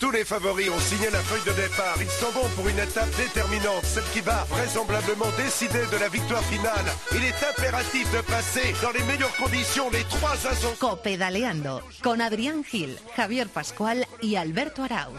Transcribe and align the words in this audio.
Tous 0.00 0.12
les 0.12 0.24
favoris 0.24 0.70
ont 0.70 0.78
signé 0.78 1.10
la 1.10 1.18
feuille 1.18 1.42
de 1.44 1.60
départ. 1.60 1.96
Ils 2.00 2.08
sont 2.08 2.30
bons 2.32 2.48
pour 2.54 2.68
une 2.68 2.78
étape 2.78 3.10
déterminante, 3.16 3.84
celle 3.84 4.04
qui 4.12 4.20
va 4.20 4.44
vraisemblablement 4.48 5.26
décider 5.36 5.84
de 5.90 5.96
la 5.96 6.08
victoire 6.08 6.42
finale. 6.44 6.84
Il 7.12 7.24
est 7.24 7.44
impératif 7.50 8.08
de 8.12 8.20
passer 8.20 8.74
dans 8.80 8.92
les 8.92 9.02
meilleures 9.02 9.34
conditions 9.34 9.90
les 9.90 10.04
trois 10.04 10.34
ascensions. 10.34 10.76
Copedaleando 10.78 11.82
con 12.00 12.20
Adrián 12.20 12.62
Gil, 12.62 12.96
Javier 13.16 13.48
Pascual 13.48 14.06
y 14.22 14.36
Alberto 14.36 14.84
Arauz. 14.84 15.18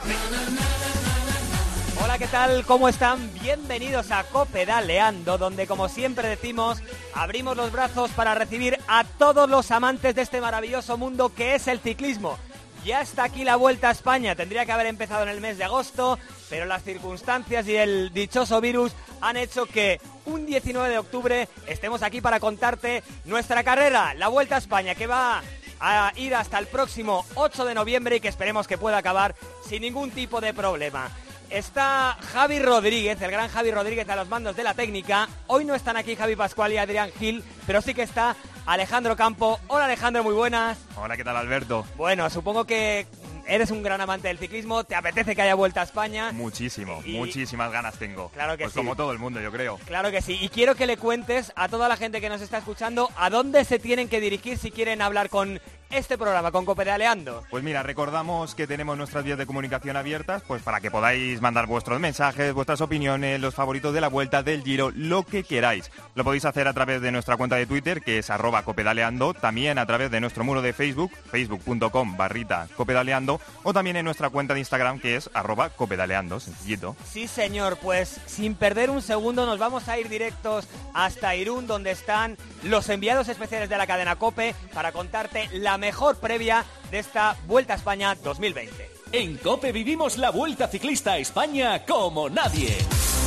Hola, 2.02 2.18
¿qué 2.18 2.27
tal? 2.27 2.66
¿Cómo 2.66 2.88
están? 2.88 3.30
Bienvenidos 3.41 4.11
a 4.11 4.23
Copedaleando, 4.23 5.38
donde 5.38 5.68
como 5.68 5.89
siempre 5.89 6.30
decimos, 6.30 6.77
abrimos 7.14 7.57
los 7.57 7.73
brazos 7.73 8.11
para 8.11 8.34
recibir 8.34 8.77
a 8.88 9.04
todos 9.04 9.50
los 9.50 9.71
amantes 9.71 10.16
de 10.16 10.21
este 10.21 10.39
maravilloso 10.39 10.98
mundo 10.98 11.34
que 11.36 11.55
es 11.55 11.68
el 11.68 11.82
ciclismo. 11.82 12.39
Ya 12.86 13.02
está 13.02 13.25
aquí 13.25 13.43
la 13.43 13.57
Vuelta 13.57 13.89
a 13.89 13.91
España, 13.91 14.36
tendría 14.36 14.66
que 14.66 14.71
haber 14.71 14.88
empezado 14.88 15.23
en 15.23 15.30
el 15.30 15.41
mes 15.41 15.57
de 15.57 15.66
agosto, 15.66 16.17
pero 16.49 16.66
las 16.66 16.84
circunstancias 16.84 17.67
y 17.67 17.76
el 17.76 18.13
dichoso 18.13 18.62
virus 18.62 18.94
han 19.21 19.38
hecho 19.38 19.66
que 19.66 19.99
un 20.26 20.45
19 20.45 20.90
de 20.90 20.98
octubre 20.98 21.49
estemos 21.68 22.02
aquí 22.04 22.21
para 22.21 22.40
contarte 22.40 23.04
nuestra 23.26 23.63
carrera, 23.63 24.13
la 24.13 24.30
Vuelta 24.30 24.55
a 24.55 24.59
España, 24.59 24.95
que 24.95 25.07
va 25.07 25.44
a 25.81 26.13
ir 26.16 26.35
hasta 26.35 26.57
el 26.57 26.68
próximo 26.68 27.26
8 27.35 27.66
de 27.66 27.76
noviembre 27.76 28.16
y 28.16 28.20
que 28.21 28.27
esperemos 28.27 28.68
que 28.68 28.77
pueda 28.77 28.98
acabar 28.98 29.35
sin 29.68 29.82
ningún 29.82 30.12
tipo 30.12 30.40
de 30.41 30.54
problema. 30.54 31.09
Está 31.49 32.16
Javi 32.34 32.59
Rodríguez, 32.59 33.20
el 33.21 33.31
gran 33.31 33.49
Javi 33.49 33.71
Rodríguez 33.71 34.07
a 34.09 34.16
los 34.16 34.27
mandos 34.30 34.55
de 34.55 34.63
la 34.63 34.76
técnica. 34.76 35.27
Hoy 35.48 35.66
no 35.66 35.73
están 35.73 35.98
aquí 35.98 36.16
Javi 36.16 36.35
Pascual 36.35 36.71
y 36.73 36.77
Adrián 36.77 37.09
Gil, 37.17 37.44
pero 37.66 37.81
sí 37.81 37.94
que 37.95 38.03
está 38.03 38.35
Alejandro 38.67 39.16
Campo. 39.16 39.59
Hola 39.67 39.85
Alejandro, 39.85 40.23
muy 40.23 40.35
buenas. 40.35 40.77
Hola, 40.95 41.17
¿qué 41.17 41.23
tal 41.23 41.35
Alberto? 41.38 41.88
Bueno, 41.98 42.30
supongo 42.30 42.66
que 42.66 43.07
eres 43.48 43.71
un 43.71 43.81
gran 43.81 43.99
amante 43.99 44.27
del 44.27 44.38
ciclismo, 44.38 44.84
te 44.84 44.93
apetece 44.93 45.35
que 45.35 45.41
haya 45.41 45.55
vuelta 45.55 45.81
a 45.81 45.85
España. 45.85 46.31
Muchísimo, 46.34 47.02
Y- 47.04 47.13
muchísimas 47.13 47.71
ganas 47.71 47.98
tengo. 47.98 48.29
Claro 48.29 48.55
que 48.55 48.65
pues 48.65 48.74
sí. 48.74 48.77
como 48.79 48.96
todo 48.96 49.12
el 49.12 49.18
mundo, 49.18 49.41
yo 49.41 49.52
creo. 49.52 49.79
Claro 49.87 50.12
que 50.12 50.21
sí, 50.21 50.37
y 50.40 50.49
quiero 50.49 50.76
que 50.76 50.85
le 50.85 50.98
cuentes 50.98 51.52
a 51.55 51.68
toda 51.68 51.87
la 51.87 51.98
gente 51.98 52.21
que 52.21 52.29
nos 52.29 52.41
está 52.41 52.59
escuchando 52.59 53.09
a 53.18 53.31
dónde 53.31 53.65
se 53.65 53.79
tienen 53.79 54.07
que 54.07 54.21
dirigir 54.21 54.59
si 54.59 54.70
quieren 54.70 55.02
hablar 55.02 55.29
con 55.29 55.59
este 55.91 56.18
programa, 56.18 56.51
con 56.51 56.65
Copedaleando. 56.65 57.43
Pues 57.49 57.63
mira, 57.63 57.82
recordamos 57.84 58.54
que 58.54 58.68
tenemos 58.68 58.98
nuestras 58.98 59.23
vías 59.23 59.37
de 59.37 59.45
comunicación 59.45 59.98
abiertas, 59.98 60.43
pues 60.48 60.62
para 60.62 60.81
que 60.81 60.91
podáis 60.91 61.41
mandar 61.41 61.65
vuestros 61.65 61.99
mensajes, 61.99 62.54
vuestras 62.54 62.81
opiniones, 62.81 63.41
los 63.41 63.55
favoritos 63.55 63.93
de 63.93 64.01
la 64.01 64.07
vuelta, 64.07 64.44
del 64.44 64.63
giro, 64.63 64.91
lo 64.96 65.23
que 65.23 65.44
queráis. 65.44 65.91
Lo 66.16 66.23
podéis 66.23 66.46
hacer 66.46 66.68
a 66.68 66.73
través 66.73 67.01
de 67.01 67.12
nuestra 67.12 67.38
cuenta 67.38 67.56
de 67.56 67.66
Twitter, 67.66 68.01
que 68.01 68.19
es 68.19 68.29
arroba 68.29 68.63
copedaleando, 68.63 69.34
también 69.34 69.79
a 69.79 69.85
través 69.85 70.12
de 70.12 70.22
nuestro 70.22 70.44
muro 70.44 70.62
de 70.62 70.73
Facebook, 70.73 71.12
facebook.com 71.31 72.18
barrita 72.18 72.68
copedaleando, 72.75 73.41
o 73.63 73.74
también 73.74 73.96
en 73.96 74.06
nuestra 74.06 74.29
cuenta 74.29 74.53
de 74.53 74.59
Instagram, 74.59 75.00
que 75.00 75.16
es 75.16 75.29
arroba 75.34 75.69
copedaleando, 75.69 76.40
sencillito. 76.40 76.96
Sí, 77.12 77.28
señor, 77.28 77.78
pues 77.78 78.19
sin 78.28 78.53
perder 78.53 78.91
un 78.91 79.01
segundo 79.01 79.46
nos 79.46 79.57
vamos 79.57 79.88
a 79.88 79.97
ir 79.97 80.09
directos 80.09 80.68
hasta 80.94 81.35
Irún, 81.35 81.66
donde 81.66 81.91
están 81.91 82.38
los 82.63 82.90
enviados 82.90 83.28
especiales 83.28 83.69
de 83.69 83.78
la 83.78 83.88
cadena 83.88 84.18
Cope 84.18 84.53
para 84.74 84.91
contarte 84.91 85.50
la 85.53 85.78
mejor 85.80 86.18
previa 86.18 86.66
de 86.91 87.00
esta 87.00 87.35
Vuelta 87.47 87.74
a 87.74 87.78
España 87.78 88.16
2020. 88.16 88.90
En 89.12 89.38
Cope 89.38 89.72
vivimos 89.72 90.18
la 90.18 90.30
Vuelta 90.30 90.68
Ciclista 90.68 91.13
a 91.13 91.18
España 91.18 91.86
como 91.86 92.30
nadie. 92.30 92.78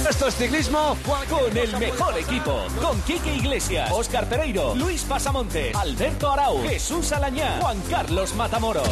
Esto 0.09 0.27
es 0.27 0.35
ciclismo 0.35 0.97
con 1.29 1.57
el 1.57 1.77
mejor 1.79 2.19
equipo. 2.19 2.65
Con 2.81 3.01
Quique 3.03 3.35
Iglesias, 3.37 3.91
Óscar 3.93 4.29
Pereiro, 4.29 4.75
Luis 4.75 5.03
Pasamontes, 5.05 5.75
Alberto 5.77 6.31
Arau, 6.31 6.61
Jesús 6.63 7.13
Alañá, 7.13 7.59
Juan 7.61 7.81
Carlos 7.89 8.35
Matamoros. 8.35 8.89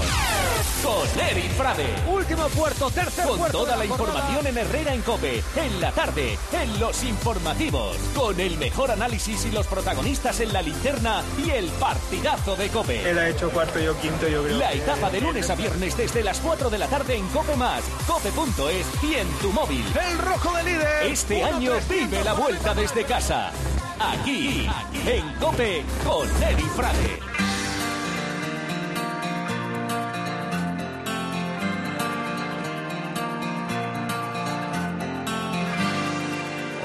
Con 0.83 1.21
Eric 1.31 1.51
Frade. 1.53 1.87
Último 2.11 2.49
puerto, 2.49 2.91
tercer 2.91 3.27
Con 3.27 3.51
toda 3.51 3.77
la 3.77 3.85
información 3.85 4.47
en 4.47 4.59
Herrera 4.59 4.95
en 4.95 5.03
Cope. 5.03 5.43
En 5.57 5.81
la 5.81 5.91
tarde, 5.93 6.39
en 6.53 6.81
los 6.81 7.03
informativos. 7.03 7.97
Con 8.15 8.39
el 8.41 8.57
mejor 8.57 8.91
análisis 8.91 9.45
y 9.45 9.51
los 9.51 9.67
protagonistas 9.67 10.41
en 10.41 10.53
la 10.53 10.63
linterna 10.63 11.23
y 11.45 11.51
el 11.51 11.67
partidazo 11.73 12.57
de 12.57 12.69
Cope. 12.69 13.11
Él 13.11 13.19
ha 13.19 13.29
hecho 13.29 13.51
cuarto, 13.51 13.79
yo 13.79 13.99
quinto, 14.01 14.29
yo 14.29 14.45
creo. 14.45 14.59
La 14.59 14.73
etapa 14.73 15.11
de 15.11 15.21
lunes 15.21 15.51
a 15.51 15.55
viernes 15.55 15.97
desde 15.97 16.23
las 16.23 16.41
4 16.41 16.71
de 16.71 16.79
la 16.79 16.87
tarde 16.87 17.17
en 17.17 17.27
Cope 17.29 17.57
Más, 17.57 17.83
cope.es 18.07 18.87
y 19.03 19.15
en 19.17 19.29
tu 19.41 19.51
móvil. 19.53 19.85
El 20.11 20.19
rojo 20.19 20.57
de 20.57 20.63
líder. 20.63 21.00
Este 21.03 21.43
año 21.43 21.73
vive 21.89 22.23
la 22.23 22.35
vuelta 22.35 22.75
desde 22.75 23.05
casa. 23.05 23.51
Aquí, 23.99 24.69
en 25.07 25.35
Cope, 25.41 25.83
con 26.05 26.29
Eri 26.43 26.63
Frade. 26.63 27.19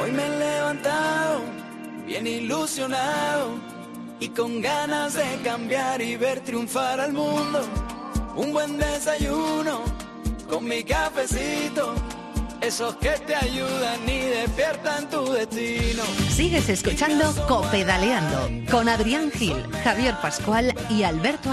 Hoy 0.02 0.12
me 0.12 0.26
he 0.26 0.40
levantado 0.40 1.42
bien 2.06 2.26
ilusionado 2.26 3.52
y 4.22 4.30
con 4.30 4.62
ganas 4.62 5.16
de 5.16 5.42
cambiar 5.44 6.02
y 6.02 6.16
ver 6.16 6.40
triunfar 6.40 7.02
al 7.02 7.12
mundo. 7.12 7.62
Un 8.38 8.54
buen 8.54 8.78
desayuno 8.78 9.82
con 10.50 10.64
mi 10.64 10.84
cafecito, 10.86 11.96
esos 12.66 12.96
que 12.96 13.12
te 13.12 13.36
ayudan 13.36 14.10
y 14.10 14.22
despiertan 14.22 15.08
tu 15.08 15.32
destino. 15.32 16.04
Sigues 16.30 16.68
escuchando 16.68 17.32
Copedaleando 17.48 18.50
con 18.72 18.90
Adrián 18.90 19.32
Gil, 19.32 19.64
Javier 19.84 20.16
Pascual 20.20 20.74
y 20.90 21.04
Alberto 21.04 21.52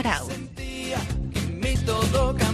mí 1.60 1.74
todo. 1.84 2.51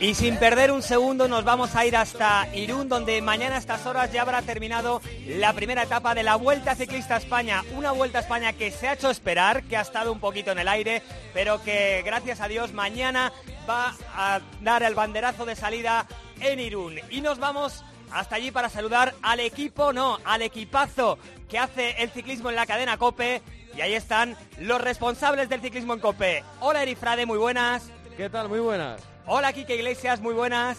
Y 0.00 0.14
sin 0.14 0.36
perder 0.36 0.70
un 0.70 0.80
segundo 0.80 1.26
nos 1.26 1.42
vamos 1.42 1.74
a 1.74 1.84
ir 1.84 1.96
hasta 1.96 2.46
Irún, 2.54 2.88
donde 2.88 3.20
mañana 3.20 3.56
a 3.56 3.58
estas 3.58 3.84
horas 3.84 4.12
ya 4.12 4.22
habrá 4.22 4.42
terminado 4.42 5.02
la 5.26 5.52
primera 5.54 5.82
etapa 5.82 6.14
de 6.14 6.22
la 6.22 6.36
Vuelta 6.36 6.76
Ciclista 6.76 7.16
España. 7.16 7.64
Una 7.76 7.90
Vuelta 7.90 8.18
a 8.18 8.20
España 8.20 8.52
que 8.52 8.70
se 8.70 8.86
ha 8.86 8.92
hecho 8.92 9.10
esperar, 9.10 9.64
que 9.64 9.76
ha 9.76 9.80
estado 9.80 10.12
un 10.12 10.20
poquito 10.20 10.52
en 10.52 10.60
el 10.60 10.68
aire, 10.68 11.02
pero 11.34 11.60
que 11.64 12.02
gracias 12.06 12.40
a 12.40 12.46
Dios 12.46 12.72
mañana 12.72 13.32
va 13.68 13.96
a 14.14 14.40
dar 14.62 14.84
el 14.84 14.94
banderazo 14.94 15.44
de 15.44 15.56
salida 15.56 16.06
en 16.40 16.60
Irún. 16.60 17.00
Y 17.10 17.20
nos 17.20 17.40
vamos 17.40 17.84
hasta 18.12 18.36
allí 18.36 18.52
para 18.52 18.68
saludar 18.68 19.14
al 19.20 19.40
equipo, 19.40 19.92
no, 19.92 20.18
al 20.24 20.42
equipazo 20.42 21.18
que 21.48 21.58
hace 21.58 22.00
el 22.00 22.10
ciclismo 22.10 22.50
en 22.50 22.56
la 22.56 22.66
cadena 22.66 22.98
Cope. 22.98 23.42
Y 23.76 23.80
ahí 23.80 23.94
están 23.94 24.36
los 24.60 24.80
responsables 24.80 25.48
del 25.48 25.60
ciclismo 25.60 25.94
en 25.94 26.00
Cope. 26.00 26.44
Hola 26.60 26.84
Erifrade, 26.84 27.26
muy 27.26 27.38
buenas. 27.38 27.90
¿Qué 28.16 28.30
tal? 28.30 28.48
Muy 28.48 28.60
buenas. 28.60 29.17
Hola 29.30 29.52
Kike 29.52 29.76
Iglesias, 29.76 30.22
muy 30.22 30.32
buenas. 30.32 30.78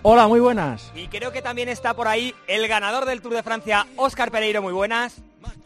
Hola, 0.00 0.26
muy 0.26 0.40
buenas. 0.40 0.90
Y 0.94 1.08
creo 1.08 1.32
que 1.32 1.42
también 1.42 1.68
está 1.68 1.92
por 1.92 2.08
ahí 2.08 2.34
el 2.46 2.66
ganador 2.66 3.04
del 3.04 3.20
Tour 3.20 3.34
de 3.34 3.42
Francia, 3.42 3.86
Óscar 3.96 4.30
Pereiro, 4.30 4.62
muy 4.62 4.72
buenas. 4.72 5.16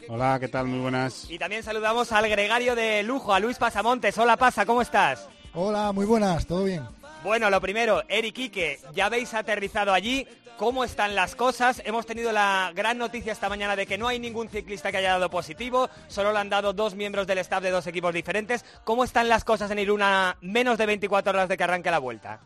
Hola, 0.09 0.37
¿qué 0.41 0.49
tal? 0.49 0.67
Muy 0.67 0.79
buenas. 0.79 1.29
Y 1.29 1.39
también 1.39 1.63
saludamos 1.63 2.11
al 2.11 2.27
gregario 2.27 2.75
de 2.75 3.03
lujo, 3.03 3.33
a 3.33 3.39
Luis 3.39 3.57
Pasamontes. 3.57 4.17
Hola 4.17 4.35
Pasa, 4.35 4.65
¿cómo 4.65 4.81
estás? 4.81 5.29
Hola, 5.53 5.93
muy 5.93 6.05
buenas, 6.05 6.45
¿todo 6.45 6.65
bien? 6.65 6.83
Bueno, 7.23 7.49
lo 7.49 7.61
primero, 7.61 8.03
Eric 8.09 8.35
Quique, 8.35 8.79
ya 8.93 9.05
habéis 9.05 9.33
aterrizado 9.33 9.93
allí. 9.93 10.27
¿Cómo 10.59 10.83
están 10.83 11.15
las 11.15 11.37
cosas? 11.37 11.81
Hemos 11.85 12.05
tenido 12.05 12.33
la 12.33 12.73
gran 12.75 12.97
noticia 12.97 13.31
esta 13.31 13.47
mañana 13.47 13.77
de 13.77 13.85
que 13.85 13.97
no 13.97 14.09
hay 14.09 14.19
ningún 14.19 14.49
ciclista 14.49 14.91
que 14.91 14.97
haya 14.97 15.11
dado 15.11 15.29
positivo, 15.29 15.89
solo 16.09 16.33
le 16.33 16.39
han 16.39 16.49
dado 16.49 16.73
dos 16.73 16.95
miembros 16.95 17.27
del 17.27 17.37
staff 17.37 17.63
de 17.63 17.71
dos 17.71 17.87
equipos 17.87 18.13
diferentes. 18.13 18.65
¿Cómo 18.83 19.05
están 19.05 19.29
las 19.29 19.45
cosas 19.45 19.71
en 19.71 19.79
Iruna 19.79 20.35
menos 20.41 20.77
de 20.77 20.85
24 20.85 21.31
horas 21.31 21.47
de 21.47 21.55
que 21.55 21.63
arranque 21.63 21.89
la 21.89 21.99
vuelta? 21.99 22.41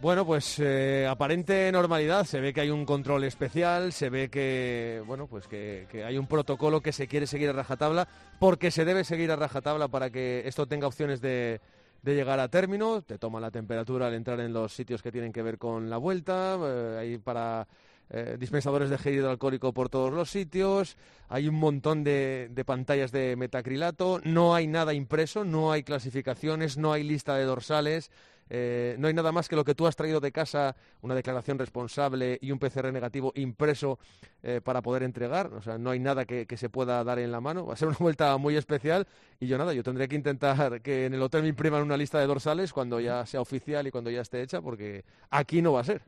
Bueno, 0.00 0.24
pues 0.24 0.58
eh, 0.60 1.06
aparente 1.06 1.70
normalidad. 1.70 2.24
Se 2.24 2.40
ve 2.40 2.54
que 2.54 2.62
hay 2.62 2.70
un 2.70 2.86
control 2.86 3.24
especial, 3.24 3.92
se 3.92 4.08
ve 4.08 4.30
que 4.30 5.02
bueno, 5.06 5.26
pues 5.26 5.46
que, 5.46 5.86
que 5.90 6.04
hay 6.04 6.16
un 6.16 6.26
protocolo 6.26 6.80
que 6.80 6.92
se 6.92 7.06
quiere 7.06 7.26
seguir 7.26 7.50
a 7.50 7.52
rajatabla, 7.52 8.08
porque 8.40 8.70
se 8.70 8.86
debe 8.86 9.04
seguir 9.04 9.30
a 9.30 9.36
rajatabla 9.36 9.88
para 9.88 10.08
que 10.08 10.44
esto 10.46 10.66
tenga 10.66 10.86
opciones 10.86 11.20
de, 11.20 11.60
de 12.04 12.14
llegar 12.14 12.38
a 12.38 12.48
término. 12.48 13.02
Te 13.02 13.18
toman 13.18 13.42
la 13.42 13.50
temperatura 13.50 14.06
al 14.06 14.14
entrar 14.14 14.38
en 14.40 14.52
los 14.52 14.74
sitios 14.74 15.02
que 15.02 15.10
tienen 15.10 15.32
que 15.32 15.42
ver 15.42 15.56
con 15.56 15.88
la 15.88 15.96
vuelta. 15.96 16.58
eh, 16.60 16.98
hay 17.00 17.18
para 17.18 17.66
eh, 18.10 18.36
dispensadores 18.38 18.90
de 18.90 18.98
gel 18.98 19.14
hidroalcohólico 19.14 19.72
por 19.72 19.88
todos 19.88 20.12
los 20.12 20.30
sitios. 20.30 20.98
Hay 21.30 21.48
un 21.48 21.54
montón 21.54 22.04
de 22.04 22.64
pantallas 22.66 23.10
de 23.10 23.36
metacrilato. 23.36 24.20
No 24.22 24.54
hay 24.54 24.66
nada 24.66 24.92
impreso, 24.92 25.44
no 25.44 25.72
hay 25.72 25.82
clasificaciones, 25.82 26.76
no 26.76 26.92
hay 26.92 27.02
lista 27.04 27.36
de 27.36 27.44
dorsales. 27.44 28.10
Eh, 28.56 28.94
no 29.00 29.08
hay 29.08 29.14
nada 29.14 29.32
más 29.32 29.48
que 29.48 29.56
lo 29.56 29.64
que 29.64 29.74
tú 29.74 29.84
has 29.88 29.96
traído 29.96 30.20
de 30.20 30.30
casa, 30.30 30.76
una 31.02 31.16
declaración 31.16 31.58
responsable 31.58 32.38
y 32.40 32.52
un 32.52 32.60
PCR 32.60 32.92
negativo 32.92 33.32
impreso 33.34 33.98
eh, 34.44 34.60
para 34.62 34.80
poder 34.80 35.02
entregar. 35.02 35.52
O 35.54 35.60
sea, 35.60 35.76
no 35.76 35.90
hay 35.90 35.98
nada 35.98 36.24
que, 36.24 36.46
que 36.46 36.56
se 36.56 36.68
pueda 36.68 37.02
dar 37.02 37.18
en 37.18 37.32
la 37.32 37.40
mano. 37.40 37.66
Va 37.66 37.74
a 37.74 37.76
ser 37.76 37.88
una 37.88 37.96
vuelta 37.98 38.36
muy 38.36 38.56
especial 38.56 39.08
y 39.40 39.48
yo 39.48 39.58
nada, 39.58 39.72
yo 39.72 39.82
tendré 39.82 40.06
que 40.06 40.14
intentar 40.14 40.80
que 40.82 41.06
en 41.06 41.14
el 41.14 41.22
hotel 41.22 41.42
me 41.42 41.48
impriman 41.48 41.82
una 41.82 41.96
lista 41.96 42.20
de 42.20 42.28
dorsales 42.28 42.72
cuando 42.72 43.00
ya 43.00 43.26
sea 43.26 43.40
oficial 43.40 43.88
y 43.88 43.90
cuando 43.90 44.08
ya 44.08 44.20
esté 44.20 44.40
hecha, 44.40 44.62
porque 44.62 45.04
aquí 45.30 45.60
no 45.60 45.72
va 45.72 45.80
a 45.80 45.84
ser. 45.84 46.02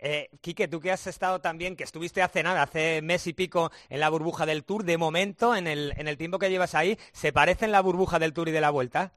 Eh, 0.00 0.28
Quique, 0.40 0.66
tú 0.66 0.80
que 0.80 0.90
has 0.90 1.06
estado 1.06 1.40
también, 1.40 1.76
que 1.76 1.84
estuviste 1.84 2.20
hace 2.20 2.42
nada, 2.42 2.62
hace 2.62 3.00
mes 3.00 3.28
y 3.28 3.32
pico 3.32 3.70
en 3.90 4.00
la 4.00 4.08
burbuja 4.08 4.44
del 4.44 4.64
Tour, 4.64 4.82
de 4.82 4.98
momento, 4.98 5.54
en 5.54 5.68
el, 5.68 5.92
en 5.96 6.08
el 6.08 6.16
tiempo 6.16 6.40
que 6.40 6.50
llevas 6.50 6.74
ahí, 6.74 6.98
¿se 7.12 7.32
parecen 7.32 7.70
la 7.70 7.80
burbuja 7.80 8.18
del 8.18 8.32
Tour 8.32 8.48
y 8.48 8.52
de 8.52 8.60
la 8.60 8.70
Vuelta? 8.70 9.12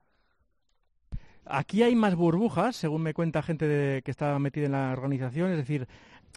Aquí 1.46 1.84
hay 1.84 1.96
más 1.96 2.16
burbujas, 2.16 2.76
según 2.76 3.04
me 3.04 3.14
cuenta 3.14 3.42
gente 3.42 4.02
que 4.04 4.12
estaba 4.12 4.38
metida 4.40 4.66
en 4.66 4.72
la 4.74 4.92
organización, 4.92 5.52
es 5.52 5.58
decir, 5.58 5.88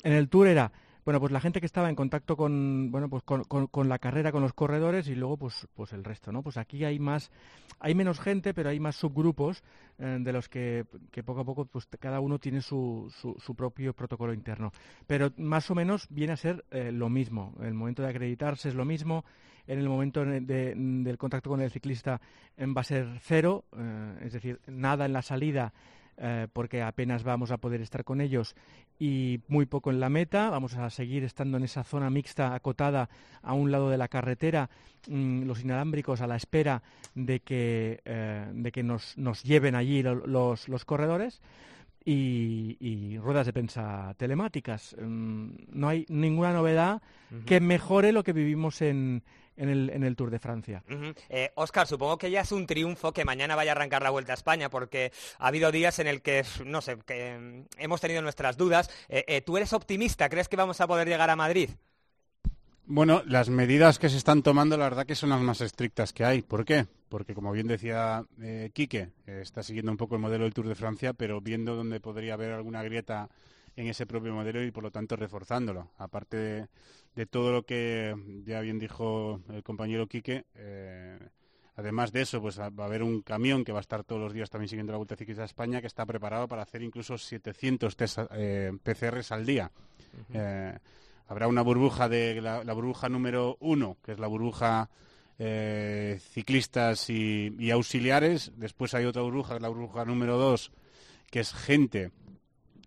en 0.03 0.13
el 0.13 0.29
tour 0.29 0.47
era 0.47 0.73
bueno, 1.05 1.19
pues 1.19 1.33
la 1.33 1.41
gente 1.41 1.59
que 1.59 1.67
estaba 1.67 1.89
en 1.89 1.97
contacto 1.97 2.37
con, 2.37 2.93
bueno, 2.93 3.09
pues 3.09 3.25
con, 3.25 3.89
la 3.89 3.99
carrera, 3.99 4.31
con 4.31 4.43
los 4.43 4.53
corredores 4.53 5.09
y 5.09 5.17
luego 5.17 5.37
pues, 5.37 5.67
pues 5.75 5.93
el 5.93 6.05
resto, 6.05 6.31
¿no? 6.31 6.43
Pues 6.43 6.57
aquí 6.57 6.85
hay 6.85 7.01
más, 7.01 7.33
hay 7.81 7.95
menos 7.97 8.21
gente, 8.21 8.55
pero 8.55 8.69
hay 8.69 8.79
más 8.79 8.95
subgrupos 8.95 9.65
eh, 9.99 10.19
de 10.21 10.33
los 10.33 10.49
que, 10.49 10.87
poco 11.25 11.41
a 11.41 11.45
poco 11.45 11.65
pues 11.65 11.89
cada 11.99 12.21
uno 12.21 12.39
tiene 12.39 12.61
su, 12.61 13.13
su, 13.19 13.55
propio 13.57 13.95
protocolo 13.95 14.33
interno. 14.33 14.73
Pero 15.09 15.33
más 15.39 15.69
o 15.73 15.75
menos 15.75 16.07
viene 16.09 16.35
a 16.35 16.37
ser 16.37 16.65
eh, 16.71 16.93
lo 16.93 17.09
mismo. 17.09 17.55
El 17.61 17.75
momento 17.75 18.03
de 18.03 18.09
acreditarse 18.09 18.69
es 18.69 18.77
lo 18.77 18.85
mismo. 18.85 19.25
En 19.67 19.79
el 19.79 19.89
momento 19.89 20.25
del 20.25 21.19
contacto 21.19 21.51
con 21.51 21.61
el 21.61 21.71
ciclista 21.71 22.21
eh, 22.57 22.67
va 22.67 22.81
a 22.81 22.85
ser 22.85 23.07
cero, 23.21 23.65
es 24.21 24.33
decir, 24.33 24.61
nada 24.67 25.07
en 25.07 25.13
la 25.13 25.23
salida 25.23 25.73
eh, 26.19 26.47
porque 26.53 26.83
apenas 26.83 27.25
vamos 27.25 27.51
a 27.51 27.57
poder 27.57 27.81
estar 27.81 28.05
con 28.05 28.21
ellos 28.21 28.55
y 28.99 29.41
muy 29.49 29.67
poco 29.67 29.91
en 29.91 29.99
la 29.99 30.11
meta. 30.11 30.51
Vamos 30.51 30.75
a 30.75 30.91
seguir 30.91 31.25
estando 31.25 31.57
en 31.57 31.65
esa 31.65 31.85
zona 31.85 32.11
mixta 32.11 32.55
acotada 32.55 33.09
a 33.43 33.55
un 33.55 33.73
lado 33.73 33.89
de 33.89 33.97
la 33.97 34.09
carretera, 34.09 34.69
mm, 35.09 35.45
los 35.45 35.63
inalámbricos 35.63 36.21
a 36.21 36.27
la 36.27 36.37
espera 36.37 36.83
de 37.15 37.41
que, 37.41 38.03
eh, 38.05 38.47
de 38.53 38.73
que 38.73 38.83
nos, 38.83 39.17
nos, 39.17 39.43
lleven 39.43 39.75
allí 39.75 40.03
los, 40.03 40.69
los 40.69 40.85
corredores. 40.85 41.41
Y, 42.05 43.17
ruedas 43.19 43.47
de 43.47 43.53
prensa 43.53 44.13
telemáticas. 44.17 44.97
Mm, 45.01 45.51
no 45.69 45.89
hay 45.89 46.05
ninguna 46.09 46.53
novedad 46.53 47.01
que 47.47 47.61
mejore 47.61 48.11
lo 48.11 48.25
que 48.25 48.33
vivimos 48.33 48.83
en, 48.83 49.23
en 49.57 49.69
el, 49.69 49.91
en 49.91 50.05
el 50.05 50.17
Tour 50.17 50.31
de 50.31 50.39
Francia. 50.39 50.83
Oscar, 51.55 51.85
eh, 51.85 51.89
supongo 51.89 52.19
que 52.19 52.31
ya 52.31 52.41
es 52.41 52.53
un 52.53 52.67
triunfo 52.67 53.13
que 53.13 53.25
mañana 53.25 53.57
vaya 53.57 53.73
a 53.73 53.75
arrancar 53.75 54.03
la 54.03 54.11
Vuelta 54.11 54.33
a 54.33 54.35
España, 54.35 54.71
porque 54.71 55.13
ha 55.39 55.49
habido 55.49 55.73
días 55.73 55.99
en 55.99 56.07
el 56.07 56.23
que, 56.23 56.45
no 56.65 56.81
sé, 56.81 56.99
que 57.07 57.39
mm, 57.39 57.81
hemos 57.83 58.01
tenido 58.01 58.23
nuestras 58.23 58.57
dudas. 58.57 58.91
Eh, 59.09 59.25
eh, 59.29 59.41
¿Tú 59.41 59.57
eres 59.57 59.73
optimista? 59.73 60.29
¿Crees 60.29 60.49
que 60.49 60.57
vamos 60.57 60.81
a 60.81 60.87
poder 60.87 61.09
llegar 61.09 61.31
a 61.31 61.37
Madrid? 61.37 61.71
Bueno, 62.85 63.23
las 63.27 63.49
medidas 63.49 63.99
que 63.99 64.09
se 64.09 64.17
están 64.17 64.43
tomando, 64.43 64.77
la 64.77 64.85
verdad 64.85 65.07
que 65.07 65.15
son 65.15 65.31
las 65.31 65.41
más 65.41 65.61
estrictas 65.61 66.13
que 66.13 66.25
hay. 66.25 66.43
¿Por 66.43 66.65
qué? 66.65 66.87
Porque, 67.09 67.33
como 67.33 67.53
bien 67.53 67.69
decía 67.69 68.25
Quique, 68.73 69.11
está 69.27 69.63
siguiendo 69.63 69.93
un 69.93 69.97
poco 69.97 70.17
el 70.17 70.21
modelo 70.21 70.45
del 70.45 70.53
Tour 70.53 70.67
de 70.67 70.75
Francia, 70.75 71.13
pero 71.13 71.41
viendo 71.41 71.77
dónde 71.77 72.01
podría 72.01 72.35
haber 72.35 72.53
alguna 72.53 72.83
grieta 72.83 73.29
en 73.77 73.87
ese 73.87 74.07
propio 74.07 74.35
modelo 74.35 74.63
y 74.63 74.71
por 74.71 74.83
lo 74.83 74.91
tanto 74.91 75.17
reforzándolo. 75.17 75.91
Aparte 75.99 76.37
de, 76.37 76.69
todo 77.31 77.53
lo 77.53 77.65
que 77.65 78.15
ya 78.47 78.61
bien 78.61 78.79
dijo 78.79 79.41
el 79.51 79.63
compañero 79.63 80.07
Quique, 80.07 80.47
eh, 80.55 81.19
además 81.77 82.11
de 82.11 82.23
eso, 82.23 82.41
pues 82.41 82.59
va 82.59 82.65
a 82.67 82.85
haber 82.87 83.03
un 83.03 83.21
camión 83.21 83.65
que 83.65 83.73
va 83.73 83.79
a 83.79 83.83
estar 83.83 84.03
todos 84.03 84.21
los 84.21 84.33
días 84.33 84.49
también 84.49 84.69
siguiendo 84.69 84.93
la 84.93 84.97
Vuelta 84.97 85.17
Ciclista 85.17 85.43
a 85.43 85.47
España 85.47 85.81
que 85.81 85.87
está 85.87 86.07
preparado 86.07 86.49
para 86.49 86.63
hacer 86.63 86.83
incluso 86.83 87.19
700 87.19 87.97
test, 87.97 88.19
eh, 88.33 88.73
PCRs 88.83 89.31
al 89.33 89.45
día. 89.45 89.71
Eh, 90.33 90.79
habrá 91.29 91.49
una 91.49 91.63
burbuja 91.63 92.09
de 92.09 92.41
la, 92.41 92.73
burbuja 92.73 93.09
número 93.09 93.59
uno, 93.61 93.99
que 94.03 94.13
es 94.13 94.19
la 94.19 94.27
burbuja 94.27 94.89
ciclistas 95.39 97.11
y, 97.11 97.53
y, 97.59 97.73
auxiliares. 97.73 98.53
Después 98.57 98.95
hay 98.95 99.07
otra 99.07 99.23
burbuja, 99.23 99.59
la 99.59 99.69
burbuja 99.69 100.05
número 100.05 100.39
dos, 100.39 100.71
que 101.31 101.41
es 101.41 101.53
gente 101.53 102.13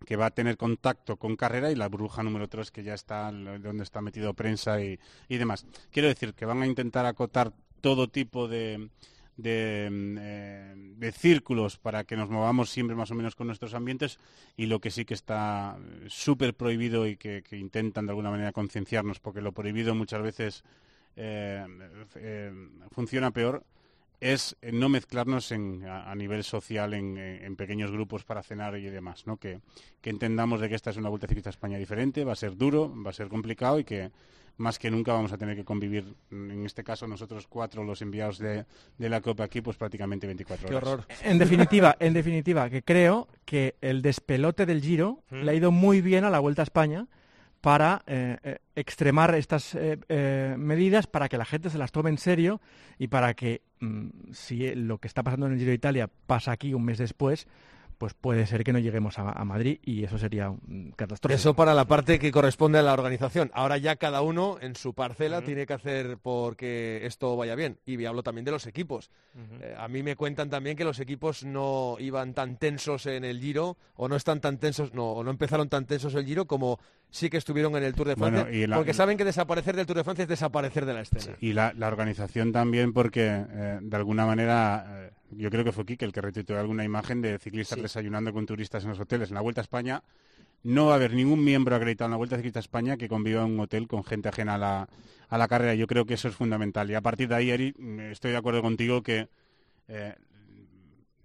que 0.05 0.15
va 0.15 0.27
a 0.27 0.31
tener 0.31 0.57
contacto 0.57 1.17
con 1.17 1.35
carrera 1.35 1.71
y 1.71 1.75
la 1.75 1.89
burbuja 1.89 2.23
número 2.23 2.47
3 2.47 2.71
que 2.71 2.83
ya 2.83 2.93
está 2.93 3.31
donde 3.31 3.83
está 3.83 4.01
metido 4.01 4.33
prensa 4.33 4.81
y, 4.81 4.97
demás. 5.27 5.65
Quiero 5.91 6.07
decir 6.07 6.33
que 6.33 6.45
van 6.45 6.61
a 6.61 6.67
intentar 6.67 7.05
acotar 7.05 7.53
todo 7.81 8.07
tipo 8.07 8.47
de, 8.47 8.89
de, 9.37 11.13
círculos 11.17 11.77
para 11.77 12.03
que 12.03 12.15
nos 12.15 12.29
movamos 12.29 12.69
siempre 12.69 12.95
más 12.95 13.11
o 13.11 13.15
menos 13.15 13.35
con 13.35 13.47
nuestros 13.47 13.73
ambientes 13.73 14.19
y 14.55 14.67
lo 14.67 14.79
que 14.79 14.91
sí 14.91 15.05
que 15.05 15.13
está 15.13 15.77
súper 16.07 16.53
prohibido 16.55 17.07
y 17.07 17.17
que, 17.17 17.43
intentan 17.51 18.05
de 18.05 18.11
alguna 18.11 18.31
manera 18.31 18.51
concienciarnos 18.51 19.19
porque 19.19 19.41
lo 19.41 19.51
prohibido 19.51 19.95
muchas 19.95 20.21
veces 20.21 20.63
eh, 21.15 21.65
eh, 22.15 22.51
funciona 22.91 23.31
peor 23.31 23.63
es 24.19 24.55
no 24.71 24.89
mezclarnos 24.89 25.51
a, 25.51 26.15
nivel 26.15 26.43
social 26.43 26.93
en, 26.93 27.55
pequeños 27.55 27.91
grupos 27.91 28.23
para 28.23 28.43
cenar 28.43 28.77
y 28.77 28.83
demás, 28.83 29.27
¿no? 29.27 29.37
Que, 29.37 29.59
entendamos 30.03 30.61
de 30.61 30.69
que 30.69 30.75
esta 30.75 30.91
es 30.91 30.97
una 30.97 31.09
Vuelta 31.09 31.27
Ciclista 31.27 31.49
España 31.49 31.77
diferente, 31.77 32.23
va 32.23 32.33
a 32.33 32.35
ser 32.35 32.55
duro, 32.55 32.93
va 33.03 33.09
a 33.09 33.13
ser 33.13 33.27
complicado 33.27 33.79
y 33.79 33.83
que 33.83 34.11
más 34.57 34.79
que 34.79 34.89
nunca 34.89 35.11
vamos 35.13 35.33
a 35.33 35.37
tener 35.37 35.55
que 35.55 35.65
convivir, 35.65 36.15
en 36.31 36.65
este 36.65 36.83
caso 36.83 37.07
nosotros 37.07 37.47
cuatro, 37.47 37.83
los 37.83 38.01
enviados 38.01 38.37
de, 38.37 38.65
la 38.97 39.21
Copa 39.21 39.43
aquí, 39.43 39.61
pues 39.61 39.77
prácticamente 39.77 40.27
24 40.27 40.67
horas. 40.67 40.79
Qué 40.79 40.87
horror. 40.87 41.05
En 41.23 41.37
definitiva, 41.37 41.97
en 41.99 42.13
definitiva, 42.13 42.69
que 42.69 42.81
creo 42.81 43.27
que 43.43 43.75
el 43.81 44.01
despelote 44.01 44.65
del 44.65 44.81
Giro 44.81 45.23
le 45.29 45.51
ha 45.51 45.53
ido 45.55 45.71
muy 45.71 46.01
bien 46.01 46.23
a 46.23 46.29
la 46.29 46.39
Vuelta 46.39 46.61
a 46.61 46.63
España 46.63 47.07
para 47.65 48.03
eh, 48.05 48.37
eh, 48.43 48.59
extremar 48.75 49.33
estas 49.33 49.73
eh, 49.73 50.55
medidas, 50.55 51.07
para 51.07 51.27
que 51.27 51.35
la 51.35 51.45
gente 51.45 51.71
se 51.71 51.79
las 51.79 51.91
tome 51.91 52.11
en 52.11 52.19
serio 52.19 52.61
y 52.99 53.07
para 53.07 53.33
que 53.33 53.63
mm, 53.79 54.33
si 54.33 54.75
lo 54.75 54.99
que 54.99 55.07
está 55.07 55.23
pasando 55.23 55.47
en 55.47 55.53
el 55.53 55.57
Giro 55.57 55.69
de 55.69 55.75
Italia 55.75 56.07
pasa 56.27 56.51
aquí 56.51 56.75
un 56.75 56.85
mes 56.85 56.99
después, 56.99 57.47
pues 57.97 58.13
puede 58.13 58.45
ser 58.45 58.63
que 58.63 58.73
no 58.73 58.79
lleguemos 58.79 59.17
a, 59.19 59.43
Madrid 59.45 59.79
y 59.83 60.03
eso 60.03 60.17
sería 60.17 60.49
un 60.49 60.93
catastrófico. 60.95 61.35
Eso 61.35 61.53
para 61.53 61.73
la 61.73 61.85
parte 61.85 62.19
que 62.19 62.31
corresponde 62.31 62.79
a 62.79 62.81
la 62.81 62.93
organización. 62.93 63.51
Ahora 63.53 63.77
ya 63.77 63.95
cada 63.95 64.21
uno 64.21 64.57
en 64.61 64.75
su 64.75 64.93
parcela 64.93 65.41
tiene 65.41 65.65
que 65.65 65.73
hacer 65.73 66.17
porque 66.21 67.05
esto 67.05 67.35
vaya 67.35 67.55
bien. 67.55 67.77
Y 67.85 68.03
hablo 68.05 68.23
también 68.23 68.45
de 68.45 68.51
los 68.51 68.67
equipos. 68.67 69.11
Eh, 69.61 69.75
a 69.77 69.87
mí 69.87 70.03
me 70.03 70.15
cuentan 70.15 70.49
también 70.49 70.75
que 70.75 70.83
los 70.83 70.99
equipos 70.99 71.43
no 71.43 71.97
iban 71.99 72.33
tan 72.33 72.57
tensos 72.57 73.05
en 73.05 73.23
el 73.23 73.39
Giro 73.39 73.77
o 73.95 74.07
no 74.07 74.15
están 74.15 74.41
tan 74.41 74.57
tensos, 74.57 74.93
no, 74.93 75.11
o 75.11 75.23
no 75.23 75.31
empezaron 75.31 75.69
tan 75.69 75.85
tensos 75.85 76.15
el 76.15 76.25
Giro 76.25 76.45
como 76.45 76.79
sí 77.09 77.29
que 77.29 77.37
estuvieron 77.37 77.75
en 77.75 77.83
el 77.83 77.93
Tour 77.93 78.09
de 78.09 78.15
Francia, 78.15 78.47
porque 78.75 78.93
saben 78.93 79.17
que 79.17 79.23
desaparecer 79.23 79.75
del 79.75 79.85
Tour 79.85 79.97
de 79.97 80.03
Francia 80.03 80.23
es 80.23 80.29
desaparecer 80.29 80.85
de 80.85 80.93
la 80.93 81.01
escena. 81.01 81.37
Y 81.39 81.53
la, 81.53 81.73
organización 81.81 82.51
también 82.51 82.93
porque 82.93 83.45
eh, 83.49 83.79
de 83.81 83.97
alguna 83.97 84.25
manera... 84.25 85.05
Eh, 85.07 85.11
yo 85.31 85.49
creo 85.49 85.63
que 85.63 85.71
fue 85.71 85.85
Kike 85.85 86.05
el 86.05 86.13
que 86.13 86.21
retuiteó 86.21 86.57
alguna 86.59 86.83
imagen 86.83 87.21
de 87.21 87.39
ciclistas 87.39 87.81
desayunando 87.81 88.31
con 88.31 88.45
turistas 88.45 88.83
en 88.83 88.91
los 88.91 88.99
hoteles. 88.99 89.29
En 89.29 89.35
la 89.35 89.41
Vuelta 89.41 89.59
a 89.59 89.63
España 89.63 90.03
no 90.63 90.87
va 90.87 90.93
a 90.93 90.95
haber 90.95 91.13
ningún 91.13 91.43
miembro 91.43 91.75
acreditado 91.75 92.07
en 92.07 92.11
la 92.11 92.17
Vuelta 92.17 92.37
Ciclista 92.37 92.59
a 92.59 92.61
España 92.61 92.97
que 92.97 93.07
conviva 93.07 93.43
en 93.43 93.53
un 93.53 93.59
hotel 93.59 93.87
con 93.87 94.03
gente 94.03 94.29
ajena 94.29 94.55
a 94.55 94.57
la, 94.57 94.89
a 95.29 95.37
la 95.37 95.47
carrera. 95.47 95.75
Yo 95.75 95.87
creo 95.87 96.05
que 96.05 96.15
eso 96.15 96.27
es 96.27 96.35
fundamental. 96.35 96.89
Y 96.89 96.95
a 96.95 97.01
partir 97.01 97.27
de 97.27 97.35
ahí, 97.35 97.49
Eri, 97.49 97.75
estoy 98.11 98.31
de 98.31 98.37
acuerdo 98.37 98.61
contigo 98.61 99.03
que 99.03 99.27
eh, 99.87 100.15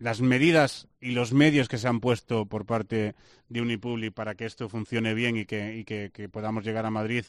las 0.00 0.23
medidas 0.23 0.88
y 1.00 1.12
los 1.12 1.32
medios 1.32 1.69
que 1.69 1.79
se 1.79 1.87
han 1.87 2.00
puesto 2.00 2.47
por 2.47 2.64
parte 2.64 3.14
de 3.48 3.60
Unipublic 3.60 4.15
para 4.15 4.34
que 4.34 4.46
esto 4.46 4.69
funcione 4.69 5.15
bien 5.15 5.36
y 5.36 5.44
que, 5.44 6.29
podamos 6.32 6.65
llegar 6.65 6.86
a 6.86 6.91
Madrid 6.91 7.25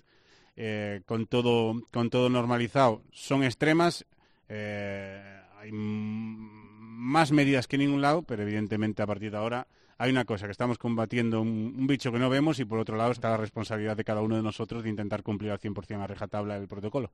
eh, 0.55 1.01
con, 1.05 1.27
todo, 1.27 1.74
con 1.91 2.10
todo 2.10 2.29
normalizado 2.29 3.03
son 3.12 3.43
extremas. 3.43 4.05
Eh, 4.48 5.22
hay 5.60 5.69
más 5.72 7.31
medidas 7.31 7.67
que 7.67 7.75
en 7.75 7.81
ningún 7.81 8.01
lado, 8.01 8.24
pero 8.24 8.43
evidentemente 8.43 9.03
a 9.03 9.07
partir 9.07 9.31
de 9.31 9.38
ahora 9.38 9.67
hay 10.01 10.10
una 10.10 10.25
cosa, 10.25 10.48
que 10.48 10.51
estamos 10.51 10.79
combatiendo 10.79 11.41
un, 11.41 11.86
bicho 11.86 12.12
que 12.12 12.17
no 12.17 12.27
vemos 12.27 12.60
y 12.60 12.65
por 12.65 12.79
otro 12.79 12.98
lado 12.98 13.12
está 13.12 13.29
la 13.29 13.38
responsabilidad 13.38 13.96
de 13.96 14.03
cada 14.03 14.22
uno 14.22 14.36
de 14.36 14.41
nosotros 14.41 14.81
de 14.81 14.89
intentar 14.89 15.22
cumplir 15.22 15.51
al 15.51 15.60
100% 15.60 16.01
a 16.01 16.08
rejatabla 16.08 16.58
del 16.58 16.67
protocolo. 16.67 17.12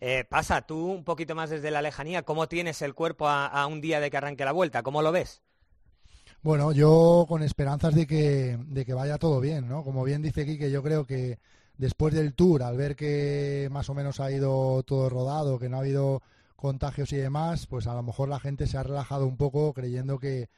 Eh, 0.00 0.24
pasa, 0.28 0.62
tú 0.62 0.86
un 0.86 1.02
poquito 1.02 1.34
más 1.34 1.50
desde 1.50 1.72
la 1.72 1.82
lejanía, 1.82 2.22
¿cómo 2.22 2.46
tienes 2.46 2.80
el 2.82 2.94
cuerpo 2.94 3.28
a, 3.28 3.66
un 3.66 3.80
día 3.80 3.98
de 3.98 4.08
que 4.08 4.18
arranque 4.18 4.44
la 4.44 4.52
vuelta? 4.52 4.84
¿Cómo 4.84 5.02
lo 5.02 5.10
ves? 5.10 5.42
Bueno, 6.42 6.70
yo 6.70 7.26
con 7.28 7.42
esperanzas 7.42 7.92
de 7.92 8.06
que, 8.06 8.56
de 8.68 8.84
que 8.84 8.94
vaya 8.94 9.18
todo 9.18 9.40
bien, 9.40 9.68
¿no? 9.68 9.82
Como 9.82 10.04
bien 10.04 10.22
dice 10.22 10.46
Quique, 10.46 10.70
yo 10.70 10.80
creo 10.80 11.04
que 11.04 11.40
después 11.76 12.14
del 12.14 12.34
tour, 12.34 12.62
al 12.62 12.76
ver 12.76 12.94
que 12.94 13.68
más 13.72 13.90
o 13.90 13.94
menos 13.94 14.20
ha 14.20 14.30
ido 14.30 14.84
todo 14.84 15.10
rodado, 15.10 15.58
que 15.58 15.68
no 15.68 15.76
ha 15.76 15.80
habido 15.80 16.22
contagios 16.54 17.12
y 17.12 17.16
demás, 17.16 17.66
pues 17.66 17.88
a 17.88 17.94
lo 17.94 18.04
mejor 18.04 18.28
la 18.28 18.38
gente 18.38 18.68
se 18.68 18.78
ha 18.78 18.84
relajado 18.84 19.26
un 19.26 19.36
poco 19.36 19.72
creyendo 19.72 20.20
que, 20.20 20.48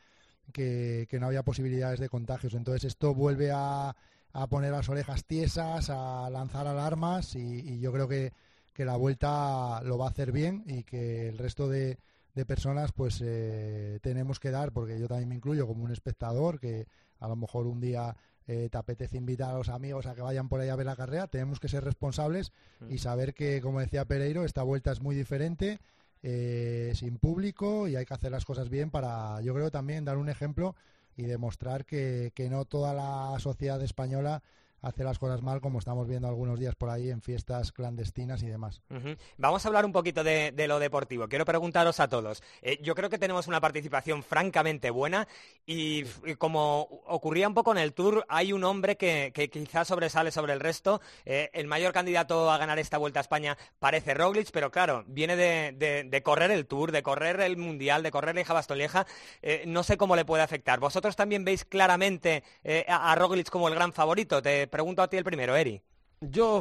que, 0.52 1.08
no 1.18 1.26
había 1.26 1.42
posibilidades 1.42 2.00
de 2.00 2.08
contagios. 2.08 2.54
Entonces 2.54 2.84
esto 2.84 3.14
vuelve 3.14 3.50
a, 3.52 3.94
a 4.32 4.46
poner 4.48 4.72
las 4.72 4.88
orejas 4.88 5.24
tiesas, 5.24 5.90
a 5.90 6.28
lanzar 6.30 6.66
alarmas 6.66 7.34
y, 7.36 7.80
yo 7.80 7.92
creo 7.92 8.08
que, 8.08 8.32
que, 8.72 8.84
la 8.84 8.96
vuelta 8.96 9.80
lo 9.82 9.98
va 9.98 10.06
a 10.06 10.10
hacer 10.10 10.32
bien 10.32 10.64
y 10.66 10.84
que 10.84 11.28
el 11.28 11.38
resto 11.38 11.68
de, 11.68 11.98
de 12.34 12.44
personas 12.44 12.92
pues 12.92 13.20
eh, 13.24 13.98
tenemos 14.02 14.40
que 14.40 14.50
dar, 14.50 14.72
porque 14.72 14.98
yo 14.98 15.08
también 15.08 15.28
me 15.28 15.36
incluyo 15.36 15.66
como 15.66 15.84
un 15.84 15.92
espectador 15.92 16.58
que 16.58 16.86
a 17.20 17.28
lo 17.28 17.36
mejor 17.36 17.66
un 17.66 17.80
día 17.80 18.16
eh, 18.46 18.68
te 18.70 18.76
apetece 18.76 19.16
invitar 19.16 19.50
a 19.54 19.58
los 19.58 19.68
amigos 19.68 20.06
a 20.06 20.14
que 20.14 20.20
vayan 20.20 20.48
por 20.48 20.60
ahí 20.60 20.68
a 20.68 20.76
ver 20.76 20.86
la 20.86 20.96
carrera, 20.96 21.28
tenemos 21.28 21.60
que 21.60 21.68
ser 21.68 21.84
responsables 21.84 22.52
y 22.90 22.98
saber 22.98 23.34
que, 23.34 23.60
como 23.60 23.80
decía 23.80 24.04
Pereiro, 24.04 24.44
esta 24.44 24.62
vuelta 24.62 24.92
es 24.92 25.00
muy 25.00 25.14
diferente, 25.14 25.78
eh, 26.26 26.92
sin 26.94 27.18
público 27.18 27.86
y 27.86 27.96
hay 27.96 28.06
que 28.06 28.14
hacer 28.14 28.32
las 28.32 28.46
cosas 28.46 28.70
bien 28.70 28.90
para, 28.90 29.42
yo 29.42 29.52
creo 29.52 29.70
también, 29.70 30.06
dar 30.06 30.16
un 30.16 30.30
ejemplo 30.30 30.74
y 31.18 31.24
demostrar 31.24 31.84
que, 31.84 32.32
que 32.34 32.48
no 32.48 32.64
toda 32.64 32.94
la 32.94 33.38
sociedad 33.40 33.80
española 33.82 34.42
hace 34.84 35.02
las 35.02 35.18
cosas 35.18 35.42
mal 35.42 35.60
como 35.60 35.78
estamos 35.78 36.06
viendo 36.06 36.28
algunos 36.28 36.58
días 36.60 36.74
por 36.74 36.90
ahí 36.90 37.10
en 37.10 37.22
fiestas 37.22 37.72
clandestinas 37.72 38.42
y 38.42 38.46
demás. 38.46 38.82
Vamos 39.38 39.64
a 39.64 39.68
hablar 39.68 39.84
un 39.84 39.92
poquito 39.92 40.22
de, 40.22 40.52
de 40.52 40.68
lo 40.68 40.78
deportivo. 40.78 41.26
Quiero 41.28 41.44
preguntaros 41.44 42.00
a 42.00 42.08
todos. 42.08 42.42
Eh, 42.62 42.78
yo 42.82 42.94
creo 42.94 43.08
que 43.08 43.18
tenemos 43.18 43.46
una 43.48 43.60
participación 43.60 44.22
francamente 44.22 44.90
buena 44.90 45.26
y, 45.66 46.04
como 46.38 46.82
ocurría 47.06 47.48
un 47.48 47.54
poco 47.54 47.72
en 47.72 47.78
el 47.78 47.94
Tour, 47.94 48.24
hay 48.28 48.52
un 48.52 48.62
hombre 48.64 48.96
que, 48.96 49.32
que 49.34 49.48
quizás 49.48 49.88
sobresale 49.88 50.30
sobre 50.30 50.52
el 50.52 50.60
resto. 50.60 51.00
Eh, 51.24 51.50
el 51.54 51.66
mayor 51.66 51.92
candidato 51.92 52.50
a 52.50 52.58
ganar 52.58 52.78
esta 52.78 52.98
Vuelta 52.98 53.20
a 53.20 53.22
España 53.22 53.56
parece 53.78 54.12
Roglic, 54.14 54.50
pero 54.52 54.70
claro, 54.70 55.04
viene 55.06 55.36
de, 55.36 55.72
de- 55.76 56.04
de 56.04 56.22
correr 56.22 56.50
el 56.50 56.66
Tour, 56.66 56.92
de 56.92 57.02
correr 57.02 57.40
el 57.40 57.56
Mundial, 57.56 58.02
de 58.02 58.10
correr 58.10 58.34
Lieja 58.34 58.52
Bastoleja. 58.52 59.06
Eh, 59.42 59.64
no 59.66 59.82
sé 59.82 59.96
cómo 59.96 60.14
le 60.16 60.24
puede 60.24 60.42
afectar. 60.42 60.78
¿Vosotros 60.78 61.16
también 61.16 61.44
veis 61.44 61.64
claramente 61.64 62.44
a, 62.88 63.10
a 63.10 63.14
Roglic 63.14 63.48
como 63.48 63.68
el 63.68 63.74
gran 63.74 63.92
favorito? 63.92 64.42
Te 64.42 64.66
pregunto 64.74 65.02
a 65.02 65.08
ti 65.08 65.16
el 65.16 65.22
primero, 65.22 65.54
Eri. 65.54 65.80
Yo 66.20 66.60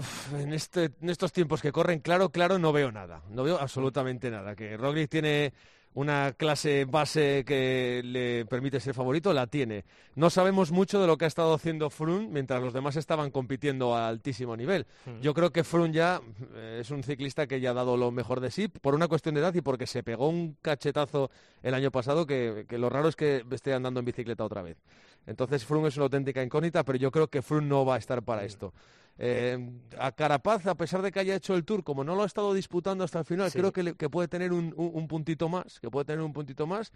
este, 0.52 0.92
en 1.02 1.10
estos 1.10 1.34
tiempos 1.34 1.64
que 1.64 1.72
corren, 1.72 2.00
claro, 2.00 2.30
claro, 2.30 2.60
no 2.60 2.72
veo 2.72 2.92
nada. 2.92 3.24
No 3.30 3.44
veo 3.44 3.58
absolutamente 3.60 4.30
nada. 4.30 4.56
Que 4.56 4.78
Roglic 4.78 5.10
tiene 5.10 5.52
una 5.96 6.34
clase 6.34 6.86
base 6.86 7.44
que 7.46 8.02
le 8.04 8.46
permite 8.46 8.80
ser 8.80 8.94
favorito, 8.94 9.34
la 9.34 9.48
tiene. 9.48 9.86
No 10.16 10.30
sabemos 10.30 10.72
mucho 10.72 11.00
de 11.00 11.08
lo 11.08 11.18
que 11.18 11.26
ha 11.26 11.28
estado 11.28 11.54
haciendo 11.54 11.90
Froome 11.90 12.28
mientras 12.28 12.62
los 12.62 12.74
demás 12.74 12.96
estaban 12.96 13.32
compitiendo 13.32 13.96
a 13.96 14.08
altísimo 14.08 14.56
nivel. 14.56 14.86
Yo 15.22 15.34
creo 15.34 15.52
que 15.52 15.64
Froome 15.64 15.94
ya 15.94 16.22
eh, 16.56 16.80
es 16.82 16.92
un 16.92 17.04
ciclista 17.04 17.48
que 17.48 17.60
ya 17.60 17.72
ha 17.72 17.74
dado 17.74 17.98
lo 17.98 18.12
mejor 18.12 18.40
de 18.40 18.52
sí 18.52 18.68
por 18.68 18.96
una 18.96 19.08
cuestión 19.08 19.36
de 19.36 19.42
edad 19.42 19.54
y 19.54 19.62
porque 19.62 19.88
se 19.88 20.04
pegó 20.04 20.30
un 20.30 20.58
cachetazo 20.62 21.30
el 21.62 21.74
año 21.74 21.92
pasado 21.92 22.26
que, 22.26 22.66
que 22.68 22.78
lo 22.78 22.90
raro 22.90 23.08
es 23.10 23.16
que 23.16 23.44
esté 23.52 23.74
andando 23.74 24.00
en 24.00 24.06
bicicleta 24.06 24.44
otra 24.44 24.62
vez. 24.62 24.78
Entonces 25.26 25.64
Froome 25.64 25.88
es 25.88 25.96
una 25.96 26.06
auténtica 26.06 26.44
incógnita, 26.44 26.84
pero 26.84 26.98
yo 26.98 27.12
creo 27.12 27.28
que 27.28 27.42
Froome 27.42 27.68
no 27.68 27.86
va 27.86 27.96
a 27.96 28.00
estar 28.00 28.24
para 28.24 28.44
esto. 28.44 28.74
Eh, 29.18 29.58
a 30.00 30.12
Carapaz, 30.12 30.66
a 30.66 30.76
pesar 30.76 31.02
de 31.02 31.12
que 31.12 31.20
haya 31.20 31.36
hecho 31.36 31.54
el 31.56 31.64
Tour, 31.66 31.84
como 31.84 32.04
no 32.04 32.16
lo 32.16 32.24
ha 32.24 32.26
estado 32.26 32.54
disputando 32.54 33.04
hasta 33.04 33.20
el 33.20 33.26
final, 33.26 33.52
Sí. 33.52 33.60
creo 33.60 33.72
que, 33.72 33.84
le- 33.84 33.96
que 33.96 34.10
puede 34.10 34.28
tener 34.28 34.52
un, 34.52 34.74
un- 34.76 34.92
un 34.94 35.08
puntito 35.08 35.50
más, 35.50 35.80
que 35.80 35.90
puede 35.92 36.06
tener 36.06 36.24
un 36.24 36.34
puntito 36.34 36.66
más. 36.66 36.92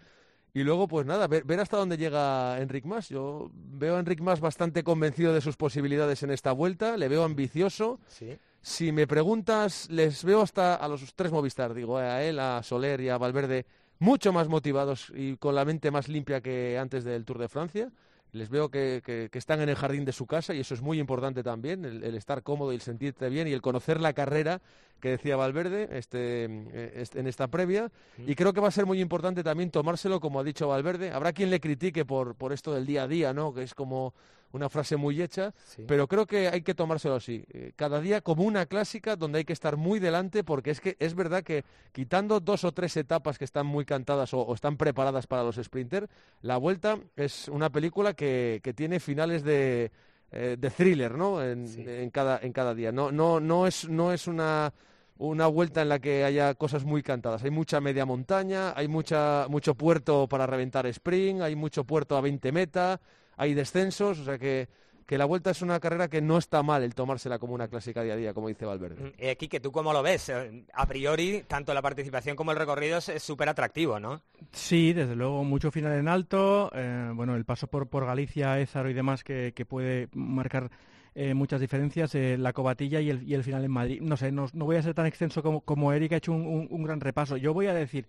Y 0.54 0.62
luego, 0.64 0.88
pues 0.88 1.06
nada, 1.06 1.26
ver, 1.28 1.44
ver 1.44 1.60
hasta 1.60 1.76
dónde 1.76 1.96
llega 1.98 2.58
Enric 2.60 2.84
Mas. 2.86 3.08
Yo 3.10 3.50
veo 3.52 3.96
a 3.96 4.00
Enric 4.00 4.20
Mas 4.20 4.40
bastante 4.40 4.82
convencido 4.82 5.32
de 5.34 5.40
sus 5.42 5.56
posibilidades 5.56 6.22
en 6.22 6.30
esta 6.30 6.52
vuelta, 6.52 6.96
le 6.96 7.06
veo 7.08 7.22
ambicioso. 7.22 8.00
Sí. 8.08 8.36
Si 8.62 8.90
me 8.90 9.06
preguntas, 9.06 9.88
les 9.90 10.24
veo 10.24 10.40
hasta 10.42 10.74
a 10.74 10.88
los 10.88 11.14
tres 11.14 11.30
Movistar, 11.30 11.74
digo, 11.74 11.98
a 11.98 12.22
él, 12.24 12.40
a 12.40 12.62
Soler 12.62 13.00
y 13.02 13.08
a 13.10 13.18
Valverde, 13.18 13.66
mucho 14.00 14.32
más 14.32 14.48
motivados 14.48 15.12
y 15.14 15.36
con 15.36 15.54
la 15.54 15.64
mente 15.64 15.90
más 15.90 16.08
limpia 16.08 16.40
que 16.40 16.78
antes 16.78 17.04
del 17.04 17.24
Tour 17.24 17.38
de 17.38 17.48
Francia. 17.48 17.92
Les 18.32 18.50
veo 18.50 18.68
que, 18.70 19.02
que- 19.04 19.28
que 19.32 19.38
están 19.38 19.60
en 19.60 19.68
el 19.68 19.76
jardín 19.76 20.04
de 20.04 20.12
su 20.12 20.26
casa 20.26 20.52
y 20.54 20.60
eso 20.60 20.74
es 20.74 20.82
muy 20.82 20.98
importante 21.00 21.42
también, 21.42 21.84
el, 21.84 22.04
el 22.04 22.14
estar 22.14 22.42
cómodo 22.42 22.72
y 22.72 22.76
el 22.76 22.80
sentirte 22.82 23.28
bien 23.30 23.48
y 23.48 23.52
el 23.52 23.62
conocer 23.62 24.00
la 24.00 24.12
carrera 24.12 24.60
que 25.00 25.10
decía 25.10 25.36
Valverde 25.36 25.88
este, 25.92 26.44
eh, 26.46 26.92
este- 26.96 27.20
en 27.20 27.26
esta 27.26 27.46
previa. 27.48 27.90
Y 28.26 28.34
creo 28.34 28.52
que 28.52 28.60
va 28.60 28.68
a 28.68 28.72
ser 28.72 28.84
muy 28.84 29.00
importante 29.00 29.42
también 29.44 29.70
tomárselo, 29.70 30.20
como 30.20 30.40
ha 30.40 30.44
dicho 30.44 30.68
Valverde. 30.68 31.10
Habrá 31.12 31.32
quien 31.32 31.50
le 31.50 31.60
critique 31.60 32.04
por, 32.04 32.34
por 32.34 32.52
esto 32.52 32.74
del 32.74 32.84
día 32.84 33.04
a 33.04 33.08
día, 33.08 33.32
¿no? 33.32 33.54
que 33.54 33.62
es 33.62 33.74
como 33.74 34.12
una 34.52 34.68
frase 34.68 34.96
muy 34.96 35.20
hecha, 35.20 35.52
Sí. 35.64 35.84
pero 35.86 36.06
creo 36.08 36.26
que 36.26 36.48
hay 36.48 36.62
que 36.62 36.74
tomárselo 36.74 37.16
así. 37.16 37.44
eh, 37.52 37.72
Cada 37.76 38.00
día 38.00 38.20
como 38.20 38.44
una 38.44 38.66
clásica 38.66 39.16
donde 39.16 39.38
hay 39.38 39.44
que 39.44 39.52
estar 39.52 39.76
muy 39.76 39.98
delante 39.98 40.44
porque 40.44 40.70
es 40.70 40.80
que 40.80 40.96
es 40.98 41.14
verdad 41.14 41.42
que 41.42 41.64
quitando 41.92 42.40
dos 42.40 42.64
o 42.64 42.72
tres 42.72 42.96
etapas 42.96 43.38
que 43.38 43.44
están 43.44 43.66
muy 43.66 43.84
cantadas 43.84 44.32
o, 44.34 44.40
o 44.40 44.54
están 44.54 44.76
preparadas 44.76 45.26
para 45.26 45.42
los 45.42 45.56
sprinters, 45.56 46.08
la 46.42 46.56
vuelta 46.56 46.98
es 47.16 47.48
una 47.48 47.70
película 47.70 48.14
que, 48.14 48.60
que 48.62 48.72
tiene 48.74 49.00
finales 49.00 49.42
de, 49.44 49.90
eh, 50.32 50.56
de 50.58 50.70
thriller, 50.70 51.14
¿no? 51.16 51.42
En, 51.42 51.66
Sí. 51.68 51.84
en 51.86 52.10
cada, 52.10 52.38
en 52.42 52.52
cada 52.52 52.74
día. 52.74 52.90
No, 52.92 53.12
no, 53.12 53.40
no 53.40 53.66
es, 53.66 53.88
no 53.88 54.12
es 54.12 54.26
una 54.26 54.72
una 55.20 55.48
vuelta 55.48 55.82
en 55.82 55.88
la 55.88 55.98
que 55.98 56.22
haya 56.22 56.54
cosas 56.54 56.84
muy 56.84 57.02
cantadas. 57.02 57.42
Hay 57.42 57.50
mucha 57.50 57.80
media 57.80 58.06
montaña, 58.06 58.72
hay 58.76 58.86
mucha, 58.86 59.46
mucho 59.48 59.74
puerto 59.74 60.28
para 60.28 60.46
reventar 60.46 60.86
sprint, 60.86 61.40
hay 61.42 61.56
mucho 61.56 61.82
puerto 61.82 62.16
a 62.16 62.20
20 62.20 62.52
meta, 62.52 63.00
hay 63.38 63.54
descensos, 63.54 64.18
o 64.18 64.24
sea 64.24 64.36
que, 64.38 64.68
que 65.06 65.16
la 65.16 65.24
vuelta 65.24 65.50
es 65.52 65.62
una 65.62 65.80
carrera 65.80 66.08
que 66.08 66.20
no 66.20 66.36
está 66.36 66.62
mal 66.62 66.82
el 66.82 66.94
tomársela 66.94 67.38
como 67.38 67.54
una 67.54 67.68
clásica 67.68 68.02
día 68.02 68.12
a 68.12 68.16
día, 68.16 68.34
como 68.34 68.48
dice 68.48 68.66
Valverde. 68.66 69.14
Eh, 69.16 69.36
Quique, 69.36 69.58
¿tú 69.60 69.72
cómo 69.72 69.92
lo 69.94 70.02
ves? 70.02 70.28
Eh, 70.28 70.64
A 70.74 70.86
priori, 70.86 71.44
tanto 71.48 71.72
la 71.72 71.80
participación 71.80 72.36
como 72.36 72.50
el 72.52 72.58
recorrido 72.58 72.98
es 72.98 73.22
súper 73.22 73.48
atractivo, 73.48 73.98
¿no? 73.98 74.20
Sí, 74.52 74.92
desde 74.92 75.16
luego, 75.16 75.44
mucho 75.44 75.70
final 75.70 75.94
en 75.98 76.08
alto. 76.08 76.70
eh, 76.74 77.10
bueno, 77.14 77.34
el 77.36 77.46
paso 77.46 77.68
por, 77.68 77.88
por 77.88 78.04
Galicia, 78.04 78.60
Ézaro 78.60 78.90
y 78.90 78.94
demás 78.94 79.24
que, 79.24 79.52
que 79.56 79.64
puede 79.64 80.08
marcar 80.12 80.70
eh, 81.14 81.32
muchas 81.32 81.60
diferencias. 81.60 82.14
eh, 82.14 82.36
la 82.38 82.52
cobatilla 82.52 83.00
y 83.00 83.08
el, 83.10 83.22
y 83.22 83.32
el 83.34 83.44
final 83.44 83.64
en 83.64 83.70
Madrid. 83.70 84.00
No 84.02 84.16
sé, 84.18 84.30
no, 84.30 84.46
no 84.52 84.66
voy 84.66 84.76
a 84.76 84.82
ser 84.82 84.92
tan 84.94 85.06
extenso 85.06 85.42
como, 85.42 85.62
como 85.62 85.92
Eric 85.92 86.12
ha 86.12 86.16
hecho 86.16 86.32
un, 86.32 86.46
un- 86.46 86.68
un 86.70 86.82
gran 86.82 87.00
repaso. 87.00 87.36
Yo 87.38 87.54
voy 87.54 87.66
a 87.66 87.72
decir, 87.74 88.06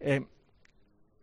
eh, 0.00 0.26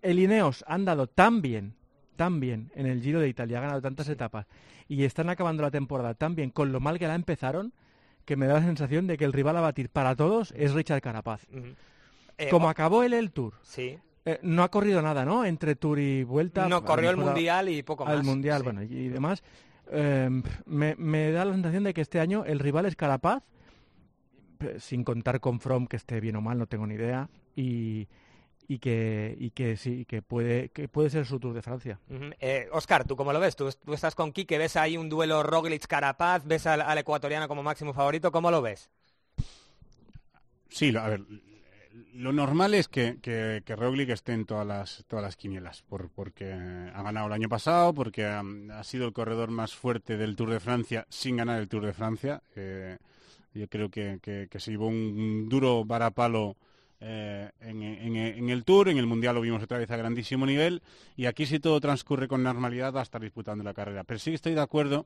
el 0.01 0.17
Ineos 0.19 0.63
han 0.67 0.83
dado 0.85 1.05
tan 1.07 1.41
bien, 1.43 1.75
tan 2.21 2.39
bien 2.39 2.69
en 2.75 2.85
el 2.85 3.01
Giro 3.01 3.19
de 3.19 3.27
Italia, 3.27 3.57
ha 3.57 3.61
ganado 3.61 3.81
tantas 3.81 4.07
etapas 4.07 4.45
y 4.87 5.05
están 5.05 5.27
acabando 5.29 5.63
la 5.63 5.71
temporada 5.71 6.13
tan 6.13 6.35
bien 6.35 6.51
con 6.51 6.71
lo 6.71 6.79
mal 6.79 6.99
que 6.99 7.07
la 7.07 7.15
empezaron 7.15 7.73
que 8.25 8.35
me 8.35 8.45
da 8.45 8.53
la 8.59 8.61
sensación 8.61 9.07
de 9.07 9.17
que 9.17 9.25
el 9.25 9.33
rival 9.33 9.57
a 9.57 9.61
batir 9.61 9.89
para 9.89 10.15
todos 10.15 10.53
es 10.55 10.71
Richard 10.73 11.01
Carapaz. 11.01 11.47
Eh, 12.37 12.49
Como 12.51 12.69
acabó 12.69 13.01
él 13.01 13.13
el 13.13 13.31
Tour, 13.31 13.55
Sí. 13.63 13.97
eh, 14.25 14.37
no 14.43 14.61
ha 14.61 14.69
corrido 14.69 15.01
nada, 15.01 15.25
¿no? 15.25 15.45
Entre 15.45 15.73
Tour 15.75 15.97
y 15.97 16.23
Vuelta. 16.23 16.69
No, 16.69 16.83
corrió 16.85 17.09
el 17.09 17.17
Mundial 17.17 17.69
y 17.69 17.81
poco 17.81 18.05
más. 18.05 18.13
Al 18.13 18.23
Mundial, 18.23 18.59
sí. 18.59 18.63
bueno, 18.65 18.83
y, 18.83 18.93
y 18.93 19.09
demás. 19.09 19.41
Eh, 19.91 20.29
me, 20.67 20.93
me 20.97 21.31
da 21.31 21.43
la 21.43 21.53
sensación 21.53 21.83
de 21.85 21.95
que 21.95 22.01
este 22.01 22.19
año 22.19 22.45
el 22.45 22.59
rival 22.59 22.85
es 22.85 22.95
Carapaz, 22.95 23.41
eh, 24.59 24.75
sin 24.79 25.03
contar 25.03 25.39
con 25.39 25.59
From, 25.59 25.87
que 25.87 25.97
esté 25.97 26.19
bien 26.21 26.35
o 26.35 26.41
mal, 26.41 26.59
no 26.59 26.67
tengo 26.67 26.85
ni 26.85 26.93
idea, 26.93 27.27
y, 27.55 28.07
y 28.73 28.79
que, 28.79 29.35
y 29.37 29.49
que 29.51 29.75
sí, 29.75 30.05
que 30.05 30.21
puede, 30.21 30.69
que 30.69 30.87
puede 30.87 31.09
ser 31.09 31.25
su 31.25 31.41
Tour 31.41 31.53
de 31.53 31.61
Francia. 31.61 31.99
Ujú. 32.09 32.29
Eh, 32.39 32.69
Oscar, 32.71 33.03
¿tú 33.03 33.17
cómo 33.17 33.33
lo 33.33 33.39
ves? 33.41 33.57
¿Tú, 33.57 33.69
tú 33.83 33.93
estás 33.93 34.15
con 34.15 34.31
Quique, 34.31 34.57
ves 34.57 34.77
ahí 34.77 34.95
un 34.95 35.09
duelo 35.09 35.43
Roglic-Carapaz, 35.43 36.43
ves 36.45 36.65
al, 36.67 36.79
al 36.79 36.97
ecuatoriano 36.97 37.49
como 37.49 37.63
máximo 37.63 37.93
favorito, 37.93 38.31
¿cómo 38.31 38.49
lo 38.49 38.61
ves? 38.61 38.89
Sí, 40.69 40.95
a 40.95 41.09
ver, 41.09 41.25
lo 42.13 42.31
normal 42.31 42.73
es 42.73 42.87
que, 42.87 43.17
que, 43.21 43.61
que 43.65 43.75
Roglic 43.75 44.09
esté 44.09 44.31
en 44.31 44.45
todas 44.45 44.65
las, 44.65 45.03
todas 45.09 45.23
las 45.23 45.35
quinielas, 45.35 45.81
por, 45.81 46.09
porque 46.09 46.53
ha 46.53 47.03
ganado 47.03 47.27
el 47.27 47.33
año 47.33 47.49
pasado, 47.49 47.93
porque 47.93 48.23
ha, 48.23 48.41
ha 48.71 48.83
sido 48.85 49.05
el 49.05 49.11
corredor 49.11 49.51
más 49.51 49.75
fuerte 49.75 50.15
del 50.15 50.37
Tour 50.37 50.49
de 50.49 50.61
Francia 50.61 51.05
sin 51.09 51.35
ganar 51.35 51.59
el 51.59 51.67
Tour 51.67 51.85
de 51.85 51.91
Francia. 51.93 52.41
Eh, 52.55 52.97
yo 53.53 53.67
creo 53.67 53.89
que, 53.89 54.19
que- 54.21 54.47
que 54.49 54.59
se 54.61 54.71
llevó 54.71 54.87
un 54.87 55.49
duro 55.49 55.83
varapalo 55.83 56.55
eh, 57.01 57.49
en, 57.59 58.49
el 58.49 58.63
Tour, 58.63 58.89
en 58.89 58.97
el 58.97 59.07
Mundial 59.07 59.35
lo 59.35 59.41
vimos 59.41 59.63
otra 59.63 59.79
vez 59.79 59.89
a 59.91 59.97
grandísimo 59.97 60.45
nivel, 60.45 60.81
y 61.17 61.25
aquí 61.25 61.45
si 61.45 61.59
todo 61.59 61.79
transcurre 61.79 62.27
con 62.27 62.43
normalidad 62.43 62.93
va 62.93 62.99
a 62.99 63.03
estar 63.03 63.21
disputando 63.21 63.63
la 63.63 63.73
carrera. 63.73 64.03
Pero 64.03 64.19
sí 64.19 64.33
estoy 64.33 64.53
de 64.53 64.61
acuerdo 64.61 65.05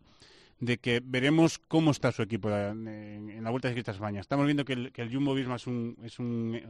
de 0.60 0.78
que 0.78 1.02
veremos 1.04 1.58
cómo 1.58 1.92
está 1.92 2.12
su 2.12 2.22
equipo 2.22 2.50
en, 2.50 3.44
la 3.44 3.50
Vuelta 3.50 3.70
Ciclista 3.70 3.92
a 3.92 3.96
España. 3.96 4.20
Estamos 4.20 4.46
viendo 4.46 4.66
que 4.66 4.74
el, 4.74 4.92
que 4.92 5.02
el 5.02 5.14
Jumbo 5.14 5.34
Visma 5.34 5.56
es 5.56 5.68
un, 5.68 5.98
es 6.04 6.20
un 6.20 6.62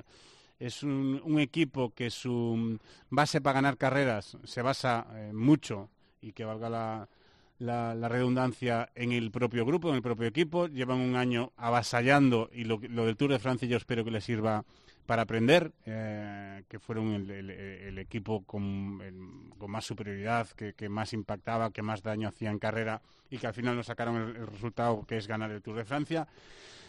es 0.59 0.83
un, 0.83 1.39
equipo 1.39 1.93
que 1.93 2.09
su 2.09 2.79
base 3.09 3.41
para 3.41 3.55
ganar 3.55 3.77
carreras 3.77 4.37
se 4.43 4.61
basa 4.61 5.05
eh, 5.13 5.31
mucho 5.33 5.89
y 6.21 6.31
que 6.31 6.45
valga 6.45 6.69
la, 7.59 8.09
redundancia 8.09 8.89
en 8.95 9.11
el 9.11 9.31
propio 9.31 9.65
grupo, 9.65 9.89
en 9.89 9.95
el 9.95 10.01
propio 10.01 10.27
equipo. 10.27 10.67
Llevan 10.67 10.99
un 10.99 11.15
año 11.15 11.51
avasallando 11.57 12.49
y 12.53 12.63
lo 12.63 12.77
del 12.77 13.17
Tour 13.17 13.31
de 13.31 13.39
Francia 13.39 13.67
yo 13.67 13.77
espero 13.77 14.03
que 14.03 14.11
les 14.11 14.23
sirva 14.23 14.63
para 15.05 15.23
aprender, 15.23 15.71
eh, 15.85 16.63
que 16.67 16.79
fueron 16.79 17.13
el, 17.13 17.97
equipo 17.99 18.43
con, 18.43 18.97
más 19.67 19.85
superioridad, 19.85 20.47
que, 20.49 20.89
más 20.89 21.13
impactaba, 21.13 21.71
que 21.71 21.81
más 21.81 22.01
daño 22.01 22.27
hacía 22.27 22.49
en 22.49 22.59
carrera 22.59 23.01
y 23.29 23.37
que 23.37 23.47
al 23.47 23.53
final 23.53 23.75
nos 23.75 23.87
sacaron 23.87 24.15
el, 24.15 24.47
resultado 24.47 25.05
que 25.05 25.17
es 25.17 25.27
ganar 25.27 25.51
el 25.51 25.61
Tour 25.61 25.77
de 25.77 25.85
Francia. 25.85 26.27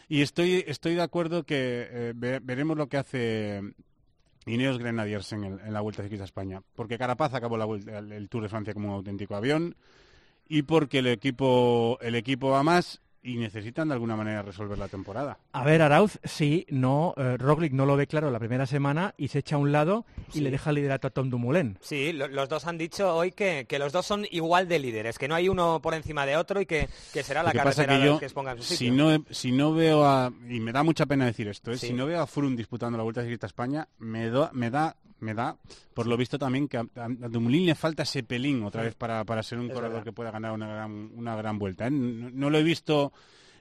Y 0.08 0.23
estoy, 0.23 0.64
estoy 0.66 0.94
de 0.94 1.02
acuerdo 1.02 1.42
que 1.42 1.88
eh, 1.90 2.12
ve- 2.14 2.40
veremos 2.42 2.76
lo 2.76 2.88
que 2.88 2.96
hace 2.96 3.61
Ineos 4.46 4.78
Grenadiers 4.78 5.32
en, 5.32 5.73
la 5.73 5.80
Vuelta 5.80 6.02
Ciclista 6.02 6.25
a 6.25 6.26
España. 6.26 6.62
Porque 6.75 6.99
Carapaz 6.99 7.35
acabó 7.35 7.56
la 7.56 7.66
el 8.14 8.28
Tour 8.28 8.44
de 8.44 8.49
Francia 8.49 8.73
como 8.73 8.88
un 8.88 8.94
auténtico 8.94 9.35
avión 9.35 9.75
y 10.49 10.62
porque 10.62 11.00
el 11.00 11.08
equipo, 11.08 11.99
el 12.00 12.14
equipo 12.14 12.50
va 12.50 12.62
más 12.62 13.00
y 13.23 13.37
necesitan 13.38 13.88
de 13.88 13.94
alguna 13.94 14.14
manera 14.16 14.42
resolver 14.42 14.78
la 14.78 14.88
temporada. 14.88 15.38
A 15.52 15.64
ver, 15.64 15.82
Arauz, 15.82 16.18
sí, 16.25 16.64
no, 16.70 17.12
eh, 17.16 17.37
Roglic 17.37 17.73
no 17.73 17.85
lo 17.87 17.96
ve 17.96 18.06
claro 18.06 18.30
la 18.30 18.38
primera 18.38 18.66
semana 18.66 19.14
y 19.16 19.28
se 19.28 19.40
echa 19.40 19.56
a 19.56 19.58
un 19.58 19.73
lado 19.73 20.04
y 20.28 20.32
Sí. 20.35 20.40
le 20.42 20.50
deja 20.50 20.70
el 20.70 20.76
liderato 20.76 21.08
a 21.08 21.11
Tom 21.11 21.28
Dumoulin. 21.30 21.76
Sí, 21.80 22.12
lo- 22.12 22.28
los 22.28 22.49
dos 22.49 22.66
han 22.66 22.78
dicho 22.78 23.14
hoy 23.14 23.32
que, 23.32 23.66
que 23.68 23.78
los 23.78 23.92
dos 23.92 24.06
son 24.06 24.26
igual 24.30 24.68
de 24.68 24.78
líderes, 24.78 25.18
que 25.18 25.26
no 25.28 25.35
hay 25.35 25.49
uno 25.49 25.80
por 25.82 25.94
encima 25.94 26.25
de 26.26 26.37
otro 26.37 26.61
y 26.61 26.66
que, 26.66 26.88
que 27.12 27.23
será 27.23 27.42
la 27.42 27.50
que 27.52 27.58
pasa 27.58 27.85
carretera 27.85 27.92
que 27.94 27.99
la 27.99 28.06
yo, 28.06 28.18
que 28.20 28.25
exponga 28.26 28.52
en 28.52 28.58
su 28.58 28.64
si 28.64 28.76
sitio. 28.76 28.92
no, 28.94 29.25
si 29.30 29.50
no 29.52 29.73
veo 29.75 30.04
a, 30.06 30.32
y 30.49 30.61
me 30.61 30.73
da 30.73 30.82
mucha 30.85 31.06
pena 31.06 31.26
decir 31.26 31.49
esto, 31.49 31.73
¿eh? 31.73 31.78
Sí. 31.78 31.88
si 31.88 31.92
no 31.92 32.06
veo 32.06 32.20
a 32.23 32.26
Froome 32.26 32.56
disputando 32.56 32.96
la 32.96 33.02
Vuelta 33.04 33.23
Ciclista 33.23 33.46
a 33.46 33.49
España, 33.49 33.88
me, 33.99 34.26
do- 34.28 34.50
me 34.52 34.70
da 34.70 34.96
me 35.20 35.35
da, 35.35 35.56
por 35.94 36.06
lo 36.06 36.16
visto 36.16 36.38
también, 36.38 36.68
que 36.68 36.76
a, 36.76 36.80
a 36.96 37.08
Dumoulin 37.28 37.66
le 37.66 37.75
falta 37.75 38.02
ese 38.02 38.23
pelín 38.23 38.62
otra 38.64 38.82
vez 38.82 38.94
para, 38.94 39.25
para 39.25 39.42
ser 39.42 39.58
un 39.58 39.66
Es 39.68 39.73
corredor 39.73 39.92
verdad. 39.94 40.04
que 40.04 40.12
pueda 40.12 40.30
ganar 40.30 40.52
una 40.52 40.66
gran, 40.68 41.11
una 41.14 41.35
gran 41.37 41.58
vuelta. 41.58 41.87
¿eh? 41.87 41.90
No, 41.90 42.30
no 42.30 42.50
lo 42.50 42.58
he 42.58 42.62
visto 42.62 43.12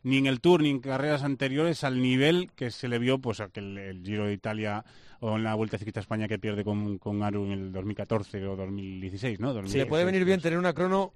ni 0.03 0.17
en 0.17 0.27
el 0.27 0.39
Tour 0.41 0.61
ni 0.61 0.69
en 0.69 0.79
carreras 0.79 1.23
anteriores 1.23 1.83
al 1.83 2.01
nivel 2.01 2.51
que 2.55 2.69
se 2.71 2.87
le 2.87 2.99
vio 2.99 3.17
pues 3.19 3.39
aquel 3.39 3.77
el 3.77 4.03
Giro 4.03 4.25
de 4.27 4.33
Italia 4.33 4.85
o 5.21 5.37
en 5.37 5.43
la 5.43 5.55
Vuelta 5.55 5.77
Ciclista 5.79 5.99
a 5.99 6.03
España 6.03 6.27
que 6.27 6.37
pierde 6.37 6.63
con, 6.63 6.97
con 6.99 7.23
Aru 7.23 7.45
en 7.45 7.51
el 7.53 7.71
2014 7.71 8.45
o 8.45 8.55
2016, 8.55 9.39
¿no? 9.39 9.47
Sí, 9.47 9.53
le 9.53 9.61
2016, 9.61 9.85
puede 9.87 10.05
venir 10.05 10.25
bien 10.25 10.41
tener 10.41 10.59
una 10.59 10.73
crono 10.73 11.13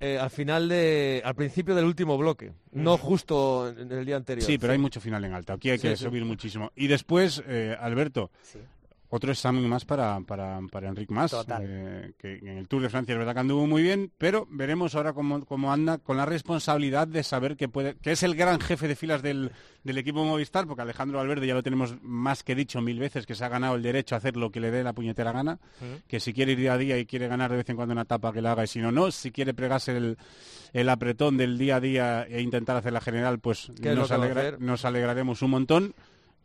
eh, 0.00 0.18
al 0.18 0.30
final 0.30 0.68
de, 0.68 1.22
al 1.24 1.36
principio 1.36 1.76
del 1.76 1.84
último 1.84 2.18
bloque, 2.18 2.52
no 2.72 2.96
justo 2.96 3.68
en 3.68 3.92
el 3.92 4.04
día 4.04 4.16
anterior. 4.16 4.44
Sí, 4.44 4.58
pero 4.58 4.72
hay 4.72 4.78
mucho 4.80 5.00
final 5.00 5.24
en 5.24 5.32
alta. 5.34 5.52
Aquí 5.52 5.70
hay 5.70 5.78
que 5.78 5.90
Sí, 5.90 5.96
sí. 5.98 6.04
subir 6.04 6.24
muchísimo. 6.24 6.72
Y 6.74 6.88
después, 6.88 7.40
eh, 7.46 7.76
Alberto, 7.78 8.32
otro 9.14 9.30
examen 9.30 9.68
más 9.68 9.84
para, 9.84 10.18
para, 10.22 10.58
para 10.70 10.88
Enric 10.88 11.10
Mas, 11.10 11.36
eh, 11.60 12.14
que 12.16 12.38
en 12.38 12.56
el 12.56 12.66
Tour 12.66 12.80
de 12.80 12.88
Francia 12.88 13.12
es 13.12 13.18
verdad 13.18 13.34
que 13.34 13.40
anduvo 13.40 13.66
muy 13.66 13.82
bien, 13.82 14.10
pero 14.16 14.48
veremos 14.50 14.94
ahora 14.94 15.12
cómo, 15.12 15.44
cómo 15.44 15.70
anda 15.70 15.98
con 15.98 16.16
la 16.16 16.24
responsabilidad 16.24 17.06
de 17.06 17.22
saber 17.22 17.58
que 17.58 17.68
puede, 17.68 17.94
que 17.96 18.12
es 18.12 18.22
el 18.22 18.34
gran 18.34 18.58
jefe 18.58 18.88
de 18.88 18.96
filas 18.96 19.20
del, 19.20 19.52
del 19.84 19.98
equipo 19.98 20.24
Movistar, 20.24 20.66
porque 20.66 20.80
Alejandro 20.80 21.18
Valverde 21.18 21.46
ya 21.46 21.52
lo 21.52 21.62
tenemos 21.62 21.94
más 22.00 22.42
que 22.42 22.54
dicho 22.54 22.80
mil 22.80 22.98
veces, 22.98 23.26
que 23.26 23.34
se 23.34 23.44
ha 23.44 23.50
ganado 23.50 23.74
el 23.74 23.82
derecho 23.82 24.14
a 24.14 24.18
hacer 24.18 24.38
lo 24.38 24.50
que 24.50 24.60
le 24.60 24.70
dé 24.70 24.82
la 24.82 24.94
puñetera 24.94 25.30
gana, 25.30 25.58
que 26.08 26.18
si 26.18 26.32
quiere 26.32 26.52
ir 26.52 26.58
día 26.58 26.72
a 26.72 26.78
día 26.78 26.96
y 26.96 27.04
quiere 27.04 27.28
ganar 27.28 27.50
de 27.50 27.58
vez 27.58 27.68
en 27.68 27.76
cuando 27.76 27.92
una 27.92 28.02
etapa 28.02 28.32
que 28.32 28.40
la 28.40 28.52
haga, 28.52 28.64
y 28.64 28.68
si 28.68 28.78
no, 28.78 28.90
no, 28.90 29.10
si 29.10 29.30
quiere 29.30 29.52
pregarse 29.52 29.94
el, 29.94 30.16
el 30.72 30.88
apretón 30.88 31.36
del 31.36 31.58
día 31.58 31.76
a 31.76 31.80
día 31.80 32.22
e 32.22 32.40
intentar 32.40 32.78
hacer 32.78 32.94
la 32.94 33.02
general, 33.02 33.40
pues 33.40 33.70
nos 34.58 34.86
alegraremos 34.86 35.42
un 35.42 35.50
montón, 35.50 35.94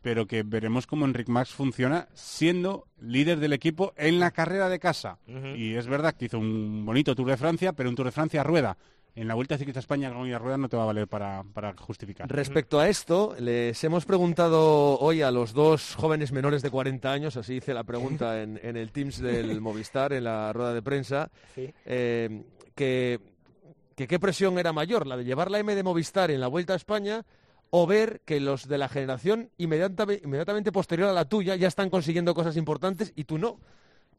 pero 0.02 0.26
que 0.26 0.42
veremos 0.42 0.86
cómo 0.86 1.04
Enric 1.04 1.28
Max 1.28 1.50
funciona 1.50 2.08
siendo 2.14 2.86
líder 3.00 3.38
del 3.40 3.52
equipo 3.52 3.92
en 3.96 4.20
la 4.20 4.30
carrera 4.30 4.68
de 4.68 4.78
casa. 4.78 5.18
Y 5.56 5.74
es 5.74 5.86
verdad 5.86 6.14
que 6.14 6.26
hizo 6.26 6.38
un 6.38 6.84
bonito 6.86 7.14
Tour 7.14 7.28
de 7.30 7.36
Francia, 7.36 7.72
pero 7.72 7.88
un 7.88 7.96
Tour 7.96 8.06
de 8.06 8.12
Francia 8.12 8.40
a 8.40 8.44
rueda. 8.44 8.76
En 9.14 9.26
la 9.26 9.34
Vuelta 9.34 9.58
Ciclista 9.58 9.80
a 9.80 9.82
España 9.82 10.12
con 10.12 10.32
a 10.32 10.38
rueda 10.38 10.56
no 10.58 10.68
te 10.68 10.76
va 10.76 10.84
a 10.84 10.86
valer 10.86 11.08
para, 11.08 11.42
para 11.52 11.74
justificar. 11.76 12.30
Respecto 12.30 12.78
a 12.78 12.88
esto, 12.88 13.34
les 13.40 13.82
hemos 13.82 14.04
preguntado 14.04 14.96
hoy 15.00 15.22
a 15.22 15.32
los 15.32 15.52
dos 15.54 15.96
jóvenes 15.96 16.30
menores 16.30 16.62
de 16.62 16.70
40 16.70 17.10
años, 17.10 17.36
así 17.36 17.54
hice 17.54 17.74
la 17.74 17.82
pregunta 17.82 18.40
en, 18.40 18.60
en 18.62 18.76
el 18.76 18.92
Teams 18.92 19.18
del 19.18 19.60
Movistar, 19.60 20.12
en 20.12 20.22
la 20.24 20.52
rueda 20.52 20.72
de 20.72 20.82
prensa, 20.82 21.30
Sí. 21.56 21.68
eh, 21.84 22.44
que, 22.76 23.18
que 23.96 24.06
qué 24.06 24.20
presión 24.20 24.56
era 24.56 24.72
mayor, 24.72 25.04
la 25.04 25.16
de 25.16 25.24
llevar 25.24 25.50
la 25.50 25.58
M 25.58 25.74
de 25.74 25.82
Movistar 25.82 26.30
en 26.30 26.40
la 26.40 26.46
Vuelta 26.46 26.74
a 26.74 26.76
España 26.76 27.24
o 27.70 27.86
ver 27.86 28.20
que 28.24 28.40
los 28.40 28.68
de 28.68 28.78
la 28.78 28.88
generación 28.88 29.50
inmediatamente, 29.58 30.72
posterior 30.72 31.08
a 31.08 31.12
la 31.12 31.28
tuya 31.28 31.56
ya 31.56 31.68
están 31.68 31.90
consiguiendo 31.90 32.34
cosas 32.34 32.56
importantes 32.56 33.12
y 33.14 33.24
tú 33.24 33.38
no. 33.38 33.58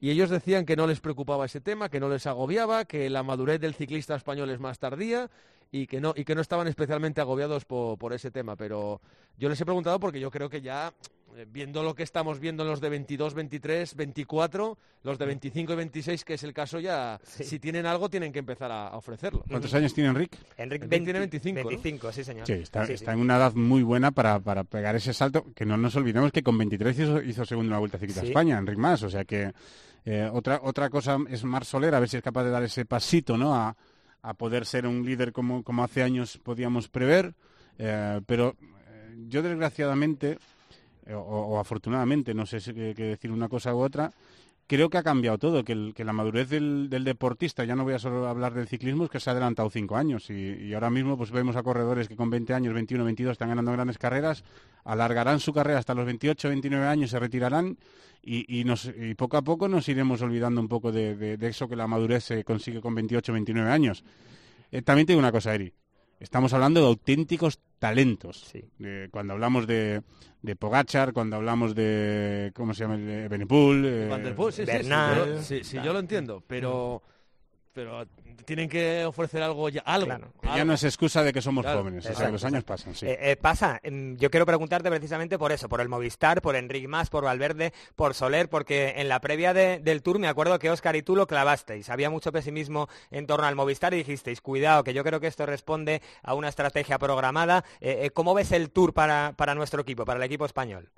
Y 0.01 0.11
ellos 0.11 0.29
decían 0.29 0.65
que 0.65 0.75
no 0.77 0.87
les 0.87 1.01
preocupaba 1.01 1.45
ese 1.45 1.59
tema, 1.59 1.89
que 1.89 1.99
no 1.99 2.07
les 2.07 2.25
agobiaba, 2.25 2.85
que 2.85 3.09
la 3.09 3.23
madurez 3.23 3.59
del 3.59 3.73
ciclista 3.73 4.15
español 4.15 4.49
es 4.49 4.59
más 4.59 4.79
tardía 4.79 5.29
y 5.71 5.87
que 5.87 5.99
no, 5.99 6.13
y 6.15 6.23
que 6.23 6.35
no 6.35 6.41
estaban 6.41 6.67
especialmente 6.67 7.19
agobiados 7.21 7.65
po- 7.65 7.97
por, 7.97 8.13
ese 8.13 8.31
tema. 8.31 8.55
Pero 8.55 9.01
yo 9.37 9.49
les 9.49 9.59
he 9.59 9.65
preguntado 9.65 9.99
porque 9.99 10.19
yo 10.19 10.31
creo 10.31 10.49
que 10.49 10.61
ya, 10.61 10.93
viendo 11.51 11.83
lo 11.83 11.95
que 11.95 12.03
estamos 12.03 12.39
viendo 12.39 12.63
en 12.63 12.69
los 12.69 12.81
de 12.81 12.89
22, 12.89 13.33
23, 13.33 13.95
24, 13.95 14.77
los 15.03 15.17
de 15.17 15.25
25 15.25 15.73
y 15.73 15.75
26, 15.75 16.25
que 16.25 16.33
es 16.33 16.43
el 16.43 16.53
caso 16.53 16.79
ya, 16.79 17.19
si 17.23 17.59
tienen 17.59 17.85
algo 17.85 18.09
tienen 18.09 18.31
que 18.33 18.39
empezar 18.39 18.71
a, 18.71 18.87
a 18.89 18.97
ofrecerlo. 18.97 19.43
¿Cuántos 19.47 19.73
años 19.73 19.93
tiene 19.93 20.09
Enric? 20.09 20.37
Enrique 20.57 20.85
Enric 20.85 21.03
tiene 21.03 21.19
25, 21.19 21.59
¿no? 21.63 21.67
25, 21.69 22.11
sí, 22.11 22.23
señor. 22.23 22.47
Sí, 22.47 22.53
está, 22.53 22.85
Sí, 22.85 22.93
está 22.93 23.11
sí. 23.11 23.17
en 23.17 23.21
una 23.21 23.37
edad 23.37 23.53
muy 23.53 23.83
buena 23.83 24.11
para, 24.11 24.39
para 24.39 24.63
pegar 24.63 24.95
ese 24.95 25.13
salto, 25.13 25.45
que 25.55 25.65
no 25.65 25.77
nos 25.77 25.95
olvidemos 25.95 26.31
que 26.31 26.43
con 26.43 26.57
23 26.57 26.99
hizo, 26.99 27.21
hizo 27.21 27.45
segundo 27.45 27.67
en 27.69 27.73
la 27.73 27.79
Vuelta 27.79 27.97
Ciclista 27.97 28.21
a. 28.21 28.25
España, 28.25 28.57
Enric 28.57 28.77
Mas, 28.77 29.03
o 29.03 29.09
sea 29.09 29.23
que 29.25 29.51
eh, 30.05 30.29
otra, 30.31 30.59
otra 30.63 30.89
cosa 30.89 31.17
es 31.29 31.43
Mar 31.43 31.65
Soler, 31.65 31.93
a 31.95 31.99
ver 31.99 32.09
si 32.09 32.17
es 32.17 32.23
capaz 32.23 32.43
de 32.43 32.49
dar 32.51 32.63
ese 32.63 32.85
pasito, 32.85 33.37
¿no? 33.37 33.53
A, 33.55 33.75
a 34.21 34.33
poder 34.33 34.65
ser 34.65 34.85
un 34.85 35.05
líder 35.05 35.31
como, 35.31 35.63
como 35.63 35.83
hace 35.83 36.03
años 36.03 36.37
podíamos 36.43 36.89
prever, 36.89 37.33
eh, 37.77 38.19
pero 38.25 38.55
eh, 38.89 39.15
yo 39.29 39.41
desgraciadamente, 39.41 40.31
eh, 40.31 40.37
o, 41.13 41.19
o 41.19 41.59
afortunadamente, 41.59 42.33
no 42.33 42.45
sé 42.45 42.59
si 42.59 42.73
decir 42.73 43.31
una 43.31 43.49
cosa 43.49 43.73
u 43.73 43.79
otra, 43.79 44.11
creo 44.69 44.91
que 44.91 44.99
ha 44.99 45.03
cambiado 45.03 45.39
todo, 45.39 45.63
que, 45.63 45.73
la 45.75 46.13
madurez 46.13 46.47
del, 46.47 46.89
deportista, 46.89 47.63
ya 47.63 47.75
no 47.75 47.83
voy 47.83 47.95
a 47.95 47.99
solo 47.99 48.27
hablar 48.27 48.53
del 48.53 48.67
ciclismo, 48.67 49.03
es 49.03 49.09
que 49.09 49.19
se 49.19 49.31
ha 49.31 49.33
adelantado 49.33 49.67
cinco 49.71 49.97
años 49.97 50.29
y, 50.29 50.71
ahora 50.75 50.91
mismo 50.91 51.17
pues 51.17 51.31
vemos 51.31 51.55
a 51.55 51.63
corredores 51.63 52.07
que 52.07 52.15
con 52.15 52.29
20 52.29 52.53
años, 52.53 52.75
21, 52.75 53.03
22 53.03 53.31
están 53.31 53.49
ganando 53.49 53.71
grandes 53.71 53.97
carreras, 53.97 54.43
alargarán 54.83 55.39
su 55.39 55.53
carrera 55.53 55.79
hasta 55.79 55.95
los 55.95 56.05
28, 56.05 56.49
29 56.49 56.85
años, 56.85 57.09
se 57.09 57.17
retirarán 57.17 57.79
y, 58.21 58.63
poco 59.15 59.37
a 59.37 59.41
poco 59.41 59.67
nos 59.67 59.89
iremos 59.89 60.21
olvidando 60.21 60.61
un 60.61 60.67
poco 60.67 60.91
de 60.91 61.35
eso 61.41 61.67
que 61.67 61.75
la 61.75 61.87
madurez 61.87 62.25
se 62.25 62.43
consigue 62.43 62.79
con 62.79 62.93
28, 62.93 63.33
29 63.33 63.71
años. 63.71 64.03
Eh, 64.71 64.83
también 64.83 65.07
te 65.07 65.13
digo 65.13 65.19
una 65.19 65.31
cosa, 65.31 65.55
Eri. 65.55 65.73
Estamos 66.19 66.51
hablando 66.53 66.81
de 66.81 66.87
auténticos 66.87 67.59
talentos. 67.79 68.51
De- 68.77 69.07
cuando 69.11 69.33
hablamos 69.33 69.67
de, 69.67 70.01
de 70.41 70.55
Pogachar, 70.55 71.13
cuando 71.13 71.37
hablamos 71.37 71.75
de, 71.75 72.51
¿cómo 72.55 72.73
se 72.73 72.83
llama? 72.83 72.97
De 72.97 73.27
Benepool. 73.29 73.85
eh, 73.85 74.07
Van 74.09 74.23
der 74.23 74.35
Poel, 74.35 74.51
sí, 74.53 74.65
sí, 74.65 74.71
sí, 74.71 74.77
Bernal. 74.77 75.17
yo 75.17 75.25
lo- 75.35 75.41
sí, 75.43 75.63
sí, 75.63 75.77
yo 75.83 75.93
lo 75.93 75.99
entiendo, 75.99 76.43
pero, 76.45 77.01
pero 77.73 78.05
tienen 78.45 78.67
que 78.67 79.05
ofrecer 79.05 79.41
algo 79.43 79.69
ya, 79.69 79.81
algo. 79.81 80.17
ya 80.43 80.65
no 80.65 80.73
es 80.73 80.83
excusa 80.83 81.23
de 81.23 81.31
que 81.33 81.41
somos 81.41 81.63
Claro, 81.63 81.79
jóvenes. 81.79 82.05
O 82.05 82.13
sea, 82.13 82.29
los 82.29 82.43
años 82.43 82.63
pasan, 82.63 82.95
sí. 82.95 83.05
Eh, 83.05 83.17
eh, 83.21 83.35
pasa, 83.35 83.79
em, 83.83 84.17
yo 84.17 84.29
quiero 84.31 84.45
preguntarte 84.45 84.89
precisamente 84.89 85.37
por 85.37 85.51
eso, 85.51 85.69
por 85.69 85.81
el 85.81 85.89
Movistar, 85.89 86.41
por 86.41 86.55
Enric 86.55 86.87
Mas, 86.87 87.09
por 87.09 87.23
Valverde, 87.23 87.73
por 87.95 88.13
Soler, 88.13 88.49
porque 88.49 88.95
en 88.97 89.07
la 89.09 89.19
previa 89.21 89.53
de- 89.53 89.79
del 89.79 90.01
Tour 90.01 90.19
me 90.19 90.27
acuerdo 90.27 90.57
que 90.59 90.69
Oscar 90.69 90.95
y 90.95 91.03
tú 91.03 91.15
lo 91.15 91.27
clavasteis. 91.27 91.89
Había 91.89 92.09
mucho 92.09 92.31
pesimismo 92.31 92.87
en 93.11 93.27
torno 93.27 93.45
al 93.47 93.55
Movistar 93.55 93.93
y 93.93 93.97
dijisteis, 93.97 94.41
cuidado, 94.41 94.83
que 94.83 94.93
yo 94.93 95.03
creo 95.03 95.19
que 95.19 95.27
esto 95.27 95.45
responde 95.45 96.01
a 96.23 96.33
una 96.33 96.49
estrategia 96.49 96.97
programada. 96.99 97.63
Eh, 97.81 97.99
eh, 98.05 98.09
¿Cómo 98.11 98.33
ves 98.33 98.51
el 98.51 98.71
Tour 98.71 98.93
para, 98.93 99.33
para 99.37 99.55
nuestro 99.55 99.81
equipo, 99.81 100.05
para 100.05 100.17
el 100.17 100.23
equipo 100.23 100.45
español? 100.45 100.89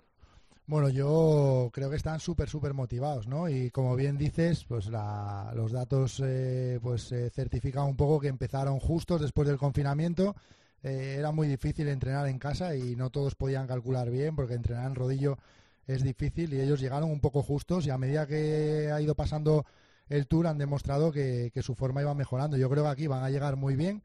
Bueno, 0.71 0.88
yo 0.88 1.69
creo 1.73 1.89
que 1.89 1.97
están 1.97 2.21
súper, 2.21 2.47
súper 2.47 2.73
motivados, 2.73 3.27
¿no? 3.27 3.49
Y 3.49 3.69
como 3.71 3.93
bien 3.97 4.17
dices, 4.17 4.63
pues 4.63 4.88
la- 4.88 5.51
los 5.53 5.73
datos 5.73 6.21
eh, 6.23 6.79
pues 6.81 7.12
eh, 7.12 7.29
certifican 7.29 7.84
un 7.84 7.97
poco 7.97 8.21
que 8.21 8.29
empezaron 8.29 8.79
justos 8.79 9.19
después 9.19 9.45
del 9.49 9.57
confinamiento. 9.57 10.34
Eh, 10.81 11.15
era 11.19 11.31
muy 11.34 11.49
difícil 11.49 11.89
entrenar 11.89 12.25
en 12.29 12.39
casa 12.39 12.73
y 12.73 12.95
no 12.95 13.10
todos 13.10 13.36
podían 13.36 13.67
calcular 13.67 14.10
bien 14.10 14.34
porque 14.34 14.53
entrenar 14.53 14.86
en 14.88 14.95
rodillo 14.95 15.38
es 15.88 16.03
difícil 16.03 16.53
y 16.53 16.62
ellos 16.62 16.79
llegaron 16.79 17.12
un 17.12 17.19
poco 17.19 17.43
justos 17.43 17.86
y 17.86 17.89
a 17.89 17.97
medida 17.97 18.25
que 18.25 18.89
ha 18.93 19.01
ido 19.01 19.13
pasando 19.13 19.65
el 20.07 20.25
tour 20.27 20.47
han 20.47 20.57
demostrado 20.57 21.12
que, 21.12 21.51
su 21.62 21.75
forma 21.75 22.01
iba 22.01 22.13
mejorando. 22.13 22.55
Yo 22.57 22.69
creo 22.69 22.84
que 22.86 22.89
aquí 22.91 23.07
van 23.07 23.23
a 23.25 23.29
llegar 23.29 23.57
muy 23.57 23.75
bien 23.75 24.01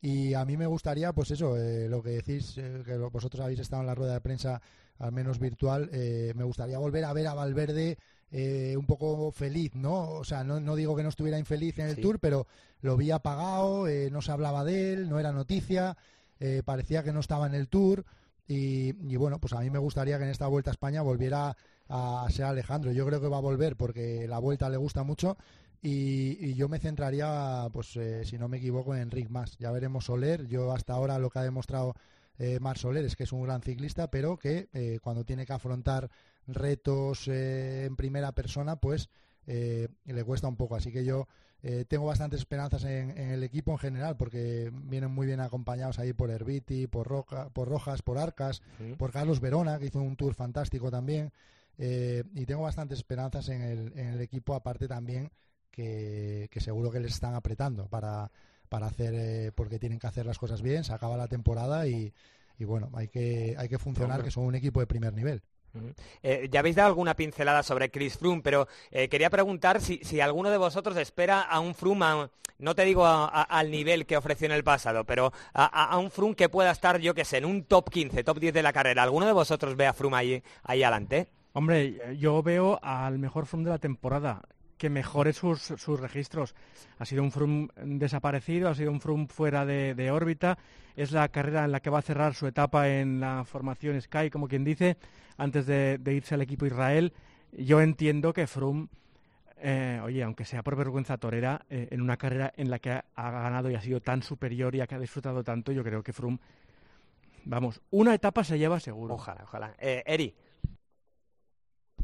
y 0.00 0.34
a 0.34 0.44
mí 0.44 0.56
me 0.56 0.66
gustaría, 0.66 1.12
pues 1.12 1.30
eso, 1.30 1.56
eh, 1.56 1.88
lo 1.88 2.02
que 2.02 2.10
decís, 2.10 2.54
que 2.84 2.96
vosotros 2.98 3.42
habéis 3.44 3.60
estado 3.60 3.82
en 3.82 3.86
la 3.88 3.94
rueda 3.94 4.14
de 4.14 4.20
prensa, 4.20 4.60
al 4.98 5.12
menos 5.12 5.38
virtual, 5.38 5.88
eh, 5.92 6.32
me 6.36 6.44
gustaría 6.44 6.78
volver 6.78 7.04
a 7.04 7.12
ver 7.12 7.26
a 7.26 7.34
Valverde 7.34 7.98
eh, 8.30 8.76
un 8.76 8.86
poco 8.86 9.30
feliz, 9.32 9.74
¿no? 9.74 10.10
O 10.10 10.24
sea, 10.24 10.44
no, 10.44 10.60
no 10.60 10.76
digo 10.76 10.94
que 10.96 11.02
no 11.02 11.08
estuviera 11.08 11.38
infeliz 11.38 11.78
en 11.78 11.86
el 11.88 11.96
Sí. 11.96 12.02
Tour, 12.02 12.18
pero 12.20 12.46
lo 12.80 12.96
vi 12.96 13.10
apagado, 13.10 13.88
eh, 13.88 14.10
no 14.10 14.20
se 14.22 14.32
hablaba 14.32 14.64
de 14.64 14.92
él, 14.92 15.08
no 15.08 15.18
era 15.18 15.32
noticia, 15.32 15.96
parecía 16.64 17.02
que 17.02 17.12
no 17.12 17.20
estaba 17.20 17.46
en 17.46 17.54
el 17.54 17.68
Tour. 17.68 18.04
Y, 18.46 18.94
y 19.12 19.16
bueno, 19.16 19.38
pues 19.40 19.52
a 19.52 19.60
mí 19.60 19.68
me 19.70 19.78
gustaría 19.78 20.16
que 20.18 20.24
en 20.24 20.30
esta 20.30 20.46
vuelta 20.46 20.70
a 20.70 20.72
España 20.72 21.02
volviera 21.02 21.56
a 21.88 22.26
ser 22.30 22.46
Alejandro. 22.46 22.92
Yo 22.92 23.04
creo 23.06 23.20
que 23.20 23.28
va 23.28 23.38
a 23.38 23.40
volver 23.40 23.76
porque 23.76 24.26
la 24.28 24.38
vuelta 24.38 24.70
le 24.70 24.76
gusta 24.78 25.02
mucho 25.02 25.36
y, 25.82 26.38
y 26.40 26.54
yo 26.54 26.68
me 26.68 26.78
centraría, 26.78 27.68
pues 27.72 27.94
eh, 27.96 28.24
si 28.24 28.38
no 28.38 28.48
me 28.48 28.56
equivoco, 28.58 28.94
en 28.94 29.02
Enric 29.02 29.28
Mas. 29.30 29.56
Ya 29.58 29.70
veremos 29.70 30.06
Soler. 30.06 30.46
Yo 30.46 30.72
hasta 30.72 30.94
ahora 30.94 31.18
lo 31.18 31.28
que 31.30 31.38
ha 31.40 31.42
demostrado 31.42 31.94
eh, 32.38 32.60
Mar 32.60 32.78
Soler 32.78 33.04
es 33.04 33.16
que 33.16 33.24
es 33.24 33.32
un 33.32 33.42
gran 33.42 33.62
ciclista, 33.62 34.10
pero 34.10 34.38
que 34.38 34.68
eh, 34.72 34.98
cuando 35.02 35.24
tiene 35.24 35.44
que 35.44 35.52
afrontar 35.52 36.10
retos 36.46 37.26
eh, 37.28 37.84
en 37.84 37.96
primera 37.96 38.32
persona, 38.32 38.76
pues 38.76 39.10
eh, 39.46 39.88
le 40.04 40.24
cuesta 40.24 40.48
un 40.48 40.56
poco. 40.56 40.76
Así 40.76 40.92
que 40.92 41.04
yo 41.04 41.26
tengo 41.88 42.06
bastantes 42.06 42.38
esperanzas 42.38 42.84
en, 42.84 43.10
en 43.18 43.30
el 43.30 43.42
equipo 43.42 43.72
en 43.72 43.78
general, 43.78 44.16
porque 44.16 44.70
vienen 44.72 45.10
muy 45.10 45.26
bien 45.26 45.40
acompañados 45.40 45.98
ahí 45.98 46.12
por 46.12 46.30
Herbiti, 46.30 46.86
por, 46.86 47.08
Roca, 47.08 47.48
por 47.48 47.66
Rojas, 47.68 48.00
por 48.00 48.16
Arcas, 48.16 48.62
por 48.96 49.10
Carlos 49.10 49.40
Verona, 49.40 49.76
que 49.80 49.86
hizo 49.86 50.00
un 50.00 50.14
tour 50.14 50.34
fantástico 50.34 50.88
también. 50.88 51.32
Y 51.76 52.46
tengo 52.46 52.62
bastantes 52.62 52.98
esperanzas 52.98 53.48
en 53.48 53.62
el, 53.62 53.92
en 53.98 54.06
el 54.06 54.20
equipo, 54.20 54.54
aparte 54.54 54.86
también 54.86 55.32
que, 55.72 56.46
que 56.48 56.60
seguro 56.60 56.92
que 56.92 57.00
les 57.00 57.14
están 57.14 57.34
apretando 57.34 57.88
para, 57.88 58.30
para 58.68 58.86
hacer, 58.86 59.14
eh, 59.16 59.52
porque 59.54 59.78
tienen 59.78 59.98
que 59.98 60.06
hacer 60.06 60.26
las 60.26 60.38
cosas 60.38 60.62
bien, 60.62 60.84
se 60.84 60.92
acaba 60.92 61.16
la 61.16 61.28
temporada 61.28 61.86
y, 61.86 62.12
y 62.58 62.64
bueno, 62.64 62.90
hay 62.94 63.08
que, 63.08 63.54
hay 63.58 63.68
que 63.68 63.78
funcionar, 63.78 64.16
Hombre. 64.16 64.24
que 64.26 64.30
son 64.30 64.44
un 64.44 64.54
equipo 64.54 64.80
de 64.80 64.86
primer 64.86 65.12
nivel. 65.14 65.42
Eh, 66.22 66.48
ya 66.50 66.60
habéis 66.60 66.76
dado 66.76 66.88
alguna 66.88 67.14
pincelada 67.14 67.62
sobre 67.62 67.90
Chris 67.90 68.16
Froome, 68.16 68.42
pero 68.42 68.66
eh, 68.90 69.08
quería 69.08 69.30
preguntar 69.30 69.80
si, 69.80 69.98
si 70.02 70.20
alguno 70.20 70.50
de 70.50 70.56
vosotros 70.56 70.96
espera 70.96 71.42
a 71.42 71.60
un 71.60 71.74
Froome, 71.74 72.04
a- 72.04 72.30
no 72.58 72.74
te 72.74 72.84
digo 72.84 73.04
a- 73.06 73.26
a- 73.28 73.42
al 73.42 73.70
nivel 73.70 74.06
que 74.06 74.16
ofreció 74.16 74.46
en 74.46 74.52
el 74.52 74.64
pasado, 74.64 75.04
pero 75.04 75.30
a, 75.52 75.64
a- 75.66 75.90
a 75.92 75.98
un 75.98 76.10
Froome 76.10 76.34
que 76.34 76.48
pueda 76.48 76.70
estar, 76.72 76.98
yo 76.98 77.14
que 77.14 77.24
sé, 77.24 77.36
en 77.36 77.44
un 77.44 77.64
top 77.64 77.90
15, 77.90 78.24
top 78.24 78.38
10 78.40 78.54
de 78.54 78.62
la 78.62 78.72
carrera. 78.72 79.02
¿Alguno 79.04 79.26
de 79.26 79.32
vosotros 79.32 79.76
ve 79.76 79.86
a 79.86 79.92
Froome 79.92 80.16
ahí, 80.16 80.42
ahí 80.64 80.82
adelante? 80.82 81.28
Hombre, 81.52 82.16
yo 82.18 82.42
veo 82.42 82.80
al 82.82 83.18
mejor 83.18 83.46
Froome 83.46 83.64
de 83.66 83.70
la 83.70 83.78
temporada 83.78 84.42
que 84.78 84.88
mejore 84.88 85.32
sus, 85.32 85.60
sus 85.60 86.00
registros. 86.00 86.54
Ha 86.98 87.04
sido 87.04 87.22
un 87.22 87.30
Froome 87.30 87.68
desaparecido, 87.76 88.68
ha 88.68 88.74
sido 88.74 88.90
un 88.90 89.00
Froome 89.00 89.26
fuera 89.26 89.66
de, 89.66 89.94
de 89.94 90.10
órbita. 90.10 90.58
Es 90.96 91.12
la 91.12 91.28
carrera 91.28 91.64
en 91.64 91.72
la 91.72 91.80
que 91.80 91.90
va 91.90 91.98
a 91.98 92.02
cerrar 92.02 92.34
su 92.34 92.46
etapa 92.46 92.88
en 92.88 93.20
la 93.20 93.44
formación 93.44 94.00
Sky, 94.00 94.30
como 94.30 94.48
quien 94.48 94.64
dice, 94.64 94.96
antes 95.36 95.66
de, 95.66 96.00
irse 96.06 96.34
al 96.34 96.42
equipo 96.42 96.66
Israel. 96.66 97.12
Yo 97.52 97.80
entiendo 97.80 98.32
que 98.32 98.46
Froome, 98.46 98.88
eh, 99.58 100.00
oye, 100.02 100.22
aunque 100.22 100.44
sea 100.44 100.62
por 100.62 100.76
vergüenza 100.76 101.18
torera, 101.18 101.64
eh, 101.68 101.88
en 101.90 102.00
una 102.00 102.16
carrera 102.16 102.52
en 102.56 102.70
la 102.70 102.78
que 102.78 102.90
ha, 102.90 103.04
ha 103.14 103.30
ganado 103.30 103.70
y 103.70 103.74
ha 103.74 103.80
sido 103.80 104.00
tan 104.00 104.22
superior 104.22 104.74
y 104.74 104.80
a 104.80 104.86
que 104.86 104.94
ha 104.94 104.98
disfrutado 104.98 105.44
tanto, 105.44 105.72
yo 105.72 105.84
creo 105.84 106.02
que 106.02 106.12
Froome, 106.12 106.38
vamos, 107.44 107.80
una 107.90 108.14
etapa 108.14 108.44
se 108.44 108.58
lleva 108.58 108.80
seguro. 108.80 109.14
Ojalá, 109.14 109.42
ojalá. 109.44 109.74
Eh, 109.78 110.02
Eri, 110.06 110.34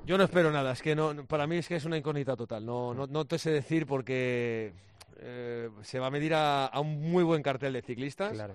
Yo 0.06 0.18
no 0.18 0.24
espero 0.24 0.50
nada, 0.50 0.72
es 0.72 0.82
que 0.82 0.94
no, 0.94 1.24
para 1.26 1.46
mí 1.46 1.56
es 1.56 1.66
que 1.66 1.76
es 1.76 1.84
una 1.86 1.96
incógnita 1.96 2.36
total. 2.36 2.66
No, 2.66 2.92
no, 2.92 3.06
no 3.06 3.24
te 3.24 3.38
sé 3.38 3.50
decir 3.50 3.86
porque 3.86 4.74
eh, 5.16 5.70
se 5.82 5.98
va 5.98 6.08
a 6.08 6.10
medir 6.10 6.34
a, 6.34 6.66
a 6.66 6.80
un 6.80 7.10
muy 7.10 7.24
buen 7.24 7.42
cartel 7.42 7.72
de 7.72 7.82
ciclistas. 7.82 8.32
claro. 8.32 8.54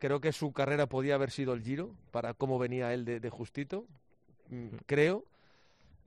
Creo 0.00 0.20
que 0.20 0.32
su 0.32 0.52
carrera 0.52 0.86
podía 0.86 1.16
haber 1.16 1.32
sido 1.32 1.52
el 1.54 1.62
Giro, 1.62 1.90
para 2.12 2.32
cómo 2.32 2.58
venía 2.58 2.94
él 2.94 3.04
de, 3.04 3.18
de 3.18 3.30
justito, 3.30 3.84
mm, 4.48 4.68
creo. 4.86 5.24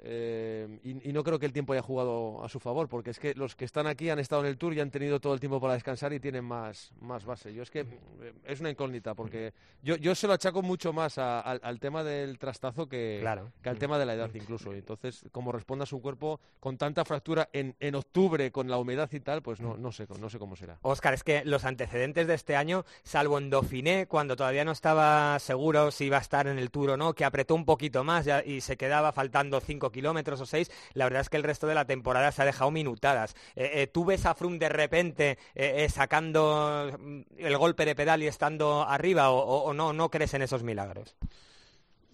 Eh, 0.03 0.79
y, 0.83 1.09
y 1.09 1.13
no 1.13 1.23
creo 1.23 1.37
que 1.37 1.45
el 1.45 1.53
tiempo 1.53 1.73
haya 1.73 1.81
jugado 1.83 2.43
a 2.43 2.49
su 2.49 2.59
favor, 2.59 2.89
porque 2.89 3.11
es 3.11 3.19
que 3.19 3.35
los 3.35 3.55
que 3.55 3.65
están 3.65 3.85
aquí 3.85 4.09
han 4.09 4.17
estado 4.17 4.41
en 4.41 4.47
el 4.47 4.57
Tour 4.57 4.73
y 4.73 4.79
han 4.79 4.89
tenido 4.89 5.19
todo 5.19 5.33
el 5.35 5.39
tiempo 5.39 5.61
para 5.61 5.75
descansar 5.75 6.11
y 6.11 6.19
tienen 6.19 6.43
más, 6.43 6.91
más 7.01 7.23
base. 7.23 7.53
Yo 7.53 7.61
es 7.61 7.69
que 7.69 7.81
eh, 7.81 8.33
es 8.45 8.59
una 8.59 8.71
incógnita, 8.71 9.13
porque 9.13 9.53
yo, 9.83 9.95
yo 9.97 10.15
se 10.15 10.25
lo 10.25 10.33
achaco 10.33 10.63
mucho 10.63 10.91
más 10.91 11.19
a- 11.19 11.39
al, 11.41 11.59
al 11.63 11.79
tema 11.79 12.03
del 12.03 12.39
trastazo 12.39 12.89
que, 12.89 13.19
Claro. 13.21 13.51
que 13.61 13.69
al 13.69 13.77
tema 13.77 13.99
de 13.99 14.05
la 14.07 14.15
edad 14.15 14.31
incluso. 14.33 14.73
Entonces, 14.73 15.23
como 15.31 15.51
responda 15.51 15.85
su 15.85 16.01
cuerpo 16.01 16.39
con 16.59 16.77
tanta 16.77 17.05
fractura 17.05 17.49
en, 17.53 17.75
en 17.79 17.93
octubre 17.93 18.51
con 18.51 18.69
la 18.69 18.77
humedad 18.79 19.09
y 19.11 19.19
tal, 19.19 19.43
pues 19.43 19.59
no, 19.61 19.77
no 19.77 19.91
sé, 19.91 20.07
no 20.19 20.29
sé 20.31 20.39
cómo 20.39 20.55
será. 20.55 20.79
Oscar, 20.81 21.13
es 21.13 21.23
que 21.23 21.45
los 21.45 21.63
antecedentes 21.63 22.25
de 22.25 22.33
este 22.33 22.55
año, 22.55 22.85
salvo 23.03 23.37
en 23.37 23.51
Dauphiné, 23.51 24.07
cuando 24.07 24.35
todavía 24.35 24.65
no 24.65 24.71
estaba 24.71 25.37
seguro 25.37 25.91
si 25.91 26.05
iba 26.05 26.17
a 26.17 26.21
estar 26.21 26.47
en 26.47 26.57
el 26.57 26.71
Tour 26.71 26.91
o 26.91 26.97
no, 26.97 27.13
que 27.13 27.23
apretó 27.23 27.53
un 27.53 27.65
poquito 27.65 28.03
más 28.03 28.25
ya- 28.25 28.43
y 28.43 28.61
se 28.61 28.77
quedaba 28.77 29.11
faltando 29.11 29.59
5 29.59 29.90
kilómetros 29.91 30.41
o 30.41 30.45
6, 30.45 30.71
la 30.93 31.05
verdad 31.05 31.21
es 31.21 31.29
que 31.29 31.37
el 31.37 31.43
resto 31.43 31.67
de 31.67 31.75
la 31.75 31.85
temporada 31.85 32.31
se 32.31 32.41
ha 32.41 32.45
dejado 32.45 32.71
minutadas. 32.71 33.35
Eh, 33.55 33.71
eh, 33.75 33.87
¿Tú 33.87 34.05
ves 34.05 34.25
a 34.25 34.33
Froome 34.35 34.57
de 34.57 34.69
repente 34.69 35.31
eh, 35.55 35.83
eh, 35.85 35.89
sacando 35.89 36.97
mm, 36.99 37.21
el 37.37 37.57
golpe 37.57 37.85
de 37.85 37.95
pedal 37.95 38.23
y 38.23 38.27
estando 38.27 38.83
arriba 38.87 39.29
o, 39.31 39.39
o- 39.63 39.73
no, 39.73 39.93
no 39.93 40.09
crees 40.09 40.33
en 40.33 40.41
esos 40.41 40.63
milagros? 40.63 41.15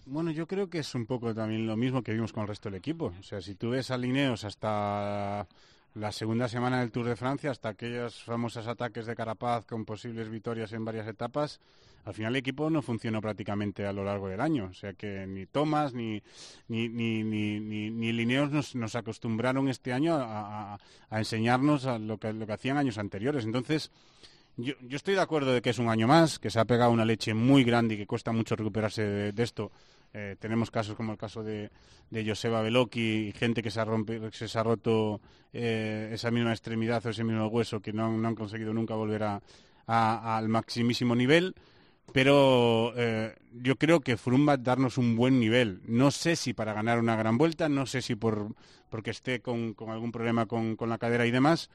Bueno, 0.06 0.30
yo 0.30 0.46
creo 0.46 0.70
que 0.70 0.78
es 0.78 0.94
un 0.94 1.04
poco 1.06 1.34
también 1.34 1.66
lo 1.66 1.76
mismo 1.76 2.02
que 2.02 2.12
vimos 2.14 2.32
con 2.32 2.42
el 2.42 2.48
resto 2.48 2.70
del 2.70 2.78
equipo. 2.78 3.12
O 3.18 3.22
sea, 3.22 3.40
si 3.42 3.54
tú 3.54 3.70
ves 3.70 3.90
a 3.90 3.98
Lineos 3.98 4.44
hasta 4.44 5.46
la 5.94 6.12
segunda 6.12 6.48
semana 6.48 6.80
del 6.80 6.90
Tour 6.92 7.06
de 7.06 7.16
Francia, 7.16 7.50
hasta 7.50 7.68
aquellos 7.70 8.22
famosos 8.22 8.66
ataques 8.66 9.04
de 9.04 9.14
Carapaz 9.14 9.66
con 9.66 9.84
posibles 9.84 10.30
victorias 10.30 10.72
en 10.72 10.84
varias 10.84 11.06
etapas, 11.08 11.60
al 12.04 12.14
final 12.14 12.32
el 12.32 12.40
equipo 12.40 12.70
no 12.70 12.80
funcionó 12.82 13.20
prácticamente 13.20 13.86
a 13.86 13.92
lo 13.92 14.02
largo 14.04 14.28
del 14.28 14.40
año. 14.40 14.68
O 14.70 14.74
sea 14.74 14.94
que 14.94 15.26
ni 15.26 15.46
Thomas 15.46 15.92
ni, 15.92 16.22
ni, 16.68 16.88
ni, 16.88 17.22
ni, 17.22 17.60
ni, 17.60 18.12
Lineos 18.12 18.50
nos, 18.50 18.74
acostumbraron 18.96 19.68
este 19.68 19.92
año 19.92 20.14
a, 20.18 20.78
enseñarnos 21.18 21.84
lo, 22.00 22.18
que, 22.18 22.32
lo 22.32 22.46
que 22.46 22.52
hacían 22.52 22.76
años 22.78 22.96
anteriores. 22.98 23.44
Entonces, 23.44 23.90
yo, 24.56 24.74
yo 24.80 24.96
estoy 24.96 25.14
de 25.14 25.20
acuerdo 25.20 25.52
de 25.52 25.60
que 25.62 25.70
es 25.70 25.78
un 25.78 25.88
año 25.88 26.08
más, 26.08 26.38
que 26.38 26.50
se 26.50 26.58
ha 26.58 26.64
pegado 26.64 26.90
una 26.90 27.04
leche 27.04 27.34
muy 27.34 27.62
grande 27.62 27.94
y 27.94 27.98
que 27.98 28.06
cuesta 28.06 28.32
mucho 28.32 28.56
recuperarse 28.56 29.02
de, 29.32 29.42
esto. 29.42 29.70
Eh, 30.14 30.36
tenemos 30.40 30.70
casos 30.70 30.96
como 30.96 31.12
el 31.12 31.18
caso 31.18 31.42
de, 31.44 31.70
de 32.10 32.26
Joseba 32.26 32.66
y 32.94 33.32
gente 33.36 33.62
que 33.62 33.70
se 33.70 33.78
ha, 33.80 33.84
rompe- 33.84 34.32
se 34.32 34.58
ha 34.58 34.62
roto 34.62 35.20
eh, 35.52 36.10
esa 36.12 36.30
misma 36.30 36.52
extremidad 36.52 37.04
o 37.04 37.10
ese 37.10 37.22
mismo 37.22 37.46
hueso 37.48 37.80
que 37.80 37.92
no, 37.92 38.06
han- 38.06 38.34
conseguido 38.34 38.72
nunca 38.72 38.94
volver 38.94 39.22
a- 39.24 39.42
al 39.86 40.48
maximísimo 40.48 41.14
nivel. 41.14 41.54
Pero 42.12 42.92
eh, 42.96 43.34
yo 43.52 43.76
creo 43.76 44.00
que 44.00 44.16
Froome 44.16 44.46
va 44.46 44.52
a 44.54 44.56
darnos 44.56 44.98
un 44.98 45.16
buen 45.16 45.38
nivel. 45.38 45.80
No 45.86 46.10
sé 46.10 46.36
si 46.36 46.54
para 46.54 46.72
ganar 46.72 46.98
una 46.98 47.16
gran 47.16 47.38
vuelta, 47.38 47.68
no 47.68 47.86
sé 47.86 48.02
si 48.02 48.14
por 48.14 48.54
porque 48.88 49.10
esté 49.10 49.40
con, 49.40 49.76
algún 49.88 50.12
problema 50.12 50.46
con, 50.46 50.76
la 50.86 50.96
cadera 50.96 51.26
y 51.26 51.30
demás, 51.30 51.68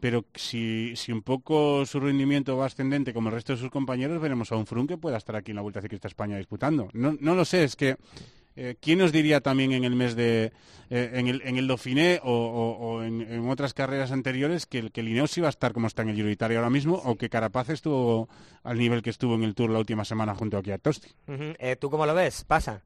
pero 0.00 0.24
si, 0.34 0.92
un 1.08 1.22
poco 1.22 1.86
su 1.86 2.00
rendimiento 2.00 2.56
va 2.56 2.66
ascendente 2.66 3.14
como 3.14 3.28
el 3.28 3.36
resto 3.36 3.52
de 3.52 3.60
sus 3.60 3.70
compañeros, 3.70 4.20
veremos 4.20 4.50
a 4.50 4.56
un 4.56 4.66
Froome 4.66 4.88
que 4.88 4.98
pueda 4.98 5.16
estar 5.16 5.36
aquí 5.36 5.52
en 5.52 5.56
la 5.56 5.62
Vuelta 5.62 5.80
Ciclista 5.80 6.08
España 6.08 6.36
disputando. 6.36 6.88
No 6.92 7.34
lo 7.34 7.44
sé, 7.44 7.62
es 7.62 7.76
que 7.76 7.96
eh, 8.58 8.76
¿quién 8.80 8.98
nos 8.98 9.12
diría 9.12 9.40
también 9.40 9.72
en 9.72 9.84
el 9.84 9.94
mes 9.94 10.16
de, 10.16 10.52
eh, 10.90 11.10
en, 11.14 11.28
el, 11.28 11.40
en 11.44 11.56
el 11.56 11.66
Dauphiné 11.68 12.20
o, 12.22 12.30
o- 12.32 12.76
o 12.96 13.02
en, 13.02 13.20
en 13.22 13.48
otras 13.48 13.72
carreras 13.74 14.10
anteriores 14.12 14.66
que, 14.66 14.78
el- 14.80 14.92
que 14.92 15.02
Lineos 15.02 15.36
iba 15.38 15.46
a 15.46 15.50
estar 15.50 15.72
como 15.72 15.86
está 15.86 16.02
en 16.02 16.08
el 16.10 16.16
Giro 16.16 16.30
Italia 16.30 16.58
ahora 16.58 16.70
mismo 16.70 16.94
o 16.96 17.16
que 17.16 17.28
Carapaz 17.28 17.70
estuvo 17.70 18.28
al 18.64 18.78
nivel 18.78 19.02
que 19.02 19.10
estuvo 19.10 19.34
en 19.36 19.44
el 19.44 19.54
Tour 19.54 19.70
la 19.70 19.78
última 19.78 20.04
semana 20.04 20.34
junto 20.34 20.58
aquí 20.58 20.70
a 20.72 20.78
Tosti? 20.78 21.08
Eh, 21.58 21.76
¿Tú 21.76 21.88
cómo 21.90 22.04
lo 22.06 22.14
ves? 22.14 22.44
Pasa. 22.44 22.82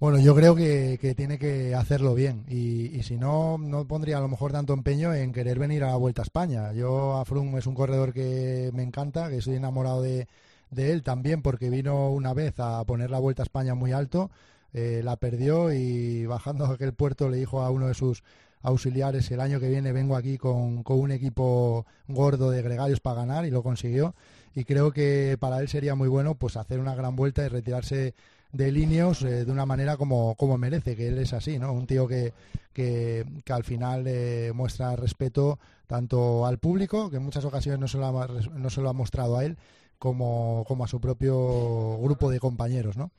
Bueno, 0.00 0.18
yo 0.18 0.34
creo 0.34 0.56
que, 0.56 0.98
que 1.00 1.14
tiene 1.14 1.38
que 1.38 1.76
hacerlo 1.76 2.14
bien 2.14 2.44
y, 2.48 2.86
y 2.96 3.04
si 3.04 3.16
no, 3.16 3.56
no 3.56 3.86
pondría 3.86 4.18
a 4.18 4.20
lo 4.20 4.26
mejor 4.26 4.50
tanto 4.50 4.72
empeño 4.72 5.14
en 5.14 5.32
querer 5.32 5.60
venir 5.60 5.84
a 5.84 5.90
la 5.90 5.96
Vuelta 5.96 6.22
a 6.22 6.24
España. 6.24 6.72
Yo 6.72 7.16
a 7.18 7.24
Froome 7.24 7.58
es 7.60 7.66
un 7.68 7.74
corredor 7.74 8.12
que 8.12 8.70
me 8.74 8.82
encanta, 8.82 9.30
que 9.30 9.36
estoy 9.36 9.54
enamorado 9.54 10.02
de, 10.02 10.26
de 10.70 10.90
él 10.90 11.04
también 11.04 11.40
porque 11.40 11.70
vino 11.70 12.10
una 12.10 12.34
vez 12.34 12.54
a 12.58 12.82
poner 12.84 13.12
la 13.12 13.20
Vuelta 13.20 13.42
a 13.42 13.44
España 13.44 13.76
muy 13.76 13.92
alto, 13.92 14.32
eh, 14.72 15.00
la 15.04 15.16
perdió 15.16 15.72
y 15.72 16.26
bajando 16.26 16.66
a 16.66 16.72
aquel 16.74 16.92
puerto 16.92 17.28
le 17.28 17.38
dijo 17.38 17.62
a 17.62 17.70
uno 17.70 17.88
de 17.88 17.94
sus 17.94 18.22
auxiliares 18.62 19.30
el 19.30 19.40
año 19.40 19.58
que 19.58 19.68
viene 19.68 19.92
vengo 19.92 20.16
aquí 20.16 20.38
con, 20.38 20.82
con 20.82 21.00
un 21.00 21.10
equipo 21.10 21.84
gordo 22.06 22.50
de 22.50 22.62
gregarios 22.62 23.00
para 23.00 23.16
ganar 23.16 23.44
y 23.44 23.50
lo 23.50 23.62
consiguió 23.62 24.14
y 24.54 24.64
creo 24.64 24.92
que 24.92 25.36
para 25.40 25.60
él 25.60 25.68
sería 25.68 25.94
muy 25.94 26.08
bueno 26.08 26.34
pues 26.36 26.56
hacer 26.56 26.78
una 26.78 26.94
gran 26.94 27.16
vuelta 27.16 27.44
y 27.44 27.48
retirarse 27.48 28.14
de 28.52 28.70
Lineos 28.70 29.22
eh, 29.22 29.44
de 29.44 29.50
una 29.52 29.66
manera 29.66 29.96
como, 29.96 30.34
como 30.36 30.58
merece, 30.58 30.94
que 30.94 31.08
él 31.08 31.18
es 31.18 31.32
así, 31.32 31.58
¿no? 31.58 31.72
Un 31.72 31.86
tío 31.86 32.06
que, 32.06 32.32
que, 32.72 33.24
que 33.44 33.52
al 33.52 33.64
final 33.64 34.04
eh, 34.06 34.52
muestra 34.54 34.94
respeto 34.94 35.58
tanto 35.86 36.46
al 36.46 36.58
público, 36.58 37.10
que 37.10 37.16
en 37.16 37.22
muchas 37.22 37.44
ocasiones 37.44 37.80
no 37.80 37.88
se 37.88 37.98
lo 37.98 38.28
no 38.28 38.70
se 38.70 38.80
lo 38.80 38.90
ha 38.90 38.92
mostrado 38.92 39.38
a 39.38 39.44
él, 39.44 39.56
como, 40.02 40.64
como 40.66 40.82
a 40.82 40.88
su 40.88 41.00
propio 41.00 41.96
grupo 42.00 42.28
de 42.28 42.40
compañeros, 42.40 42.96
¿no? 42.96 43.12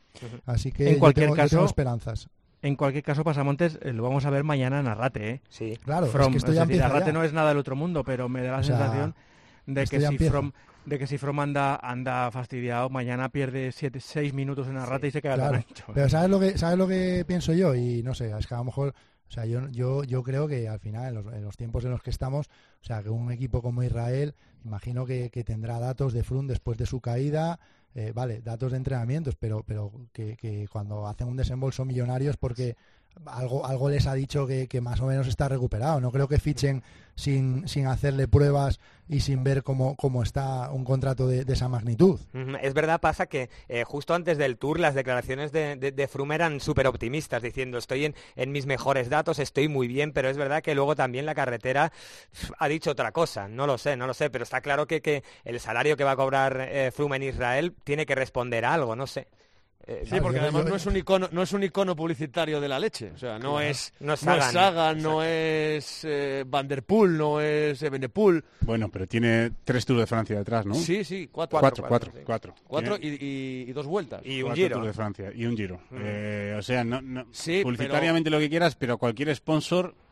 Así 0.46 0.74
que 0.74 0.90
En 0.90 0.94
yo 0.96 1.00
cualquier 1.00 1.28
tengo- 1.28 1.38
yo 1.38 1.42
caso- 1.44 1.56
tengo 1.56 1.66
esperanzas. 1.66 2.28
En 2.62 2.76
cualquier 2.76 3.04
caso, 3.06 3.24
Pasamontes, 3.24 3.80
eh, 3.82 3.94
lo 3.94 4.04
vamos 4.04 4.26
a 4.26 4.30
ver 4.30 4.44
mañana 4.44 4.82
en 4.82 4.88
Arrate, 4.88 5.30
¿eh? 5.30 5.42
Sí. 5.48 5.78
Claro, 5.82 6.08
es 6.08 6.12
From, 6.12 6.34
que 6.34 6.38
esto 6.40 6.52
es 6.52 6.56
ya 6.58 6.62
decir, 6.66 6.76
empieza 6.76 6.86
Arrate 6.94 7.12
ya. 7.12 7.14
no 7.14 7.24
es 7.24 7.32
nada 7.32 7.50
del 7.50 7.58
otro 7.58 7.78
mundo, 7.78 8.04
pero 8.04 8.28
me 8.28 8.42
da 8.44 8.52
la 8.52 8.58
O 8.58 8.64
sea, 8.64 8.78
sensación 8.78 9.16
de 9.66 9.86
que 9.86 10.02
si. 10.02 10.18
From 10.30 10.52
de 10.86 11.00
que 11.00 11.08
si 11.08 11.18
From 11.18 11.40
anda, 11.40 11.78
anda 11.82 12.30
fastidiado, 12.32 12.90
mañana 12.90 13.30
pierde 13.30 13.72
7, 13.72 14.02
6 14.02 14.34
minutos 14.34 14.68
en 14.68 14.76
Arrate 14.76 15.08
y 15.08 15.12
se 15.12 15.22
queda 15.22 15.38
tan 15.38 15.50
Claro, 15.52 15.64
ancho. 15.70 15.86
pero 15.94 16.10
¿sabes 16.10 16.30
lo 16.30 16.40
que 16.42 16.58
sabes 16.58 16.78
lo 16.78 16.86
que 16.90 17.24
pienso 17.26 17.54
yo? 17.54 17.74
Y 17.76 18.04
no 18.04 18.14
sé, 18.14 18.30
es 18.38 18.46
que 18.46 18.54
a 18.54 18.58
lo 18.58 18.66
mejor, 18.66 18.94
o 19.34 19.36
sea, 19.36 19.48
yo 19.48 19.68
yo 19.70 20.04
yo 20.04 20.22
creo 20.22 20.48
que 20.48 20.70
al 20.70 20.80
final 20.80 21.08
en 21.08 21.14
los, 21.16 21.34
en 21.34 21.44
los 21.44 21.58
tiempos 21.58 21.84
en 21.86 21.90
los 21.90 22.04
que 22.04 22.12
estamos, 22.12 22.52
o 22.82 22.86
sea, 22.86 23.02
que 23.02 23.10
un 23.10 23.32
equipo 23.32 23.64
como 23.64 23.82
Israel, 23.82 24.36
imagino 24.64 25.08
que, 25.08 25.32
que 25.32 25.44
tendrá 25.44 25.80
datos 25.80 26.14
de 26.14 26.24
Froome 26.24 26.50
después 26.50 26.78
de 26.78 26.86
su 26.86 27.02
caída, 27.02 27.60
eh, 27.96 28.12
vale, 28.14 28.42
datos 28.42 28.74
de 28.74 28.78
entrenamientos, 28.78 29.36
pero 29.36 29.64
pero 29.66 29.92
que, 30.14 30.38
que 30.38 30.68
cuando 30.72 31.08
hacen 31.08 31.28
un 31.28 31.36
desembolso 31.36 31.84
millonario 31.84 32.30
es 32.30 32.38
porque 32.38 32.76
algo 33.26 33.66
algo 33.66 33.90
les 33.90 34.08
ha 34.08 34.14
dicho 34.14 34.48
que, 34.48 34.68
que 34.68 34.82
más 34.82 35.00
o 35.02 35.06
menos 35.06 35.28
está 35.28 35.48
recuperado. 35.48 36.02
No 36.02 36.12
creo 36.12 36.28
que 36.28 36.40
fichen 36.40 36.84
sin, 37.16 37.68
sin 37.68 37.88
hacerle 37.88 38.28
pruebas 38.28 38.80
y 39.08 39.20
sin 39.20 39.44
ver 39.44 39.64
cómo, 39.64 39.96
cómo 39.96 40.24
está 40.24 40.72
un 40.72 40.84
contrato 40.84 41.28
de, 41.28 41.46
de 41.46 41.54
esa 41.54 41.68
magnitud. 41.68 42.20
Es 42.62 42.74
verdad, 42.74 43.02
pasa 43.02 43.28
que 43.28 43.50
eh, 43.68 43.84
justo 43.84 44.14
antes 44.14 44.38
del 44.38 44.58
Tour 44.58 44.80
las 44.80 44.96
declaraciones 44.96 45.52
de, 45.52 45.76
de, 45.76 45.92
de 45.92 46.10
eran 46.34 46.60
súper 46.60 46.88
optimistas, 46.88 47.44
diciendo 47.44 47.78
estoy 47.78 48.14
en, 48.36 48.52
mis 48.52 48.66
mejores 48.66 49.10
datos, 49.10 49.40
estoy 49.40 49.68
muy 49.68 49.88
bien, 49.88 50.14
pero 50.14 50.30
es 50.30 50.38
verdad 50.38 50.64
que 50.64 50.76
luego 50.76 50.96
también 50.96 51.26
la 51.26 51.36
carretera 51.36 51.92
ha 52.58 52.68
dicho 52.68 52.92
otra 52.92 53.12
cosa, 53.12 53.48
no 53.48 53.68
lo 53.68 53.78
sé, 53.78 53.98
no 53.98 54.08
lo 54.08 54.14
sé, 54.14 54.30
pero 54.30 54.44
está 54.44 54.62
claro 54.62 54.88
que, 54.88 55.02
que 55.02 55.24
el 55.44 55.60
salario 55.60 55.98
que 55.98 56.04
va 56.04 56.12
a 56.12 56.16
cobrar 56.16 56.58
eh, 56.62 56.92
en 56.98 57.24
Israel 57.24 57.76
tiene 57.84 58.06
que 58.06 58.16
responder 58.16 58.66
a 58.66 58.74
algo, 58.74 58.96
no 58.96 59.06
sé. 59.06 59.28
Eh, 59.86 60.04
Sí, 60.10 60.16
porque 60.22 60.40
además 60.40 60.64
no 60.66 60.76
es 60.78 60.86
un 60.86 60.96
icono, 60.96 61.28
no 61.32 61.42
es 61.44 61.52
un 61.52 61.62
icono 61.64 61.94
publicitario 61.96 62.62
de 62.62 62.70
la 62.70 62.80
leche. 62.80 63.12
O 63.14 63.18
sea, 63.18 63.34
no 63.34 63.56
Claro. 63.56 63.60
es 63.62 63.94
No 64.00 64.14
es 64.14 64.24
no 64.24 64.34
es 64.34 64.40
Sagan. 64.44 64.54
Sagan, 64.54 65.02
no 65.02 65.24
es 65.24 66.06
eh, 66.06 66.46
Van 66.48 66.68
der 66.70 66.84
Poel, 66.84 67.18
no 67.18 67.42
es 67.42 67.82
Evenepoel. 67.84 68.44
Bueno, 68.62 68.90
pero 68.90 69.08
tiene 69.08 69.52
tres 69.66 69.86
Tours 69.86 70.00
de 70.00 70.08
Francia 70.08 70.38
detrás, 70.38 70.66
¿no? 70.66 70.74
Sí, 70.76 71.04
sí, 71.04 71.28
cuatro. 71.30 71.60
cuatro, 71.60 71.84
cuatro, 71.86 72.12
cuatro, 72.12 72.12
sí. 72.16 72.24
cuatro. 72.26 72.56
Cuatro 72.66 72.98
y, 73.02 73.10
y- 73.10 73.66
y 73.70 73.74
dos 73.74 73.86
vueltas. 73.86 74.22
y 74.26 74.38
un 74.42 74.50
cuatro 74.50 74.56
giro. 74.64 74.76
Tours 74.76 74.88
de 74.88 74.94
Francia 74.94 75.32
y 75.36 75.46
un 75.46 75.58
Giro. 75.58 75.82
Eh, 75.94 76.56
o 76.58 76.62
sea, 76.62 76.84
no, 76.86 77.02
no- 77.02 77.26
Sí, 77.32 77.62
publicitariamente 77.64 78.30
lo 78.30 78.40
que 78.40 78.50
quieras, 78.50 78.76
pero 78.76 78.98
cualquier 78.98 79.36
sponsor 79.36 79.94
eh, 79.94 80.03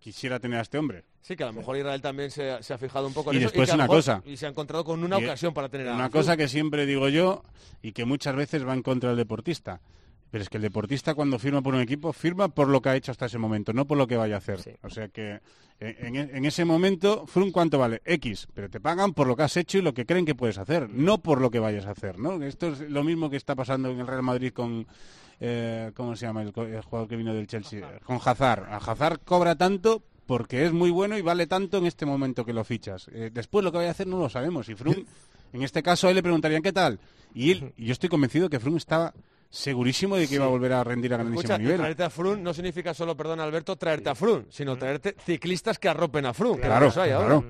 quisiera 0.00 0.40
tener 0.40 0.58
a 0.58 0.62
este 0.62 0.78
hombre. 0.78 1.04
Sí, 1.22 1.36
que 1.36 1.44
a 1.44 1.46
lo 1.46 1.52
mejor 1.52 1.76
Israel 1.76 2.00
también 2.00 2.30
se, 2.30 2.50
ha- 2.50 2.62
se 2.62 2.72
ha 2.74 2.78
fijado 2.78 3.06
un 3.06 3.12
poco 3.14 3.30
en 3.30 3.36
Y 3.36 3.38
eso. 3.40 3.48
después 3.50 3.68
que 3.68 3.72
a 3.72 3.76
lo 3.76 3.82
una 3.82 3.84
mejor- 3.84 3.98
cosa. 3.98 4.22
Y 4.24 4.36
se 4.36 4.46
ha 4.46 4.48
encontrado 4.48 4.82
con 4.84 5.04
una 5.04 5.20
Y 5.20 5.24
ocasión 5.24 5.54
para 5.54 5.68
tener 5.68 5.88
a 5.88 5.94
Una 5.94 6.10
cosa 6.10 6.36
que 6.36 6.48
siempre 6.48 6.86
digo 6.86 7.08
yo 7.08 7.44
y 7.82 7.92
que 7.92 8.04
muchas 8.04 8.34
veces 8.34 8.66
va 8.66 8.74
en 8.74 8.82
contra 8.82 9.10
del 9.10 9.18
deportista. 9.18 9.80
Pero 10.30 10.42
es 10.42 10.48
que 10.48 10.58
el 10.58 10.62
deportista 10.62 11.14
cuando 11.14 11.38
firma 11.38 11.62
por 11.62 11.74
un 11.74 11.80
equipo, 11.80 12.12
firma 12.12 12.48
por 12.48 12.68
lo 12.68 12.80
que 12.80 12.88
ha 12.88 12.96
hecho 12.96 13.10
hasta 13.10 13.26
ese 13.26 13.38
momento, 13.38 13.72
no 13.72 13.86
por 13.86 13.98
lo 13.98 14.06
que 14.06 14.16
vaya 14.16 14.36
a 14.36 14.38
hacer. 14.38 14.78
O 14.82 14.90
sea 14.90 15.08
que 15.08 15.40
eh, 15.80 15.96
en, 16.00 16.16
en 16.16 16.44
ese 16.44 16.64
momento, 16.64 17.26
Frum, 17.26 17.50
¿cuánto 17.50 17.78
vale? 17.78 18.02
X, 18.04 18.46
pero 18.54 18.68
te 18.70 18.80
pagan 18.80 19.12
por 19.12 19.26
lo 19.26 19.34
que 19.34 19.42
has 19.42 19.56
hecho 19.56 19.78
y 19.78 19.82
lo 19.82 19.94
que 19.94 20.06
creen 20.06 20.26
que 20.26 20.34
puedes 20.34 20.58
hacer, 20.58 20.88
no 20.90 21.18
por 21.18 21.40
lo 21.40 21.50
que 21.50 21.58
vayas 21.58 21.86
a 21.86 21.92
hacer, 21.92 22.18
¿no? 22.18 22.42
Esto 22.42 22.68
es 22.68 22.80
lo 22.80 23.02
mismo 23.02 23.30
que 23.30 23.36
está 23.36 23.54
pasando 23.54 23.90
en 23.90 24.00
el 24.00 24.06
Real 24.06 24.22
Madrid 24.22 24.52
con, 24.52 24.86
eh, 25.40 25.90
¿cómo 25.94 26.14
se 26.14 26.26
llama 26.26 26.42
el, 26.42 26.52
el 26.54 26.82
jugador 26.82 27.08
que 27.08 27.16
vino 27.16 27.34
del 27.34 27.46
Chelsea? 27.46 27.98
Con 28.04 28.18
Hazard. 28.24 28.64
A 28.64 28.76
Hazard 28.76 29.20
cobra 29.24 29.56
tanto 29.56 30.02
porque 30.26 30.64
es 30.64 30.72
muy 30.72 30.90
bueno 30.90 31.18
y 31.18 31.22
vale 31.22 31.48
tanto 31.48 31.78
en 31.78 31.86
este 31.86 32.06
momento 32.06 32.44
que 32.44 32.52
lo 32.52 32.62
fichas. 32.62 33.08
Eh, 33.12 33.30
después 33.32 33.64
lo 33.64 33.72
que 33.72 33.78
vaya 33.78 33.88
a 33.88 33.92
hacer 33.92 34.06
no 34.06 34.18
lo 34.18 34.28
sabemos. 34.28 34.68
Y 34.68 34.76
Frum, 34.76 34.94
en 35.52 35.62
este 35.62 35.82
caso, 35.82 36.06
a 36.06 36.10
él 36.10 36.16
le 36.16 36.22
preguntarían 36.22 36.62
qué 36.62 36.72
tal. 36.72 37.00
Y 37.34 37.50
él, 37.50 37.72
yo 37.76 37.90
estoy 37.90 38.08
convencido 38.08 38.48
que 38.48 38.60
Frum 38.60 38.76
estaba 38.76 39.12
segurísimo 39.50 40.16
de 40.16 40.28
que 40.28 40.36
iba 40.36 40.44
a 40.44 40.48
volver 40.48 40.72
a 40.72 40.84
rendir 40.84 41.12
a 41.12 41.16
grandísimo 41.18 41.40
Escucha, 41.40 41.58
nivel. 41.58 41.76
traerte 41.78 42.04
a 42.04 42.10
Frun 42.10 42.42
no 42.42 42.54
significa 42.54 42.94
solo, 42.94 43.16
perdón 43.16 43.40
Alberto, 43.40 43.76
traerte 43.76 44.08
a 44.08 44.14
Frun, 44.14 44.46
sino 44.50 44.76
traerte 44.78 45.16
ciclistas 45.24 45.78
que 45.78 45.88
arropen 45.88 46.26
a 46.26 46.32
Frun. 46.34 46.56
que 46.56 46.62
Claro, 46.62 46.86
ahora. 46.86 47.04
claro. 47.06 47.44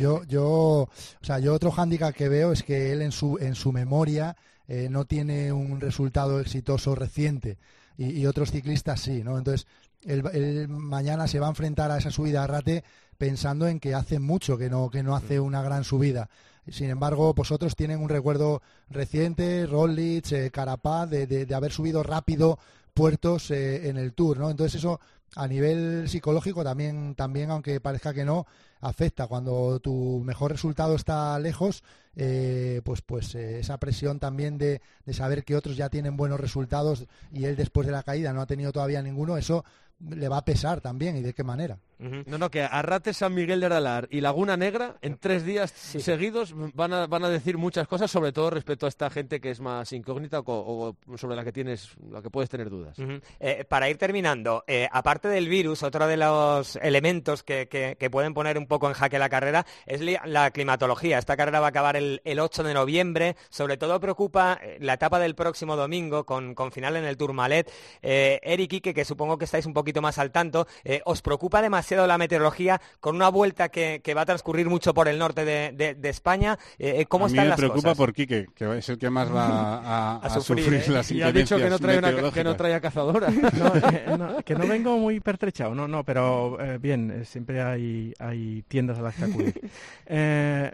Yo, 0.00 0.24
yo, 0.24 0.44
o 0.44 0.88
sea, 1.20 1.38
yo 1.38 1.54
otro 1.54 1.70
hándicap 1.70 2.12
que 2.14 2.28
veo 2.28 2.50
es 2.50 2.64
que 2.64 2.90
él 2.90 3.00
en 3.02 3.12
su, 3.12 3.38
en 3.40 3.54
su 3.54 3.70
memoria 3.72 4.36
eh, 4.66 4.88
no 4.90 5.04
tiene 5.04 5.52
un 5.52 5.80
resultado 5.80 6.40
exitoso 6.40 6.96
reciente 6.96 7.58
y, 7.96 8.10
y 8.20 8.26
otros 8.26 8.50
ciclistas 8.50 9.00
sí, 9.00 9.22
¿no? 9.22 9.38
Entonces, 9.38 9.68
él, 10.04 10.24
él 10.32 10.68
mañana 10.68 11.28
se 11.28 11.38
va 11.38 11.46
a 11.46 11.50
enfrentar 11.50 11.90
a 11.92 11.98
esa 11.98 12.10
subida 12.10 12.42
a 12.42 12.46
Rate 12.48 12.82
pensando 13.18 13.68
en 13.68 13.78
que 13.78 13.94
hace 13.94 14.18
mucho 14.18 14.58
que 14.58 14.68
no, 14.68 14.90
que 14.90 15.02
no 15.04 15.14
hace 15.14 15.38
una 15.38 15.62
gran 15.62 15.84
subida. 15.84 16.28
Sin 16.70 16.90
embargo, 16.90 17.34
pues 17.34 17.50
otros 17.50 17.76
tienen 17.76 18.00
un 18.00 18.08
recuerdo 18.08 18.62
reciente, 18.90 19.66
Roglic, 19.66 20.32
eh, 20.32 20.50
Carapaz, 20.50 21.08
de, 21.08 21.26
de- 21.26 21.54
haber 21.54 21.72
subido 21.72 22.02
rápido 22.02 22.58
puertos 22.94 23.50
eh, 23.50 23.88
en 23.88 23.96
el 23.96 24.12
Tour, 24.12 24.38
¿no? 24.38 24.50
Entonces 24.50 24.76
eso 24.76 25.00
a 25.36 25.46
nivel 25.46 26.08
psicológico 26.08 26.64
también, 26.64 27.14
también 27.14 27.50
aunque 27.50 27.80
parezca 27.80 28.14
que 28.14 28.24
no, 28.24 28.46
afecta. 28.80 29.26
Cuando 29.26 29.78
tu 29.80 30.22
mejor 30.24 30.52
resultado 30.52 30.94
está 30.94 31.38
lejos, 31.38 31.82
eh, 32.16 32.80
pues, 32.84 33.02
pues 33.02 33.34
esa 33.34 33.78
presión 33.78 34.18
también 34.18 34.58
de, 34.58 34.80
de 35.04 35.12
saber 35.12 35.44
que 35.44 35.54
otros 35.56 35.76
ya 35.76 35.88
tienen 35.90 36.16
buenos 36.16 36.40
resultados 36.40 37.06
y 37.32 37.44
él 37.44 37.56
después 37.56 37.86
de 37.86 37.92
la 37.92 38.02
caída 38.02 38.32
no 38.32 38.40
ha 38.40 38.46
tenido 38.46 38.72
todavía 38.72 39.02
ninguno, 39.02 39.36
eso 39.36 39.64
le 40.00 40.28
va 40.28 40.38
a 40.38 40.44
pesar 40.44 40.80
también 40.80 41.16
y 41.16 41.22
de 41.22 41.34
qué 41.34 41.44
manera. 41.44 41.78
No, 42.26 42.38
no, 42.38 42.48
que 42.48 42.62
Arrate, 42.62 43.12
San 43.12 43.34
Miguel 43.34 43.58
de 43.58 43.66
Aralar 43.66 44.06
y 44.12 44.20
Laguna 44.20 44.56
Negra 44.56 44.98
en 45.02 45.18
tres 45.18 45.44
días 45.44 45.72
seguidos 45.72 46.54
van 46.74 46.92
a, 46.92 47.08
van 47.08 47.24
a 47.24 47.28
decir 47.28 47.58
muchas 47.58 47.88
cosas, 47.88 48.08
sobre 48.08 48.30
todo 48.30 48.50
respecto 48.50 48.86
a 48.86 48.88
esta 48.88 49.10
gente 49.10 49.40
que 49.40 49.50
es 49.50 49.58
más 49.58 49.92
incógnita 49.92 50.38
o, 50.46 50.94
sobre 51.16 51.34
la 51.34 51.42
que 51.42 51.50
tienes, 51.50 51.90
la 52.08 52.22
que 52.22 52.30
puedes 52.30 52.48
tener 52.48 52.70
dudas. 52.70 52.96
Eh, 53.40 53.64
para 53.68 53.90
ir 53.90 53.98
terminando, 53.98 54.62
eh, 54.68 54.88
aparte 54.92 55.26
del 55.26 55.48
virus, 55.48 55.82
otro 55.82 56.06
de 56.06 56.16
los 56.16 56.76
elementos 56.76 57.42
que, 57.42 57.66
que- 57.66 57.96
que 57.98 58.10
pueden 58.10 58.32
poner 58.32 58.58
un 58.58 58.68
poco 58.68 58.86
en 58.86 58.94
jaque 58.94 59.18
la 59.18 59.28
carrera 59.28 59.66
es 59.84 60.00
la 60.24 60.52
climatología. 60.52 61.18
Esta 61.18 61.36
carrera 61.36 61.58
va 61.58 61.66
a 61.66 61.70
acabar 61.70 61.96
el, 61.96 62.20
el 62.24 62.38
8 62.38 62.62
de 62.62 62.74
noviembre. 62.74 63.34
Sobre 63.50 63.76
todo 63.76 63.98
preocupa 63.98 64.56
eh, 64.62 64.78
la 64.80 64.92
etapa 64.94 65.18
del 65.18 65.34
próximo 65.34 65.74
domingo 65.74 66.24
con, 66.24 66.54
con 66.54 66.70
final 66.70 66.94
en 66.94 67.04
el 67.06 67.16
Tourmalet. 67.16 67.68
Eh, 68.02 68.38
Eric 68.44 68.74
Ike, 68.74 68.94
que 68.94 69.04
supongo 69.04 69.36
que 69.36 69.44
estáis 69.46 69.66
un 69.66 69.72
poquito 69.74 69.87
más 70.02 70.18
al 70.18 70.30
tanto, 70.30 70.66
eh, 70.84 71.00
¿os 71.04 71.22
preocupa 71.22 71.62
demasiado 71.62 72.06
la 72.06 72.18
meteorología 72.18 72.80
con 73.00 73.16
una 73.16 73.28
vuelta 73.28 73.68
que, 73.68 74.00
que 74.02 74.14
va 74.14 74.22
a 74.22 74.26
transcurrir 74.26 74.68
mucho 74.68 74.94
por 74.94 75.08
el 75.08 75.18
norte 75.18 75.44
de, 75.44 75.72
de- 75.72 75.94
de 75.94 76.08
España? 76.08 76.58
Eh, 76.78 77.00
eh, 77.00 77.06
¿Cómo 77.06 77.24
a 77.24 77.28
mí 77.28 77.32
están 77.32 77.44
me 77.46 77.48
las 77.50 77.58
preocupa 77.58 77.82
cosas? 77.82 77.96
por 77.96 78.12
Quique, 78.12 78.46
que 78.54 78.78
es 78.78 78.88
el 78.88 78.98
que 78.98 79.10
más 79.10 79.32
va 79.34 79.44
a, 79.46 79.78
a- 79.78 80.16
A 80.22 80.26
a 80.26 80.30
sufrir, 80.40 80.64
sufrir, 80.64 80.82
¿eh? 80.82 80.90
las 80.92 81.10
Y 81.10 81.22
ha 81.22 81.32
dicho 81.32 81.56
que 81.56 81.68
no 81.70 81.78
trae, 81.78 81.98
una, 81.98 82.30
que 82.32 82.44
no 82.44 82.56
trae 82.56 82.80
cazadora. 82.80 83.28
No, 83.58 83.72
eh, 83.76 84.04
no, 84.18 84.42
que 84.42 84.54
no 84.54 84.66
vengo 84.66 84.98
muy 84.98 85.20
pertrechado, 85.20 85.74
no, 85.74 85.88
no, 85.88 86.04
pero 86.04 86.60
eh, 86.60 86.78
bien, 86.78 87.10
eh, 87.10 87.24
siempre 87.24 87.60
hay, 87.62 88.12
hay 88.18 88.62
tiendas 88.68 88.98
a 88.98 89.02
las 89.02 89.14
que 89.14 89.24
acudir. 89.24 89.60
Eh, 90.10 90.72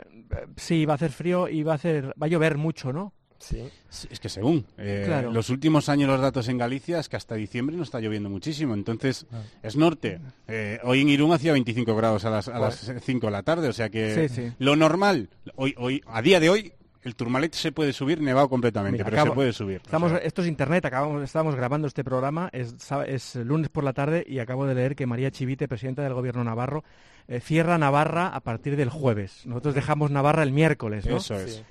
sí, 0.57 0.85
va 0.87 0.95
a 0.95 0.97
hacer 0.97 1.11
frío 1.11 1.49
y 1.49 1.63
va 1.65 1.73
a 1.73 1.75
hacer, 1.77 2.07
va 2.21 2.27
a 2.27 2.29
llover 2.29 2.57
mucho, 2.57 2.93
¿no? 2.93 3.13
Sí. 3.45 4.07
Es 4.11 4.21
que 4.21 4.29
según 4.29 4.65
eh, 4.79 5.05
Claro. 5.07 5.31
los 5.33 5.51
últimos 5.51 5.89
años 5.89 6.09
los 6.09 6.21
datos 6.21 6.49
en 6.49 6.59
Galicia 6.59 6.99
es 6.99 7.09
que 7.09 7.17
hasta 7.17 7.35
diciembre 7.35 7.77
no 7.77 7.83
está 7.83 8.01
lloviendo 8.01 8.29
muchísimo. 8.31 8.75
Entonces, 8.75 9.27
Ah. 9.33 9.43
es 9.63 9.77
norte. 9.77 10.21
Eh, 10.49 10.79
hoy 10.85 11.03
en 11.03 11.09
Irún 11.09 11.33
hacía 11.33 11.53
25 11.53 11.95
grados 11.95 12.25
a 12.25 12.31
las, 12.31 12.49
a 12.49 12.59
las 12.59 12.93
5 13.03 13.27
de 13.27 13.31
la 13.33 13.43
tarde. 13.43 13.69
O 13.69 13.73
sea 13.73 13.89
que 13.91 14.29
Sí, 14.29 14.35
sí. 14.35 14.53
lo 14.59 14.77
normal, 14.77 15.29
hoy, 15.57 15.75
hoy, 15.79 16.03
a 16.07 16.23
día 16.23 16.41
de 16.41 16.51
hoy, 16.51 16.73
el 17.03 17.17
Turmalet 17.17 17.53
se 17.53 17.71
puede 17.71 17.93
subir 17.93 18.23
nevado 18.23 18.49
completamente, 18.49 18.93
Mira, 18.97 19.05
pero 19.05 19.17
acabo- 19.19 19.33
se 19.33 19.35
puede 19.35 19.53
subir. 19.53 19.77
O 19.81 19.85
Estamos, 19.85 20.11
sea, 20.11 20.19
esto 20.21 20.41
es 20.41 20.49
internet, 20.49 20.87
acabamos, 20.87 21.23
estábamos 21.23 21.55
grabando 21.55 21.87
este 21.87 22.03
programa, 22.03 22.49
es, 22.51 23.35
lunes 23.37 23.69
por 23.69 23.85
la 23.85 23.93
tarde 23.93 24.25
y 24.27 24.39
acabo 24.39 24.65
de 24.65 24.75
leer 24.75 24.97
que 24.97 25.05
María 25.07 25.31
Chivite, 25.31 25.69
presidenta 25.69 26.03
del 26.03 26.15
gobierno 26.15 26.43
navarro, 26.45 26.83
eh, 27.29 27.41
cierra 27.41 27.77
Navarra 27.77 28.29
a 28.29 28.41
partir 28.41 28.77
del 28.77 28.89
jueves. 28.89 29.43
Nosotros 29.45 29.75
dejamos 29.75 30.11
Navarra 30.11 30.43
el 30.43 30.53
miércoles, 30.53 31.05
¿no? 31.05 31.19
Eso 31.19 31.35
es. 31.39 31.63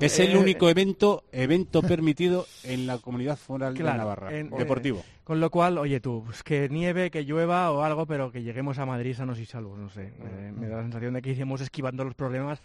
Es 0.00 0.18
el 0.18 0.32
Eh, 0.32 0.38
único 0.38 0.68
evento 0.68 1.24
evento 1.32 1.82
permitido 1.82 2.46
en 2.64 2.86
la 2.86 2.98
comunidad 2.98 3.36
foral 3.36 3.74
de 3.74 3.80
Claro, 3.80 3.98
Navarra, 3.98 4.36
en- 4.36 4.50
deportivo. 4.50 4.98
eh, 5.00 5.20
con 5.24 5.40
lo 5.40 5.50
cual, 5.50 5.78
oye 5.78 6.00
tú, 6.00 6.22
pues 6.26 6.42
que 6.42 6.68
nieve, 6.68 7.10
que 7.10 7.24
llueva 7.24 7.70
o 7.70 7.82
algo, 7.82 8.06
pero 8.06 8.32
que 8.32 8.42
lleguemos 8.42 8.78
a 8.78 8.86
Madrid 8.86 9.14
sanos 9.14 9.38
y 9.38 9.46
salvos, 9.46 9.78
no 9.78 9.88
sé. 9.90 10.12
Eh, 10.18 10.52
me 10.56 10.68
da 10.68 10.76
la 10.78 10.82
sensación 10.82 11.14
de 11.14 11.22
que 11.22 11.30
iremos 11.30 11.60
esquivando 11.60 12.04
los 12.04 12.14
problemas 12.14 12.60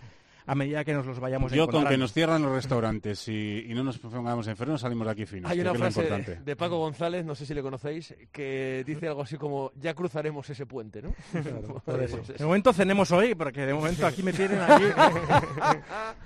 a 0.47 0.55
medida 0.55 0.83
que 0.83 0.93
nos 0.93 1.05
los 1.05 1.19
vayamos 1.19 1.51
Yo 1.51 1.67
con 1.67 1.85
que 1.85 1.97
nos 1.97 2.11
cierran 2.13 2.41
los 2.41 2.51
restaurantes 2.53 3.27
y, 3.27 3.65
y 3.69 3.73
no 3.75 3.83
nos 3.83 3.99
pongamos 3.99 4.47
enfermos 4.47 4.81
salimos 4.81 5.05
de 5.05 5.11
aquí 5.11 5.25
finos. 5.25 5.51
Hay 5.51 5.59
una 5.59 5.75
frase 5.75 5.99
importante. 6.01 6.39
de 6.43 6.55
Paco 6.55 6.77
González, 6.79 7.23
no 7.25 7.35
sé 7.35 7.45
si 7.45 7.53
le 7.53 7.61
conocéis, 7.61 8.15
que 8.31 8.83
dice 8.87 9.07
algo 9.07 9.21
así 9.21 9.37
como, 9.37 9.71
ya 9.75 9.93
cruzaremos 9.93 10.49
ese 10.49 10.65
puente, 10.65 11.01
¿no? 11.01 11.13
Por 11.85 12.01
eso. 12.01 12.21
De 12.37 12.43
momento 12.45 12.73
cenemos 12.73 13.11
hoy, 13.11 13.35
porque 13.35 13.65
de 13.65 13.73
momento 13.73 14.07
aquí 14.07 14.23
me 14.23 14.33
tienen 14.33 14.59
aquí. 14.61 14.85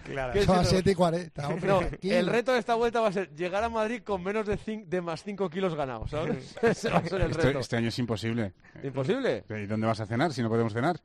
Claro. 0.06 0.34
¿Qué 0.34 0.44
Son 0.44 0.58
las 0.58 0.68
si 0.68 0.76
no- 0.76 0.80
7 0.82 0.92
y 0.92 0.96
40. 0.96 1.48
hombre, 1.48 1.68
No, 1.68 1.80
tranquilo. 1.80 2.16
el 2.18 2.28
reto 2.28 2.52
de 2.54 2.60
esta 2.60 2.76
vuelta 2.76 3.00
va 3.02 3.08
a 3.10 3.12
ser 3.12 3.34
llegar 3.36 3.64
a 3.64 3.70
Madrid 3.70 4.02
con 4.04 4.24
menos 4.24 4.46
de, 4.46 4.58
cin- 4.58 4.86
de 4.86 5.02
más 5.02 5.24
5 5.24 5.50
kilos 5.50 5.76
ganados, 5.76 6.10
¿sabes? 6.12 6.56
Ese 6.62 6.90
va 6.90 6.98
a 6.98 7.06
ser 7.06 7.22
el 7.22 7.32
Este, 7.32 7.58
este 7.58 7.78
año 7.78 7.88
es 7.90 8.00
imposible. 8.00 8.54
¿Imposible? 8.84 9.44
¿Y 9.50 9.66
dónde 9.68 9.88
vas 9.88 10.00
a 10.00 10.06
cenar 10.06 10.34
si 10.34 10.42
no 10.42 10.50
podemos 10.50 10.74
cenar? 10.74 10.98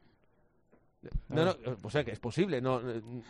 No, 1.29 1.45
no, 1.45 1.57
o 1.83 1.91
sea 1.91 2.05
que 2.05 2.13
es 2.13 2.19
posible, 2.21 2.61
no, 2.61 2.81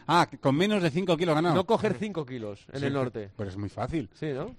Ah, 0.07 0.29
con 0.41 0.57
menos 0.57 0.83
de 0.83 0.91
5 0.91 1.17
kilos 1.17 1.35
ganados. 1.35 1.57
no 1.57 1.65
coger 1.65 1.95
5 1.99 2.25
kilos 2.27 2.67
en 2.73 2.81
Sí, 2.81 2.87
el 2.87 2.93
norte. 2.93 3.31
Pero 3.37 3.51
es 3.51 3.57
muy 3.57 3.69
fácil. 3.69 4.09
Sí, 4.15 4.27
¿no? 4.33 4.55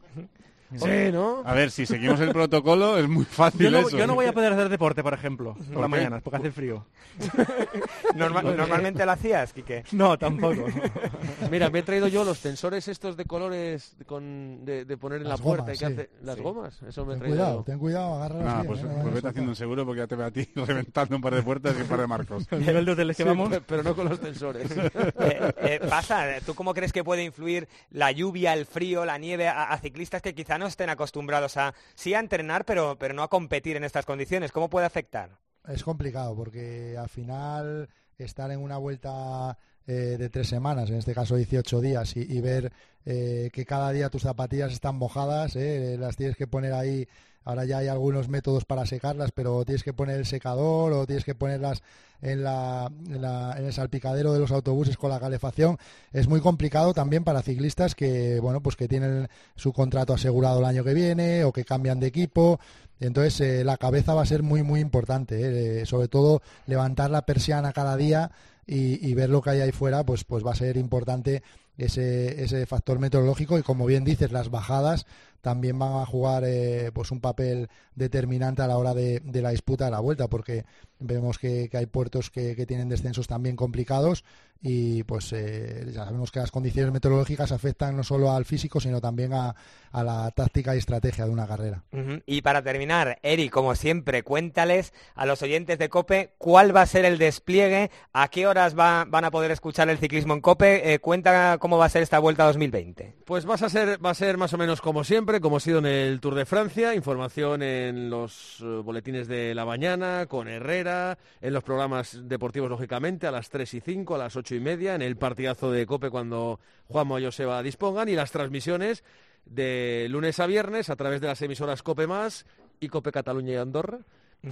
Sí, 0.76 1.12
¿no? 1.14 1.44
A 1.46 1.54
ver, 1.54 1.72
si 1.72 1.86
seguimos 1.86 2.20
el 2.20 2.32
protocolo 2.32 2.98
es 2.98 3.08
muy 3.08 3.24
fácil 3.24 3.62
Yo 3.62 3.72
no, 3.72 3.88
eso. 3.88 3.98
yo 3.98 4.06
no 4.06 4.16
voy 4.16 4.26
a 4.26 4.34
poder 4.34 4.52
hacer 4.52 4.68
deporte, 4.68 5.02
por 5.02 5.14
ejemplo, 5.14 5.54
por 5.54 5.66
qué? 5.66 5.80
las 5.80 5.90
mañanas, 5.90 6.22
porque 6.22 6.38
hace 6.40 6.52
frío. 6.52 6.86
Norma- 8.16 8.42
¿Normalmente 8.42 9.06
lo 9.06 9.12
hacías, 9.12 9.54
Quique? 9.54 9.84
No, 9.92 10.18
tampoco. 10.18 10.66
Mira, 11.52 11.70
me 11.70 11.80
he 11.80 11.84
traído 11.84 12.08
yo 12.08 12.24
los 12.24 12.40
tensores 12.40 12.88
estos 12.88 13.16
de 13.18 13.26
colores 13.26 13.96
con, 14.06 14.66
de, 14.66 14.86
de 14.86 14.98
poner 14.98 15.22
en 15.22 15.30
Las 15.30 15.40
la 15.40 15.44
puerta 15.44 15.64
gomas, 15.74 15.76
y 15.76 15.80
que 15.80 15.88
sí. 15.88 15.94
hace 15.94 16.10
las 16.24 16.36
Sí. 16.36 16.42
gomas. 16.42 16.82
Eso 16.84 17.06
me 17.06 17.14
he 17.14 17.16
Ten 17.16 17.20
traído 17.20 17.38
cuidado, 17.38 17.64
ten 17.64 17.80
cuidado, 17.80 18.14
agárralas 18.16 18.46
Nah, 18.46 18.56
bien, 18.62 18.68
pues, 18.68 18.80
eh, 18.80 18.84
pues 18.84 18.98
vete 18.98 19.12
soltar. 19.14 19.30
haciendo 19.32 19.52
un 19.52 19.56
seguro 19.56 19.86
porque 19.86 20.00
ya 20.00 20.08
te 20.08 20.16
veo 20.16 20.28
a 20.28 20.32
ti 20.32 20.50
reventando 20.56 21.16
un 21.16 21.22
par 21.22 21.36
de 21.36 21.44
puertas 21.44 21.76
y 21.78 21.82
un 21.82 21.88
par 21.88 22.00
de 22.02 22.08
marcos. 22.08 22.46
El 22.52 22.60
nivel 22.66 22.86
de 22.86 22.92
hoteles 22.92 23.18
que 23.18 23.24
Sí, 23.24 23.30
vamos. 23.30 23.50
pe- 23.50 23.62
pero 23.62 23.84
no 23.84 23.96
con 23.96 24.10
los 24.10 24.20
tensores. 24.20 24.70
Eh, 24.72 25.54
eh, 25.62 25.80
pasa, 25.90 26.26
¿tú 26.46 26.54
cómo 26.56 26.74
crees 26.74 26.92
que 26.94 27.04
puede 27.04 27.24
influir 27.24 27.68
la 27.92 28.12
lluvia, 28.12 28.54
el 28.54 28.66
frío, 28.66 29.06
la 29.06 29.18
nieve 29.18 29.48
a, 29.48 29.64
a 29.72 29.78
ciclistas 29.80 30.22
que 30.22 30.34
no 30.58 30.68
estén 30.68 30.90
acostumbrados 30.90 31.58
a 31.58 31.74
sí 31.96 32.14
a 32.14 32.20
entrenar, 32.20 32.66
pero, 32.66 32.98
pero 32.98 33.14
no 33.14 33.24
a 33.24 33.30
competir 33.30 33.78
en 33.78 33.84
estas 33.84 34.06
condiciones? 34.06 34.52
¿Cómo 34.52 34.70
puede 34.70 34.86
afectar? 34.86 35.40
Es 35.68 35.84
complicado 35.84 36.36
porque 36.36 36.96
al 36.98 37.10
final 37.10 37.90
estar 38.18 38.52
en 38.52 38.60
una 38.60 38.78
vuelta 38.78 39.58
eh, 39.86 40.18
de 40.18 40.30
tres 40.30 40.48
semanas, 40.48 40.90
en 40.90 40.98
este 40.98 41.14
caso 41.14 41.36
18 41.36 41.82
días, 41.82 42.16
y, 42.18 42.22
y 42.22 42.42
ver 42.42 42.72
eh, 43.06 43.50
que 43.54 43.66
cada 43.66 43.92
día 43.92 44.10
tus 44.10 44.24
zapatillas 44.24 44.74
están 44.74 44.96
mojadas, 44.96 45.56
eh, 45.56 45.96
las 46.00 46.16
tienes 46.18 46.36
que 46.36 46.48
poner 46.48 46.74
ahí. 46.74 47.08
Ahora 47.48 47.64
ya 47.64 47.78
hay 47.78 47.88
algunos 47.88 48.28
métodos 48.28 48.66
para 48.66 48.86
secarlas, 48.86 49.32
pero 49.32 49.64
tienes 49.64 49.82
que 49.82 49.94
poner 49.94 50.18
el 50.18 50.26
secador 50.26 50.92
o 50.92 51.06
tienes 51.06 51.24
que 51.24 51.34
ponerlas 51.34 51.82
en, 52.22 52.46
el 52.46 53.72
salpicadero 53.72 54.34
de 54.34 54.40
los 54.40 54.52
autobuses 54.52 54.98
con 54.98 55.12
la 55.12 55.20
calefacción. 55.22 55.78
Es 56.12 56.28
muy 56.28 56.42
complicado 56.42 56.94
también 56.94 57.24
para 57.24 57.42
ciclistas 57.42 57.96
que, 57.96 58.42
bueno, 58.42 58.60
pues 58.60 58.76
que 58.76 58.90
tienen 58.90 59.30
su 59.56 59.72
contrato 59.72 60.14
asegurado 60.14 60.60
el 60.60 60.66
año 60.66 60.84
que 60.84 60.94
viene 60.94 61.46
o 61.46 61.54
que 61.54 61.64
cambian 61.64 62.02
de 62.02 62.08
equipo. 62.08 62.60
Entonces 63.00 63.40
eh, 63.40 63.64
la 63.64 63.78
cabeza 63.78 64.14
va 64.14 64.24
a 64.24 64.26
ser 64.26 64.44
muy 64.44 64.62
muy 64.62 64.82
importante, 64.82 65.84
eh, 65.84 65.86
sobre 65.86 66.10
todo 66.10 66.42
levantar 66.66 67.12
la 67.12 67.22
persiana 67.22 67.72
cada 67.72 67.96
día 67.96 68.30
y, 68.66 69.08
y 69.08 69.14
ver 69.14 69.30
lo 69.30 69.42
que 69.42 69.52
hay 69.52 69.62
ahí 69.62 69.72
fuera, 69.72 70.06
pues 70.06 70.26
pues 70.26 70.46
va 70.46 70.52
a 70.52 70.56
ser 70.56 70.76
importante 70.76 71.44
ese, 71.78 72.44
ese 72.44 72.66
factor 72.66 73.00
meteorológico 73.00 73.58
y 73.58 73.64
como 73.64 73.86
bien 73.86 74.04
dices 74.04 74.32
las 74.32 74.50
bajadas 74.50 75.06
también 75.48 75.80
van 75.80 76.02
a 76.02 76.06
jugar 76.06 76.44
eh, 76.46 76.92
pues 76.94 77.10
un 77.12 77.22
papel 77.22 77.70
determinante 77.96 78.62
a 78.62 78.68
la 78.68 78.78
hora 78.78 78.94
de, 78.94 79.22
de 79.22 79.42
la 79.42 79.52
disputa 79.52 79.86
de 79.86 79.92
la 79.92 80.02
vuelta, 80.02 80.28
porque 80.28 80.66
vemos 81.00 81.38
que, 81.38 81.70
que 81.70 81.78
hay 81.78 81.86
puertos 81.86 82.30
que, 82.30 82.54
que 82.54 82.66
tienen 82.66 82.90
descensos 82.90 83.28
también 83.28 83.56
complicados 83.56 84.26
y 84.62 85.04
pues 85.04 85.32
eh, 85.34 85.86
ya 85.94 86.04
sabemos 86.06 86.32
que 86.32 86.40
las 86.40 86.50
condiciones 86.52 86.92
meteorológicas 86.92 87.52
afectan 87.52 87.96
no 87.96 88.04
solo 88.04 88.32
al 88.32 88.44
físico 88.44 88.80
sino 88.82 89.00
también 89.00 89.32
a, 89.34 89.56
a 89.92 90.04
la 90.04 90.32
táctica 90.32 90.74
y 90.76 90.80
estrategia 90.80 91.26
de 91.26 91.32
una 91.32 91.48
carrera. 91.48 91.84
Y 92.26 92.42
para 92.42 92.62
terminar, 92.64 93.20
Eri, 93.22 93.50
como 93.50 93.76
siempre, 93.76 94.24
cuéntales 94.24 94.94
a 95.16 95.26
los 95.28 95.42
oyentes 95.44 95.78
de 95.78 95.88
COPE 95.90 96.34
cuál 96.40 96.76
va 96.76 96.82
a 96.82 96.86
ser 96.88 97.06
el 97.06 97.18
despliegue, 97.20 97.90
a 98.14 98.28
qué 98.30 98.48
horas 98.48 98.78
va- 98.78 99.06
van 99.08 99.24
a 99.26 99.32
poder 99.32 99.52
escuchar 99.52 99.88
el 99.90 99.98
ciclismo 100.00 100.34
en 100.34 100.42
COPE, 100.42 100.94
eh, 100.94 101.00
cuenta 101.00 101.58
cómo 101.60 101.78
va 101.78 101.86
a 101.86 101.90
ser 101.90 102.02
esta 102.02 102.20
vuelta 102.20 102.44
2020. 102.46 103.16
Pues 103.26 103.46
vas 103.46 103.62
a 103.62 103.70
ser, 103.70 104.04
va 104.04 104.10
a 104.10 104.16
ser 104.16 104.38
más 104.38 104.54
o 104.54 104.58
menos 104.58 104.82
como 104.82 105.04
siempre, 105.04 105.37
como 105.42 105.58
ha 105.58 105.60
sido 105.60 105.80
en 105.80 105.86
el 105.86 106.20
Tour 106.20 106.36
de 106.36 106.46
Francia, 106.46 106.94
información 106.94 107.62
en 107.62 108.10
los 108.10 108.60
eh, 108.62 108.66
boletines 108.66 109.28
de 109.28 109.54
la 109.54 109.66
mañana, 109.66 110.26
con 110.28 110.48
Herrera, 110.48 111.18
en 111.42 111.54
los 111.54 111.64
programas 111.64 112.28
deportivos, 112.28 112.70
lógicamente, 112.70 113.28
a 113.28 113.32
las 113.32 113.50
3 113.50 113.74
y 113.76 113.82
5, 113.82 114.16
a 114.16 114.18
las 114.18 114.36
8 114.36 114.56
y 114.56 114.60
media, 114.60 114.96
en 114.96 115.02
el 115.02 115.18
partidazo 115.18 115.72
de 115.72 115.86
Cope 115.86 116.10
cuando 116.10 116.60
Juanmo 116.88 117.20
y 117.20 117.26
Joseba 117.26 117.62
dispongan, 117.64 118.10
y 118.10 118.16
las 118.16 118.32
transmisiones 118.32 119.04
de 119.46 120.08
lunes 120.10 120.40
a 120.40 120.48
viernes 120.48 120.90
a 120.90 120.96
través 120.96 121.22
de 121.22 121.28
las 121.28 121.42
emisoras 121.42 121.84
Cope 121.84 122.08
Más 122.08 122.46
y 122.80 122.90
Cope 122.90 123.12
Cataluña 123.12 123.54
y 123.54 123.58
Andorra. 123.58 124.00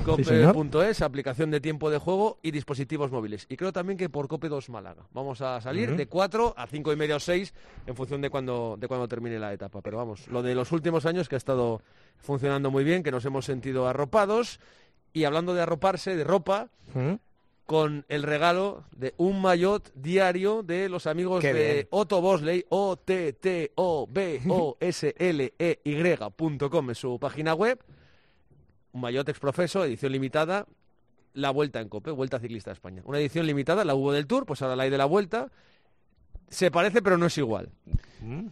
Cope.es, 0.04 1.02
aplicación 1.02 1.52
de 1.52 1.62
tiempo 1.62 1.90
de 1.90 1.98
juego 1.98 2.40
y 2.42 2.52
dispositivos 2.52 3.12
móviles. 3.12 3.46
Y 3.50 3.56
creo 3.56 3.72
también 3.72 3.98
que 3.98 4.10
por 4.10 4.28
Cope 4.28 4.50
2 4.50 4.70
Málaga. 4.70 5.08
Vamos 5.14 5.42
a 5.42 5.62
salir 5.62 5.96
de 5.96 6.08
4 6.08 6.54
a 6.58 6.68
5 6.68 6.92
y 6.92 6.96
media 6.96 7.16
o 7.16 7.20
6 7.20 7.54
en 7.86 7.96
función 7.96 8.22
de 8.22 8.30
cuando, 8.30 8.78
de 8.80 8.88
cuando 8.88 9.08
termine 9.08 9.40
la 9.40 9.54
etapa. 9.54 9.82
Pero 9.82 9.98
vamos, 9.98 10.28
lo 10.28 10.42
de 10.42 10.56
los 10.56 10.72
últimos 10.72 11.06
años 11.06 11.30
que 11.30 11.36
ha 11.36 11.38
estado 11.38 11.82
funcionando 12.18 12.72
muy 12.72 12.84
bien, 12.84 13.04
que 13.04 13.12
nos 13.12 13.26
hemos 13.26 13.46
sentido 13.46 13.88
arropados. 13.88 14.60
Y 15.14 15.24
hablando 15.24 15.54
de 15.54 15.62
arroparse, 15.62 16.16
de 16.16 16.26
ropa, 16.26 16.70
con 17.66 18.06
el 18.10 18.24
regalo 18.24 18.84
de 18.92 19.14
un 19.18 19.42
maillot 19.42 19.92
diario 19.96 20.62
de 20.62 20.90
los 20.90 21.08
amigos 21.08 21.42
Qué 21.42 21.54
de 21.54 21.74
bien. 21.74 21.88
Otto 21.92 22.22
Bosley, 22.22 22.66
o 22.70 22.98
t 22.98 23.34
t 23.34 23.72
o 23.76 24.08
b 24.08 24.42
o 24.50 24.78
s 24.80 25.16
l 25.18 25.54
e 25.58 25.80
y.com 25.84 26.90
en 26.90 26.96
su 26.96 27.18
página 27.18 27.54
web. 27.54 27.80
Un 28.96 29.02
maillot 29.02 29.28
exprofeso, 29.28 29.84
edición 29.84 30.14
limitada, 30.14 30.68
la 31.34 31.52
Vuelta 31.52 31.82
en 31.82 31.90
Cope, 31.90 32.12
Vuelta 32.12 32.40
Ciclista 32.40 32.70
de 32.70 32.76
España. 32.76 33.02
Una 33.04 33.20
edición 33.20 33.46
limitada, 33.46 33.84
la 33.84 33.94
hubo 33.94 34.14
del 34.14 34.26
Tour, 34.26 34.46
pues 34.46 34.62
ahora 34.62 34.78
la 34.78 34.84
hay 34.84 34.90
de 34.90 34.98
la 34.98 35.04
Vuelta. 35.04 35.52
Se 36.48 36.72
parece, 36.72 37.02
pero 37.02 37.18
no 37.18 37.26
es 37.26 37.38
igual. 37.38 37.74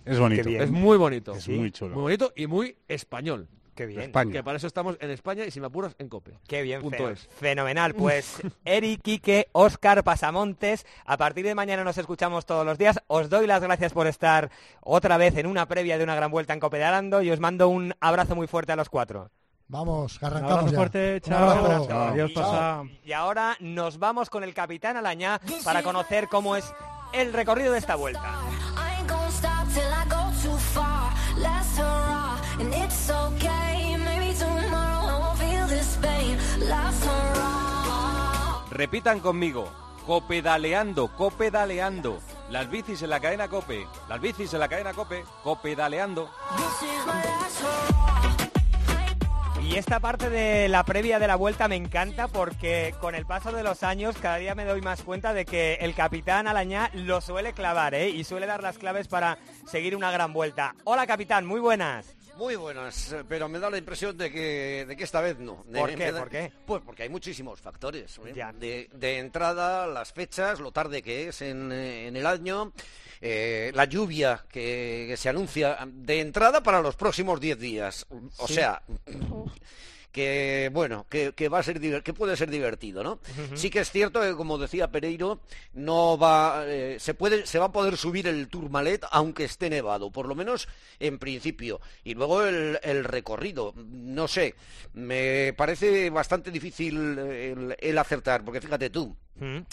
Es 0.03 0.19
bonito. 0.19 0.49
Es 0.49 0.69
muy 0.69 0.97
bonito. 0.97 1.33
Es 1.33 1.47
muy 1.47 1.71
chulo. 1.71 1.93
Muy 1.95 2.01
bonito 2.03 2.33
y 2.35 2.47
muy 2.47 2.75
español. 2.89 3.47
Qué 3.73 3.85
bien. 3.85 4.01
España. 4.01 4.33
Que 4.33 4.43
para 4.43 4.57
eso 4.57 4.67
estamos 4.67 4.97
en 4.99 5.11
España 5.11 5.45
y 5.45 5.51
si 5.51 5.61
me 5.61 5.67
apuras, 5.67 5.95
en 5.97 6.09
Cope. 6.09 6.33
Qué 6.45 6.61
bien, 6.61 6.81
Punto 6.81 7.09
es. 7.09 7.25
fenomenal. 7.29 7.93
Pues 7.97 8.41
Eri, 8.65 8.97
Quique, 8.97 9.47
Óscar, 9.53 10.03
Pasamontes, 10.03 10.85
a 11.05 11.15
partir 11.15 11.45
de 11.45 11.55
mañana 11.55 11.85
nos 11.85 11.97
escuchamos 11.97 12.45
todos 12.45 12.65
los 12.65 12.77
días. 12.77 12.99
Os 13.07 13.29
doy 13.29 13.47
las 13.47 13.61
gracias 13.63 13.93
por 13.93 14.07
estar 14.07 14.51
otra 14.81 15.15
vez 15.15 15.37
en 15.37 15.47
una 15.47 15.69
previa 15.69 15.97
de 15.97 16.03
una 16.03 16.15
gran 16.15 16.31
vuelta 16.31 16.51
en 16.53 16.59
Cope 16.59 16.79
de 16.79 16.83
Arando 16.83 17.21
y 17.21 17.31
os 17.31 17.39
mando 17.39 17.69
un 17.69 17.93
abrazo 18.01 18.35
muy 18.35 18.47
fuerte 18.47 18.73
a 18.73 18.75
los 18.75 18.89
cuatro. 18.89 19.31
Vamos, 19.73 20.21
arrancamos 20.21 20.69
ya. 20.69 20.77
fuerte, 20.77 21.19
chao. 21.21 21.87
Chao. 21.87 22.01
Adiós, 22.09 22.29
Y- 22.29 22.33
pasa. 22.35 22.83
Y 23.03 23.11
ahora 23.11 23.57
nos 23.59 23.97
vamos 23.97 24.29
con 24.29 24.43
el 24.43 24.53
capitán 24.53 24.97
Alañá 24.97 25.41
para 25.63 25.81
conocer 25.81 26.27
cómo 26.29 26.55
es 26.55 26.71
el 27.11 27.33
recorrido 27.33 27.73
de 27.73 27.79
esta 27.79 27.95
vuelta. 27.95 28.35
Repitan 38.69 39.19
conmigo. 39.21 39.71
Copedaleando, 40.05 41.07
copedaleando. 41.15 42.19
Las 42.49 42.69
bicis 42.69 43.01
en 43.01 43.09
la 43.09 43.19
cadena 43.19 43.47
Cope. 43.47 43.87
Las 44.07 44.21
bicis 44.21 44.53
en 44.53 44.59
la 44.59 44.67
cadena 44.67 44.93
Cope. 44.93 45.23
Copedaleando. 45.43 46.29
Y 49.63 49.77
esta 49.77 50.01
parte 50.01 50.29
de 50.29 50.67
la 50.67 50.83
previa 50.83 51.19
de 51.19 51.27
la 51.27 51.37
vuelta 51.37 51.69
me 51.69 51.77
encanta 51.77 52.27
porque 52.27 52.93
con 52.99 53.15
el 53.15 53.25
paso 53.25 53.53
de 53.53 53.63
los 53.63 53.81
años 53.81 54.17
cada 54.21 54.35
día 54.35 54.55
me 54.55 54.65
doy 54.65 54.81
más 54.81 55.01
cuenta 55.03 55.33
de 55.33 55.45
que 55.45 55.75
el 55.75 55.95
capitán 55.95 56.47
Alañá 56.47 56.91
lo 56.93 57.21
suele 57.21 57.53
clavar 57.53 57.95
¿eh? 57.95 58.09
y 58.09 58.25
suele 58.25 58.45
dar 58.45 58.61
las 58.61 58.77
claves 58.77 59.07
para 59.07 59.37
seguir 59.65 59.95
una 59.95 60.11
gran 60.11 60.33
vuelta. 60.33 60.75
Hola 60.83 61.07
capitán, 61.07 61.45
muy 61.45 61.61
buenas. 61.61 62.13
Muy 62.37 62.55
buenas, 62.55 63.15
pero 63.29 63.47
me 63.47 63.59
da 63.59 63.69
la 63.69 63.77
impresión 63.77 64.17
de 64.17 64.31
que, 64.31 64.85
de 64.87 64.97
que 64.97 65.03
esta 65.03 65.21
vez 65.21 65.37
no. 65.37 65.63
De- 65.67 65.79
¿Por 65.79 65.95
qué? 65.95 66.11
da- 66.11 66.19
¿Por 66.19 66.29
qué? 66.29 66.51
Pues 66.65 66.81
porque 66.83 67.03
hay 67.03 67.09
muchísimos 67.09 67.61
factores. 67.61 68.17
¿eh? 68.25 68.33
Ya. 68.35 68.51
De, 68.51 68.89
de 68.91 69.19
entrada, 69.19 69.85
las 69.85 70.11
fechas, 70.13 70.59
lo 70.59 70.71
tarde 70.71 71.03
que 71.03 71.27
es 71.29 71.41
en, 71.43 71.71
en 71.71 72.15
el 72.17 72.25
año, 72.25 72.73
eh, 73.21 73.71
la 73.75 73.85
lluvia 73.85 74.43
que, 74.49 75.05
que 75.09 75.15
se 75.15 75.29
anuncia 75.29 75.77
de 75.85 76.21
entrada 76.21 76.63
para 76.63 76.81
los 76.81 76.95
próximos 76.95 77.39
10 77.39 77.59
días. 77.59 78.05
O 78.37 78.47
Sí. 78.47 78.55
sea, 78.55 78.81
que 80.13 80.69
bueno, 80.71 81.05
que, 81.09 81.33
que 81.33 81.49
va 81.49 81.59
a 81.59 81.63
ser 81.63 81.81
que 82.03 82.13
puede 82.13 82.37
ser 82.37 82.49
divertido, 82.49 83.03
¿no? 83.03 83.19
Sí 83.55 83.69
que 83.69 83.79
es 83.79 83.91
cierto 83.91 84.21
que 84.21 84.35
como 84.35 84.57
decía 84.57 84.91
Pereiro, 84.91 85.41
no 85.73 86.17
va 86.17 86.63
eh, 86.67 86.97
se 86.99 87.15
puede 87.15 87.45
se 87.47 87.59
va 87.59 87.65
a 87.65 87.71
poder 87.71 87.97
subir 87.97 88.27
el 88.27 88.47
Tourmalet 88.47 89.03
aunque 89.11 89.43
esté 89.43 89.69
nevado, 89.69 90.11
por 90.11 90.27
lo 90.27 90.35
menos 90.35 90.69
en 90.99 91.17
principio. 91.19 91.81
Y 92.03 92.13
luego 92.13 92.43
el, 92.43 92.79
el 92.83 93.03
recorrido, 93.03 93.73
no 93.75 94.27
sé, 94.27 94.55
me 94.93 95.53
parece 95.57 96.09
bastante 96.11 96.51
difícil 96.51 97.17
el, 97.17 97.75
el 97.79 97.97
acertar, 97.97 98.45
porque 98.45 98.61
fíjate 98.61 98.91
tú, 98.91 99.15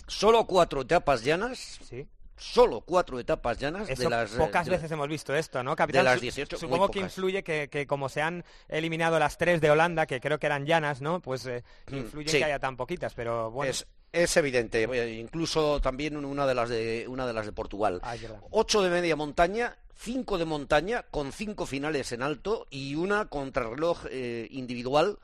solo 0.07 0.46
cuatro 0.46 0.81
etapas 0.81 1.22
llanas, 1.22 1.79
Sí. 1.88 2.07
Solo 2.40 2.81
cuatro 2.81 3.20
etapas 3.20 3.59
llanas 3.59 3.88
Eso 3.90 4.03
de 4.05 4.11
las 4.11 4.31
pocas 4.31 4.64
de 4.66 4.72
veces 4.72 4.90
hemos 4.90 5.09
visto 5.09 5.35
esto, 5.35 5.62
¿no, 5.62 5.76
capitán? 5.76 6.05
las 6.05 6.14
Su- 6.16 6.20
18, 6.22 6.57
muy 6.57 6.61
Supongo 6.61 6.90
que 6.90 6.98
influye 7.00 7.42
que, 7.44 7.68
que 7.68 7.87
como 7.87 8.09
se 8.09 8.22
han 8.22 8.44
eliminado 8.68 9.18
las 9.18 9.37
tres 9.38 9.61
de 9.61 9.70
Holanda, 9.70 10.07
que 10.07 10.20
creo 10.20 10.38
que 10.38 10.46
eran 10.46 10.64
llanas, 10.66 11.00
¿no? 11.00 11.20
Pues 11.20 11.44
eh, 11.46 11.62
Mm, 11.90 11.96
influye 11.96 12.29
sí. 12.31 12.38
que 12.38 12.44
haya 12.44 12.59
tan 12.59 12.76
poquitas, 12.76 13.14
pero 13.14 13.50
bueno. 13.50 13.70
Es, 13.70 13.87
es 14.12 14.37
evidente, 14.37 14.85
eh, 14.85 15.12
incluso 15.20 15.81
también 15.81 16.16
una 16.16 16.46
de 16.46 16.55
las 16.55 16.68
de 16.68 17.07
una 17.09 17.26
de 17.26 17.33
las 17.33 17.46
de 17.46 17.53
Portugal. 17.53 18.00
Ah. 18.03 18.16
Ocho 18.50 18.83
de 18.83 18.90
media 18.90 19.14
montaña, 19.16 19.76
cinco 19.94 20.38
de 20.38 20.46
montaña, 20.46 21.05
con 21.11 21.33
cinco 21.33 21.66
finales 21.66 22.11
en 22.12 22.22
alto 22.22 22.66
y 22.70 22.94
una 22.94 23.26
contrarreloj 23.26 24.07
eh, 24.11 24.48
individual 24.50 25.18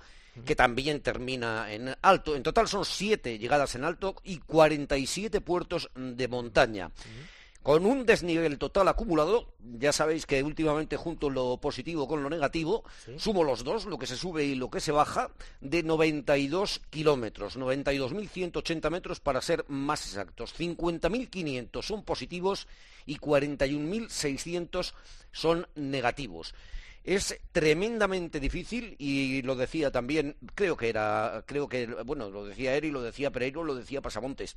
que 0.45 0.57
también 0.57 1.01
termina 1.01 1.73
en 1.73 1.95
alto. 2.03 2.37
En 2.37 2.43
total 2.43 2.69
son 2.69 2.85
siete 2.85 3.39
llegadas 3.39 3.75
en 3.75 3.85
alto 3.85 4.17
y 4.25 4.39
47 4.39 5.41
puertos 5.41 5.91
de 5.95 6.29
montaña. 6.29 6.91
Con 7.67 7.85
un 7.85 8.07
desnivel 8.07 8.59
total 8.59 8.87
acumulado, 8.87 9.55
ya 9.59 9.91
sabéis 9.91 10.25
que 10.25 10.41
últimamente 10.41 10.97
junto 10.97 11.29
lo 11.31 11.57
positivo 11.57 12.07
con 12.07 12.23
lo 12.23 12.31
negativo, 12.31 12.85
sumo 13.17 13.43
los 13.43 13.65
dos, 13.65 13.87
lo 13.87 13.99
que 13.99 14.07
se 14.07 14.17
sube 14.17 14.45
y 14.45 14.55
lo 14.55 14.71
que 14.71 14.79
se 14.79 14.93
baja, 14.93 15.33
de 15.61 15.83
92 15.83 16.83
kilómetros, 16.91 17.59
92.180 17.59 18.89
metros 18.89 19.19
para 19.19 19.43
ser 19.43 19.65
más 19.67 20.07
exactos. 20.07 20.55
50.500 20.57 21.83
son 21.83 22.05
positivos 22.05 22.69
y 23.05 23.19
41.600 23.19 24.93
son 25.33 25.67
negativos. 25.75 26.55
Es 27.07 27.39
tremendamente 27.53 28.41
difícil 28.41 28.97
y 28.99 29.41
lo 29.43 29.55
decía 29.55 29.93
también, 29.93 30.37
creo 30.57 30.77
que 30.77 30.89
era, 30.89 31.45
creo 31.47 31.69
que, 31.69 31.87
bueno, 31.87 32.31
lo 32.31 32.45
decía 32.45 32.75
Eri, 32.75 32.91
lo 32.91 33.01
decía 33.01 33.31
Pereiro, 33.31 33.63
lo 33.63 33.77
decía 33.77 34.03
Pasamontes. 34.03 34.57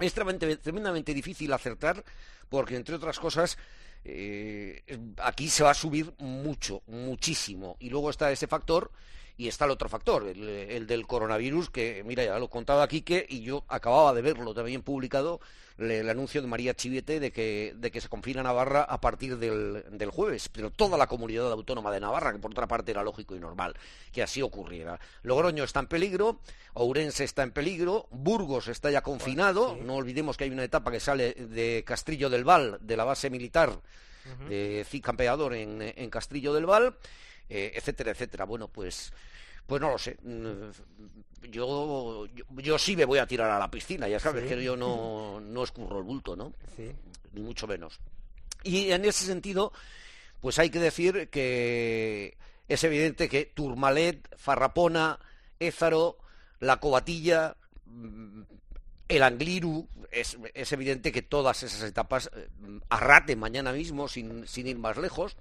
Es 0.00 0.12
tremendamente, 0.12 0.60
tremendamente 0.60 1.14
difícil 1.14 1.52
acertar 1.52 2.02
porque, 2.48 2.74
entre 2.74 2.96
otras 2.96 3.20
cosas, 3.20 3.56
eh, 4.04 4.82
aquí 5.18 5.48
se 5.48 5.62
va 5.62 5.70
a 5.70 5.74
subir 5.74 6.12
mucho, 6.18 6.82
muchísimo. 6.88 7.76
Y 7.78 7.88
luego 7.88 8.10
está 8.10 8.32
ese 8.32 8.48
factor 8.48 8.90
y 9.36 9.48
está 9.48 9.66
el 9.66 9.70
otro 9.72 9.88
factor, 9.88 10.26
el, 10.26 10.48
el 10.48 10.86
del 10.86 11.06
coronavirus, 11.06 11.70
que, 11.70 12.02
mira, 12.06 12.24
ya 12.24 12.38
lo 12.38 12.48
contaba 12.48 12.88
Quique 12.88 13.26
y 13.28 13.42
yo 13.42 13.64
acababa 13.68 14.14
de 14.14 14.22
verlo 14.22 14.54
también 14.54 14.82
publicado, 14.82 15.40
le- 15.76 15.98
el 16.00 16.08
anuncio 16.08 16.40
de 16.40 16.48
María 16.48 16.72
Chivete 16.74 17.20
de 17.20 17.30
que, 17.32 17.74
de 17.76 17.90
que 17.90 18.00
se 18.00 18.08
confina 18.08 18.42
Navarra 18.42 18.82
a 18.84 18.98
partir 19.00 19.36
del, 19.36 19.84
del 19.90 20.10
jueves, 20.10 20.48
pero 20.48 20.70
toda 20.70 20.96
la 20.96 21.06
comunidad 21.06 21.52
autónoma 21.52 21.92
de 21.92 22.00
Navarra, 22.00 22.32
que 22.32 22.38
por 22.38 22.50
otra 22.52 22.66
parte 22.66 22.92
era 22.92 23.02
lógico 23.02 23.36
y 23.36 23.40
normal 23.40 23.74
que 24.10 24.22
así 24.22 24.40
ocurriera. 24.40 24.98
Logroño 25.22 25.64
está 25.64 25.80
en 25.80 25.86
peligro, 25.88 26.40
Ourense 26.72 27.24
está 27.24 27.42
en 27.42 27.50
peligro, 27.50 28.06
Burgos 28.10 28.68
está 28.68 28.90
ya 28.90 29.02
confinado, 29.02 29.76
no 29.82 29.96
olvidemos 29.96 30.38
que 30.38 30.44
hay 30.44 30.50
una 30.50 30.64
etapa 30.64 30.90
que 30.90 31.00
sale 31.00 31.34
de 31.34 31.84
Castrillo 31.86 32.30
del 32.30 32.44
Val, 32.44 32.78
de 32.80 32.96
la 32.96 33.04
base 33.04 33.28
militar 33.28 33.78
de 34.48 34.84
Cid 34.88 35.02
Campeador 35.04 35.54
en, 35.54 35.80
en 35.82 36.10
Castrillo 36.10 36.52
del 36.54 36.66
Val, 36.66 36.96
eh, 37.48 37.72
etcétera, 37.74 38.10
etcétera. 38.12 38.44
Bueno, 38.44 38.68
pues, 38.68 39.12
pues 39.66 39.80
no 39.80 39.90
lo 39.90 39.98
sé. 39.98 40.16
Mm, 40.22 40.70
Yo, 41.50 42.26
yo, 42.26 42.44
yo 42.56 42.78
sí 42.78 42.96
me 42.96 43.04
voy 43.04 43.18
a 43.18 43.26
tirar 43.26 43.50
a 43.50 43.58
la 43.58 43.70
piscina, 43.70 44.08
ya 44.08 44.18
sabes 44.18 44.42
Sí. 44.44 44.48
que 44.48 44.64
yo 44.64 44.76
no, 44.76 45.40
no 45.44 45.62
escurro 45.62 45.98
el 45.98 46.04
bulto, 46.04 46.34
¿no? 46.34 46.52
Sí. 46.74 46.90
Ni 47.32 47.42
mucho 47.42 47.66
menos. 47.66 48.00
Y 48.64 48.90
en 48.90 49.04
ese 49.04 49.26
sentido, 49.26 49.72
pues 50.40 50.58
hay 50.58 50.70
que 50.70 50.80
decir 50.80 51.28
que 51.30 52.36
es 52.68 52.82
evidente 52.84 53.28
que 53.28 53.44
Turmalet, 53.46 54.26
Farrapona, 54.36 55.20
Ézaro, 55.60 56.18
La 56.58 56.80
Cobatilla, 56.80 57.56
mm, 57.86 58.42
el 59.08 59.22
Angliru, 59.22 59.88
es, 60.10 60.36
es 60.54 60.72
evidente 60.72 61.12
que 61.12 61.22
todas 61.22 61.62
esas 61.62 61.82
etapas, 61.82 62.28
eh, 62.34 62.48
Arrate 62.88 63.36
mañana 63.36 63.72
mismo, 63.72 64.08
sin, 64.08 64.48
sin 64.48 64.66
ir 64.66 64.78
más 64.78 64.96
lejos, 64.96 65.36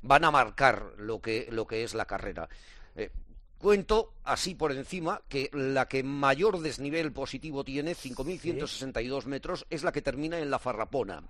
van 0.00 0.24
a 0.24 0.30
marcar 0.30 0.94
lo 0.98 1.20
que, 1.20 1.48
lo 1.50 1.66
que 1.66 1.82
es 1.84 1.92
la 1.94 2.06
carrera. 2.06 2.48
Eh, 2.96 3.10
cuento 3.58 4.14
así 4.24 4.54
por 4.54 4.72
encima 4.72 5.20
que 5.28 5.50
la 5.52 5.88
que 5.88 6.02
mayor 6.02 6.60
desnivel 6.60 7.12
positivo 7.12 7.64
tiene, 7.64 7.94
5.162 7.94 9.26
metros, 9.26 9.66
es 9.70 9.82
la 9.82 9.92
que 9.92 10.00
termina 10.02 10.38
en 10.38 10.50
la 10.50 10.58
Farrapona. 10.58 11.22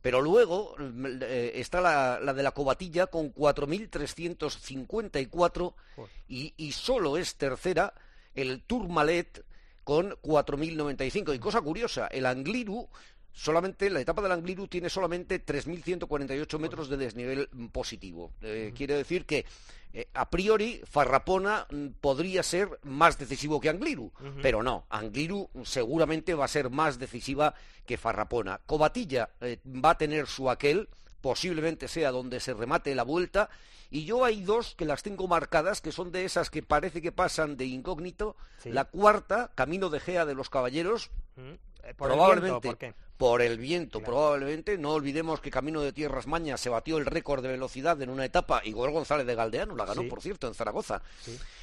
Pero 0.00 0.20
luego 0.20 0.76
mm, 0.78 1.06
eh, 1.22 1.50
está 1.56 1.80
la, 1.80 2.20
la 2.20 2.32
de 2.32 2.44
la 2.44 2.52
Cobatilla 2.52 3.08
con 3.08 3.34
4.354 3.34 5.74
y, 6.28 6.54
y 6.56 6.70
solo 6.72 7.16
es 7.16 7.34
tercera 7.34 7.92
el 8.34 8.62
Tourmalet 8.62 9.44
con 9.88 10.10
4.095. 10.20 11.34
Y 11.34 11.38
cosa 11.38 11.62
curiosa, 11.62 12.08
el 12.08 12.26
Angliru 12.26 12.86
solamente 13.32 13.88
la 13.88 14.00
etapa 14.00 14.20
del 14.20 14.32
Angliru 14.32 14.68
tiene 14.68 14.90
solamente 14.90 15.42
3.148 15.42 16.58
metros 16.58 16.90
de 16.90 16.98
desnivel 16.98 17.48
positivo. 17.72 18.32
Eh, 18.42 18.74
quiere 18.76 18.96
decir 18.96 19.24
que 19.24 19.46
eh, 19.94 20.06
a 20.12 20.28
priori 20.28 20.82
Farrapona 20.84 21.66
mm, 21.70 21.86
podría 22.02 22.42
ser 22.42 22.68
más 22.82 23.18
decisivo 23.18 23.60
que 23.60 23.70
Angliru, 23.70 24.12
pero 24.42 24.62
no, 24.62 24.84
Angliru 24.90 25.48
seguramente 25.64 26.34
va 26.34 26.44
a 26.44 26.48
ser 26.48 26.68
más 26.68 26.98
decisiva 26.98 27.54
que 27.86 27.96
Farrapona. 27.96 28.60
Cobatilla 28.66 29.30
eh, 29.40 29.58
va 29.64 29.92
a 29.92 29.96
tener 29.96 30.26
su 30.26 30.50
aquel, 30.50 30.90
posiblemente 31.20 31.88
sea 31.88 32.10
donde 32.10 32.40
se 32.40 32.54
remate 32.54 32.94
la 32.94 33.02
vuelta, 33.02 33.50
y 33.90 34.04
yo 34.04 34.24
hay 34.24 34.42
dos 34.42 34.74
que 34.74 34.84
las 34.84 35.02
tengo 35.02 35.26
marcadas, 35.28 35.80
que 35.80 35.92
son 35.92 36.12
de 36.12 36.24
esas 36.24 36.50
que 36.50 36.62
parece 36.62 37.00
que 37.00 37.12
pasan 37.12 37.56
de 37.56 37.64
incógnito. 37.66 38.36
La 38.64 38.84
cuarta, 38.84 39.50
Camino 39.54 39.88
de 39.88 40.00
Gea 40.00 40.26
de 40.26 40.34
los 40.34 40.50
Caballeros, 40.50 41.10
Eh, 41.36 41.94
por 41.94 42.10
el 42.10 42.16
probablemente 42.16 42.50
viento, 42.50 42.68
¿por 42.68 42.78
qué? 42.78 42.94
Por 43.18 43.42
el 43.42 43.58
viento, 43.58 44.00
probablemente. 44.00 44.78
No 44.78 44.92
olvidemos 44.92 45.40
que 45.40 45.50
Camino 45.50 45.82
de 45.82 45.92
Tierras 45.92 46.26
Mañas 46.26 46.60
se 46.60 46.70
batió 46.70 46.96
el 46.98 47.04
récord 47.04 47.42
de 47.42 47.48
velocidad 47.48 48.00
en 48.00 48.10
una 48.10 48.24
etapa. 48.24 48.62
Igor 48.64 48.90
González 48.92 49.26
de 49.26 49.34
Galdeano 49.34 49.74
la 49.76 49.84
ganó, 49.84 50.02
Sí. 50.02 50.08
por 50.08 50.22
cierto, 50.22 50.46
en 50.46 50.54
Zaragoza. 50.54 51.02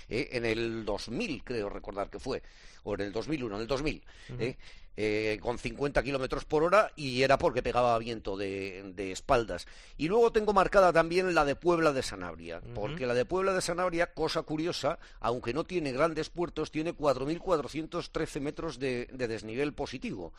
Eh, 0.09 0.29
en 0.33 0.45
el 0.45 0.85
2000, 0.85 1.43
creo 1.43 1.69
recordar 1.69 2.09
que 2.09 2.19
fue. 2.19 2.43
O 2.83 2.93
en 2.93 3.01
el 3.01 3.11
2001, 3.11 3.55
en 3.55 3.61
el 3.61 3.67
2000. 3.67 4.03
eh, 4.37 4.55
eh, 4.97 5.39
con 5.41 5.57
50 5.59 6.01
kilómetros 6.03 6.45
por 6.45 6.63
hora 6.63 6.89
y 6.95 7.21
era 7.21 7.37
porque 7.37 7.61
pegaba 7.61 7.97
viento 7.99 8.37
de, 8.37 8.93
de 8.95 9.11
espaldas. 9.11 9.67
Y 9.97 10.07
luego 10.07 10.31
tengo 10.31 10.53
marcada 10.53 10.93
también 10.93 11.35
la 11.35 11.43
de 11.43 11.55
Puebla 11.57 11.91
de 11.91 12.01
Sanabria, 12.01 12.61
porque 12.73 13.05
la 13.05 13.13
de 13.13 13.25
Puebla 13.25 13.51
de 13.53 13.61
Sanabria, 13.61 14.13
cosa 14.13 14.43
curiosa, 14.43 14.97
aunque 15.19 15.53
no 15.53 15.65
tiene 15.65 15.91
grandes 15.91 16.29
puertos, 16.29 16.71
tiene 16.71 16.93
4.413 16.95 18.39
metros 18.39 18.79
de, 18.79 19.07
de 19.11 19.27
desnivel 19.27 19.73
positivo. 19.73 20.31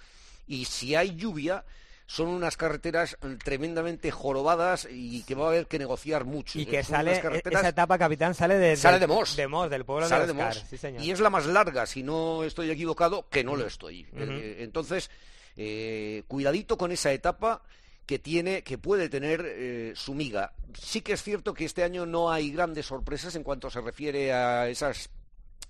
Y 0.47 0.65
si 0.67 0.95
hay 0.95 1.17
lluvia, 1.17 1.65
son 2.07 2.29
unas 2.29 2.57
carreteras 2.57 3.17
mm, 3.21 3.35
tremendamente 3.37 4.11
jorobadas 4.13 4.87
y 4.91 5.23
que 5.25 5.35
va 5.35 5.47
a 5.47 5.49
haber 5.49 5.67
que 5.67 5.79
negociar 5.79 6.25
mucho. 6.25 6.59
Y 6.59 6.63
Eh, 6.63 6.67
que 6.67 6.83
son 6.85 6.97
sale, 6.97 7.21
carreteras- 7.21 7.61
esa 7.61 7.69
etapa, 7.69 7.99
capitán, 7.99 8.35
sale 8.35 8.57
de, 8.59 8.77
Sale 8.77 9.01
del- 9.01 9.09
de 9.09 9.15
Mos. 9.15 9.37
De 9.37 9.49
Mos, 9.49 9.69
del 9.71 9.85
pueblo 9.85 10.09
Sale 10.09 10.23
de 10.27 10.27
de. 10.29 10.33
Mos. 10.35 10.65
Sí, 10.71 10.77
señor. 10.77 11.03
Y 11.03 11.11
es 11.11 11.19
la 11.21 11.31
más 11.31 11.47
larga, 11.47 11.85
si 11.87 12.03
no 12.05 12.45
estoy 12.45 12.71
equivocado, 12.71 13.29
que 13.29 13.43
no 13.43 13.57
lo 13.57 13.67
estoy. 13.67 14.07
Eh, 14.17 14.59
entonces, 14.61 15.11
eh, 15.57 16.23
cuidadito 16.29 16.77
con 16.79 16.93
esa 16.93 17.13
etapa 17.13 17.63
que 18.05 18.21
tiene, 18.21 18.63
que 18.63 18.79
puede 18.79 19.09
tener 19.09 19.43
eh, 19.45 19.93
su 19.97 20.15
miga. 20.15 20.53
Sí 20.81 21.01
que 21.01 21.15
es 21.15 21.23
cierto 21.25 21.55
que 21.55 21.65
este 21.65 21.83
año 21.83 22.07
no 22.07 22.31
hay 22.31 22.53
grandes 22.53 22.87
sorpresas 22.87 23.35
en 23.35 23.43
cuanto 23.43 23.69
se 23.69 23.81
refiere 23.81 24.33
a 24.33 24.69
esas, 24.69 25.11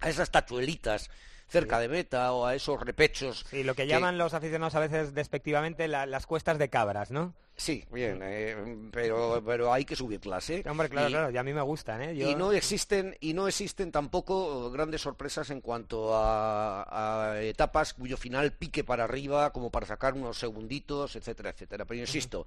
a 0.00 0.10
esas 0.10 0.30
tachuelitas 0.30 1.08
cerca 1.48 1.78
de 1.78 1.88
meta 1.88 2.32
o 2.32 2.44
a 2.46 2.54
esos 2.54 2.80
repechos. 2.80 3.44
Y 3.52 3.62
lo 3.62 3.74
que 3.74 3.86
llaman 3.86 4.18
los 4.18 4.34
aficionados 4.34 4.74
a 4.74 4.80
veces 4.80 5.14
despectivamente 5.14 5.86
la- 5.88 6.06
las 6.06 6.26
cuestas 6.26 6.58
de 6.58 6.68
cabras, 6.68 7.10
¿no? 7.10 7.34
Sí, 7.58 7.84
bien, 7.90 8.20
eh, 8.22 8.88
pero, 8.92 9.42
pero 9.46 9.72
hay 9.72 9.86
que 9.86 9.96
subirlas, 9.96 10.50
¿eh? 10.50 10.62
Hombre, 10.68 10.90
claro, 10.90 11.08
Y- 11.08 11.12
claro, 11.12 11.30
y 11.30 11.36
a 11.38 11.42
mí 11.42 11.54
me 11.54 11.62
gustan, 11.62 12.02
¿eh? 12.02 12.14
Yo- 12.14 12.28
Y 12.30 12.34
no 12.34 12.52
existen 12.52 13.16
y 13.20 13.32
no 13.32 13.48
existen 13.48 13.90
tampoco 13.92 14.70
grandes 14.70 15.00
sorpresas 15.00 15.48
en 15.48 15.62
cuanto 15.62 16.14
a, 16.14 17.30
a 17.32 17.40
etapas 17.42 17.94
cuyo 17.94 18.18
final 18.18 18.52
pique 18.52 18.84
para 18.84 19.04
arriba 19.04 19.52
como 19.54 19.70
para 19.70 19.86
sacar 19.86 20.12
unos 20.12 20.38
segunditos, 20.38 21.16
etcétera, 21.16 21.48
etcétera. 21.50 21.86
Pero 21.86 22.00
insisto, 22.00 22.46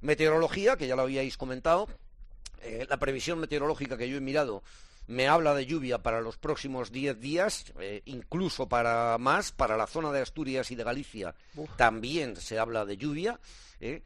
meteorología 0.00 0.76
que 0.76 0.86
ya 0.86 0.96
lo 0.96 1.02
habíais 1.02 1.36
comentado, 1.36 1.88
eh, 2.62 2.86
la 2.88 2.96
previsión 2.96 3.38
meteorológica 3.38 3.98
que 3.98 4.08
yo 4.08 4.16
he 4.16 4.20
mirado 4.20 4.62
me 5.06 5.28
habla 5.28 5.54
de 5.54 5.66
lluvia 5.66 5.98
para 5.98 6.20
los 6.20 6.36
próximos 6.36 6.90
10 6.90 7.20
días, 7.20 7.72
eh, 7.80 8.02
incluso 8.06 8.68
para 8.68 9.16
más, 9.18 9.52
para 9.52 9.76
la 9.76 9.86
zona 9.86 10.12
de 10.12 10.22
Asturias 10.22 10.70
y 10.70 10.74
de 10.74 10.84
Galicia 10.84 11.34
también 11.76 12.36
se 12.36 12.58
habla 12.58 12.84
de 12.84 12.96
lluvia. 12.96 13.38
¿eh? 13.80 14.02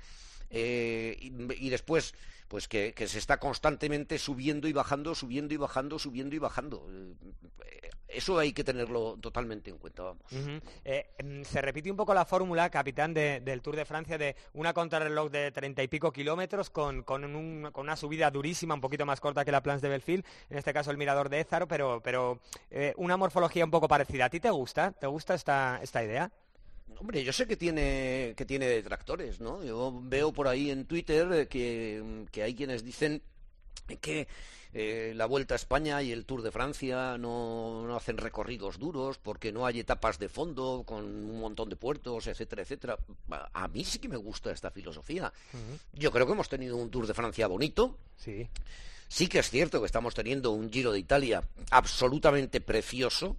Eh, 0.50 1.16
y, 1.20 1.70
después, 1.70 2.14
pues 2.48 2.66
que, 2.66 2.92
se 3.06 3.18
está 3.18 3.38
constantemente 3.38 4.18
subiendo 4.18 4.66
y 4.68 4.72
bajando, 4.72 5.14
subiendo 5.14 5.54
y 5.54 5.56
bajando, 5.56 5.98
subiendo 5.98 6.34
y 6.34 6.38
bajando. 6.38 6.86
Eh, 6.90 7.90
Eso 8.08 8.36
hay 8.40 8.52
que 8.52 8.64
tenerlo 8.64 9.16
totalmente 9.20 9.70
en 9.70 9.78
cuenta, 9.78 10.02
vamos. 10.02 10.24
Eh, 10.84 11.10
mm, 11.22 11.42
se 11.44 11.60
repite 11.60 11.92
un 11.92 11.96
poco 11.96 12.12
la 12.12 12.24
fórmula, 12.24 12.68
capitán, 12.68 13.14
de- 13.14 13.38
del 13.38 13.62
Tour 13.62 13.76
de 13.76 13.84
Francia 13.84 14.18
de 14.18 14.34
una 14.54 14.72
contrarreloj 14.74 15.30
de 15.30 15.52
treinta 15.52 15.80
y 15.84 15.86
pico 15.86 16.10
kilómetros 16.10 16.70
con, 16.70 17.04
con, 17.04 17.24
un- 17.24 17.70
con 17.70 17.84
una 17.86 17.94
subida 17.94 18.28
durísima, 18.32 18.74
un 18.74 18.80
poquito 18.80 19.06
más 19.06 19.20
corta 19.20 19.44
que 19.44 19.52
la 19.52 19.62
Plans 19.62 19.80
de 19.80 19.88
Belfield, 19.90 20.24
en 20.50 20.58
este 20.58 20.72
caso 20.72 20.90
el 20.90 20.96
Mirador 20.96 21.28
de 21.28 21.38
Ézaro, 21.38 21.68
pero, 21.68 22.00
pero 22.02 22.40
una 22.96 23.16
morfología 23.16 23.64
un 23.64 23.70
poco 23.70 23.86
parecida. 23.86 24.24
¿A 24.24 24.30
ti 24.30 24.40
te 24.40 24.50
gusta? 24.50 24.90
¿Te 24.90 25.06
gusta 25.06 25.34
esta, 25.34 25.78
esta 25.80 26.02
idea? 26.02 26.32
Hombre, 26.98 27.24
yo 27.24 27.32
sé 27.32 27.46
que 27.46 27.56
tiene, 27.56 28.34
que 28.36 28.44
tiene 28.44 28.66
detractores, 28.66 29.40
¿no? 29.40 29.64
Yo 29.64 30.00
veo 30.02 30.32
por 30.32 30.48
ahí 30.48 30.70
en 30.70 30.84
Twitter 30.84 31.48
que, 31.48 32.26
que 32.30 32.42
hay 32.42 32.54
quienes 32.54 32.84
dicen 32.84 33.22
que 34.00 34.28
eh, 34.72 35.12
la 35.16 35.26
Vuelta 35.26 35.54
a 35.54 35.56
España 35.56 36.00
y 36.02 36.12
el 36.12 36.24
Tour 36.24 36.42
de 36.42 36.52
Francia 36.52 37.18
no, 37.18 37.84
no 37.86 37.96
hacen 37.96 38.18
recorridos 38.18 38.78
duros 38.78 39.18
porque 39.18 39.50
no 39.50 39.66
hay 39.66 39.80
etapas 39.80 40.18
de 40.18 40.28
fondo 40.28 40.84
con 40.86 41.04
un 41.04 41.40
montón 41.40 41.68
de 41.68 41.76
puertos, 41.76 42.28
etcétera, 42.28 42.62
etcétera. 42.62 42.98
A 43.30 43.64
a 43.64 43.68
mí 43.68 43.84
sí 43.84 43.98
que 43.98 44.08
me 44.08 44.16
gusta 44.16 44.52
esta 44.52 44.70
filosofía. 44.70 45.32
Yo 45.92 46.12
creo 46.12 46.26
que 46.26 46.32
hemos 46.32 46.48
tenido 46.48 46.76
un 46.76 46.90
Tour 46.90 47.06
de 47.06 47.14
Francia 47.14 47.46
bonito. 47.48 47.98
Sí. 48.16 48.48
Sí 49.08 49.26
que 49.26 49.40
es 49.40 49.50
cierto 49.50 49.80
que 49.80 49.86
estamos 49.86 50.14
teniendo 50.14 50.52
un 50.52 50.70
Giro 50.70 50.92
de 50.92 51.00
Italia 51.00 51.42
absolutamente 51.70 52.60
precioso, 52.60 53.36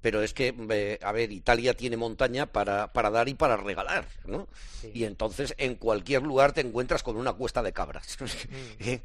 pero 0.00 0.22
es 0.22 0.32
que, 0.34 0.54
eh, 0.70 0.98
a 1.02 1.12
ver, 1.12 1.32
Italia 1.32 1.74
tiene 1.74 1.96
montaña 1.96 2.46
para, 2.46 2.92
para 2.92 3.10
dar 3.10 3.28
y 3.28 3.34
para 3.34 3.56
regalar, 3.56 4.06
¿no? 4.26 4.46
Y 4.94 5.04
entonces 5.04 5.54
en 5.58 5.74
cualquier 5.74 6.22
lugar 6.22 6.52
te 6.52 6.60
encuentras 6.60 7.02
con 7.02 7.16
una 7.16 7.32
cuesta 7.32 7.62
de 7.62 7.72
cabras. 7.72 8.16
¿eh? 8.80 9.00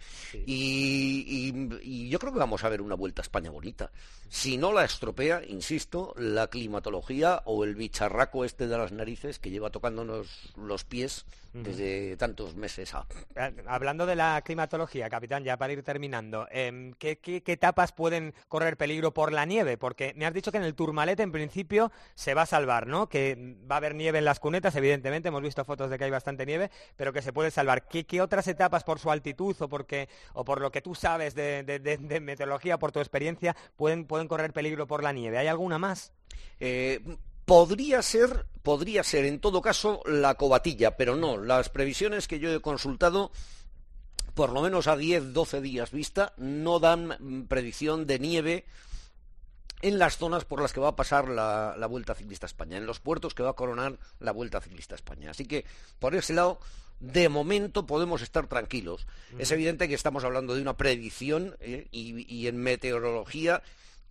y, 0.45 1.25
y- 1.27 1.79
y 1.81 2.09
yo 2.09 2.19
creo 2.19 2.31
que 2.33 2.39
vamos 2.39 2.63
a 2.63 2.69
ver 2.69 2.81
una 2.81 2.95
vuelta 2.95 3.21
a 3.21 3.23
España 3.23 3.49
bonita. 3.49 3.91
Si 4.29 4.57
no 4.57 4.71
la 4.73 4.83
estropea, 4.85 5.41
insisto, 5.47 6.13
la 6.17 6.47
climatología 6.47 7.41
o 7.45 7.63
el 7.63 7.75
bicharraco 7.75 8.45
este 8.45 8.67
de 8.67 8.77
las 8.77 8.91
narices 8.91 9.39
que 9.39 9.49
lleva 9.51 9.69
tocándonos 9.69 10.51
los 10.57 10.83
pies 10.85 11.25
desde 11.53 12.17
tantos 12.17 12.55
meses 12.55 12.95
a... 12.95 13.05
Eh, 13.35 13.53
Hablando 13.67 14.07
de 14.07 14.15
la 14.15 14.41
climatología, 14.43 15.07
capitán, 15.07 15.43
ya 15.43 15.55
para 15.55 15.71
ir 15.73 15.83
terminando, 15.83 16.47
em, 16.49 16.93
¿qué, 16.93 17.19
qué- 17.19 17.43
qué 17.43 17.51
etapas 17.51 17.91
pueden 17.91 18.33
correr 18.47 18.75
peligro 18.75 19.13
por 19.13 19.31
la 19.31 19.45
nieve? 19.45 19.77
Porque 19.77 20.13
me 20.15 20.25
has 20.25 20.33
dicho 20.33 20.51
que 20.51 20.57
en 20.57 20.63
el 20.63 20.73
Tourmalet 20.83 21.19
en 21.21 21.31
principio 21.31 21.93
se 22.13 22.33
va 22.33 22.41
a 22.41 22.45
salvar, 22.45 22.87
¿no? 22.87 23.07
Que 23.07 23.55
va 23.71 23.75
a 23.75 23.77
haber 23.77 23.95
nieve 23.95 24.17
en 24.17 24.25
las 24.25 24.41
cunetas, 24.41 24.75
evidentemente, 24.75 25.29
hemos 25.29 25.41
visto 25.41 25.63
fotos 25.63 25.89
de 25.89 25.97
que 25.97 26.03
hay 26.03 26.11
bastante 26.11 26.45
nieve, 26.45 26.71
pero 26.97 27.13
que 27.13 27.21
se 27.21 27.31
puede 27.31 27.51
salvar. 27.51 27.87
¿Qué, 27.87 28.21
otras 28.21 28.49
etapas 28.49 28.83
por 28.83 28.99
su 28.99 29.09
altitud 29.09 29.55
o, 29.59 29.69
porque, 29.69 30.09
o 30.33 30.43
por 30.43 30.59
lo 30.59 30.71
que 30.71 30.81
tú 30.81 30.93
sabes 30.93 31.35
de 31.35 32.19
meteorología, 32.21 32.77
por 32.77 32.91
tu 32.91 32.99
experiencia, 32.99 33.55
pueden, 33.77 34.05
pueden 34.05 34.27
correr 34.27 34.51
peligro 34.51 34.85
por 34.85 35.03
la 35.03 35.13
nieve? 35.13 35.37
¿Hay 35.37 35.47
alguna 35.47 35.77
más? 35.77 36.11
Eh, 36.59 36.99
podría 37.45 38.01
ser, 38.01 38.45
podría 38.61 39.03
ser 39.03 39.23
en 39.23 39.39
todo 39.39 39.61
caso 39.61 40.01
la 40.05 40.35
cobatilla, 40.35 40.97
pero 40.97 41.15
no. 41.15 41.37
Las 41.37 41.69
previsiones 41.69 42.27
que 42.27 42.39
yo 42.39 42.53
he 42.53 42.59
consultado, 42.59 43.31
por 44.33 44.51
lo 44.51 44.61
menos 44.61 44.87
a 44.87 44.97
10, 44.97 45.31
12 45.31 45.61
días 45.61 45.91
vista, 45.91 46.33
no 46.35 46.79
dan 46.79 47.15
mm, 47.19 47.43
predicción 47.47 48.05
de 48.05 48.19
nieve 48.19 48.65
en 49.83 49.99
las 49.99 50.17
zonas 50.17 50.45
por 50.45 50.61
las 50.61 50.71
que 50.71 50.79
va 50.79 50.87
a 50.87 50.95
pasar 50.95 51.27
la, 51.27 51.75
la 51.77 51.87
Vuelta 51.87 52.15
Ciclista 52.15 52.45
España, 52.45 52.77
en 52.77 52.85
los 52.85 53.01
puertos 53.01 53.35
que 53.35 53.43
va 53.43 53.49
a 53.49 53.55
coronar 53.55 53.99
la 54.19 54.31
Vuelta 54.31 54.61
Ciclista 54.61 54.95
España. 54.95 55.29
Así 55.29 55.45
que, 55.45 55.65
por 55.99 56.15
ese 56.15 56.33
lado, 56.33 56.57
de 57.01 57.27
momento 57.27 57.85
podemos 57.85 58.21
estar 58.21 58.47
tranquilos. 58.47 59.05
Es 59.37 59.51
evidente 59.51 59.89
que 59.89 59.93
estamos 59.93 60.23
hablando 60.23 60.55
de 60.55 60.61
una 60.61 60.77
predicción 60.77 61.57
eh, 61.59 61.89
y, 61.91 62.33
y 62.33 62.47
en 62.47 62.57
meteorología 62.57 63.61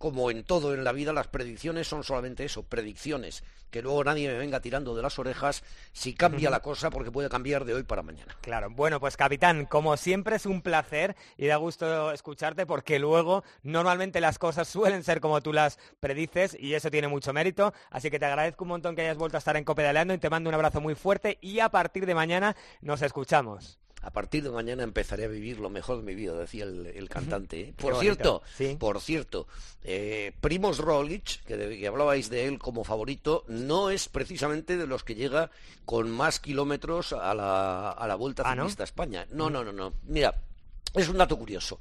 como 0.03 0.29
en 0.29 0.43
todo 0.43 0.73
en 0.73 0.83
la 0.83 0.91
vida, 0.91 1.13
las 1.13 1.29
predicciones 1.29 1.87
son 1.87 2.03
solamente 2.03 2.43
eso, 2.43 2.63
predicciones. 2.63 3.41
Que 3.71 3.81
luego 3.81 4.03
nadie 4.03 4.27
me 4.27 4.37
venga 4.37 4.59
tirando 4.59 4.93
de 4.97 5.01
las 5.01 5.17
orejas 5.17 5.63
si 5.93 6.13
cambia 6.13 6.49
la 6.49 6.59
cosa, 6.59 6.89
porque 6.89 7.09
puede 7.09 7.29
cambiar 7.29 7.63
de 7.63 7.73
hoy 7.73 7.83
para 7.83 8.03
mañana. 8.03 8.35
Claro, 8.41 8.69
bueno, 8.69 8.99
pues 8.99 9.15
capitán, 9.15 9.65
como 9.65 9.95
siempre 9.95 10.35
es 10.35 10.45
un 10.45 10.61
placer 10.61 11.15
y 11.37 11.47
da 11.47 11.55
gusto 11.55 12.11
escucharte 12.11 12.65
porque 12.65 12.99
luego 12.99 13.45
normalmente 13.61 14.19
las 14.19 14.39
cosas 14.39 14.67
suelen 14.67 15.05
ser 15.05 15.21
como 15.21 15.39
tú 15.41 15.53
las 15.53 15.79
predices 16.01 16.57
y 16.59 16.73
eso 16.73 16.91
tiene 16.91 17.07
mucho 17.07 17.31
mérito. 17.31 17.73
Así 17.89 18.11
que 18.11 18.19
te 18.19 18.25
agradezco 18.25 18.65
un 18.65 18.71
montón 18.71 18.97
que 18.97 19.03
hayas 19.03 19.17
vuelto 19.17 19.37
a 19.37 19.39
estar 19.39 19.55
en 19.55 19.63
Copedaleando 19.63 20.13
y 20.13 20.17
te 20.17 20.29
mando 20.29 20.49
un 20.49 20.55
abrazo 20.55 20.81
muy 20.81 20.95
fuerte 20.95 21.37
y 21.39 21.61
a 21.61 21.69
partir 21.69 22.05
de 22.05 22.13
mañana 22.13 22.57
nos 22.81 23.01
escuchamos. 23.01 23.79
A 24.05 24.11
partir 24.11 24.43
de 24.43 24.49
mañana 24.51 24.83
empezaré 24.83 25.23
a 25.23 25.27
vivir 25.29 25.59
lo 25.59 25.69
mejor 25.69 25.95
de 25.97 26.03
mi 26.03 26.13
vida, 26.13 26.33
decía 26.37 26.65
el, 26.65 26.85
el 26.87 27.07
cantante. 27.09 27.61
¿eh? 27.61 27.73
Por 27.77 27.97
cierto, 27.99 28.43
por 28.77 28.99
cierto, 29.01 29.47
eh, 29.83 30.33
Primoz 30.41 30.77
Roglic, 30.79 31.41
que, 31.45 31.55
de- 31.57 31.79
que 31.79 31.87
hablabais 31.87 32.29
de 32.29 32.45
él 32.47 32.59
como 32.59 32.83
favorito, 32.83 33.45
no 33.47 33.89
es 33.89 34.09
precisamente 34.09 34.75
de 34.77 34.85
los 34.87 35.03
que 35.05 35.15
llega 35.15 35.49
con 35.85 36.11
más 36.11 36.39
kilómetros 36.41 37.13
a 37.13 37.33
la, 37.33 37.91
a 37.91 38.07
la 38.07 38.15
Vuelta 38.15 38.43
Ah, 38.45 38.55
¿no? 38.55 38.63
Ciclista 38.63 38.83
a 38.83 38.85
España. 38.85 39.25
No, 39.31 39.49
no, 39.49 39.63
no, 39.63 39.71
no. 39.71 39.93
Mira, 40.03 40.35
es 40.93 41.07
un 41.07 41.17
dato 41.17 41.37
curioso. 41.37 41.79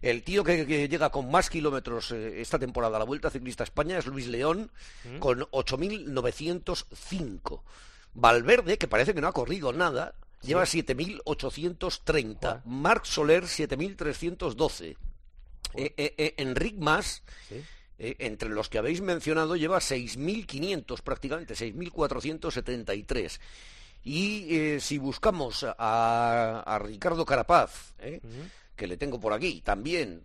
El 0.00 0.22
tío 0.22 0.42
que, 0.44 0.64
que 0.66 0.88
llega 0.88 1.10
con 1.10 1.30
más 1.30 1.50
kilómetros 1.50 2.12
eh, 2.12 2.40
esta 2.40 2.58
temporada 2.58 2.96
a 2.96 3.00
la 3.00 3.04
Vuelta 3.04 3.28
Ciclista 3.30 3.62
a 3.62 3.66
España 3.66 3.98
es 3.98 4.06
Luis 4.06 4.26
León, 4.26 4.70
Mm. 5.04 5.18
con 5.18 5.40
8.905. 5.50 7.60
Valverde, 8.14 8.78
que 8.78 8.88
parece 8.88 9.14
que 9.14 9.20
no 9.20 9.28
ha 9.28 9.32
corrido 9.32 9.72
nada, 9.72 10.14
lleva 10.42 10.64
7.830. 10.64 12.62
Marc 12.64 13.04
Soler, 13.04 13.44
7.312. 13.44 14.96
Eh, 15.74 15.94
eh, 15.96 16.14
eh, 16.16 16.34
Enric 16.38 16.76
Mas, 16.78 17.22
eh, 17.98 18.16
entre 18.20 18.48
los 18.48 18.68
que 18.68 18.78
habéis 18.78 19.00
mencionado, 19.00 19.56
lleva 19.56 19.78
6.500 19.78 21.02
prácticamente, 21.02 21.54
6.473. 21.54 23.38
Y 24.04 24.56
eh, 24.56 24.80
si 24.80 24.96
buscamos 24.98 25.64
a, 25.64 26.62
a 26.64 26.78
Ricardo 26.78 27.24
Carapaz, 27.26 27.94
que 28.76 28.86
le 28.86 28.96
tengo 28.96 29.20
por 29.20 29.32
aquí 29.32 29.60
también. 29.60 30.22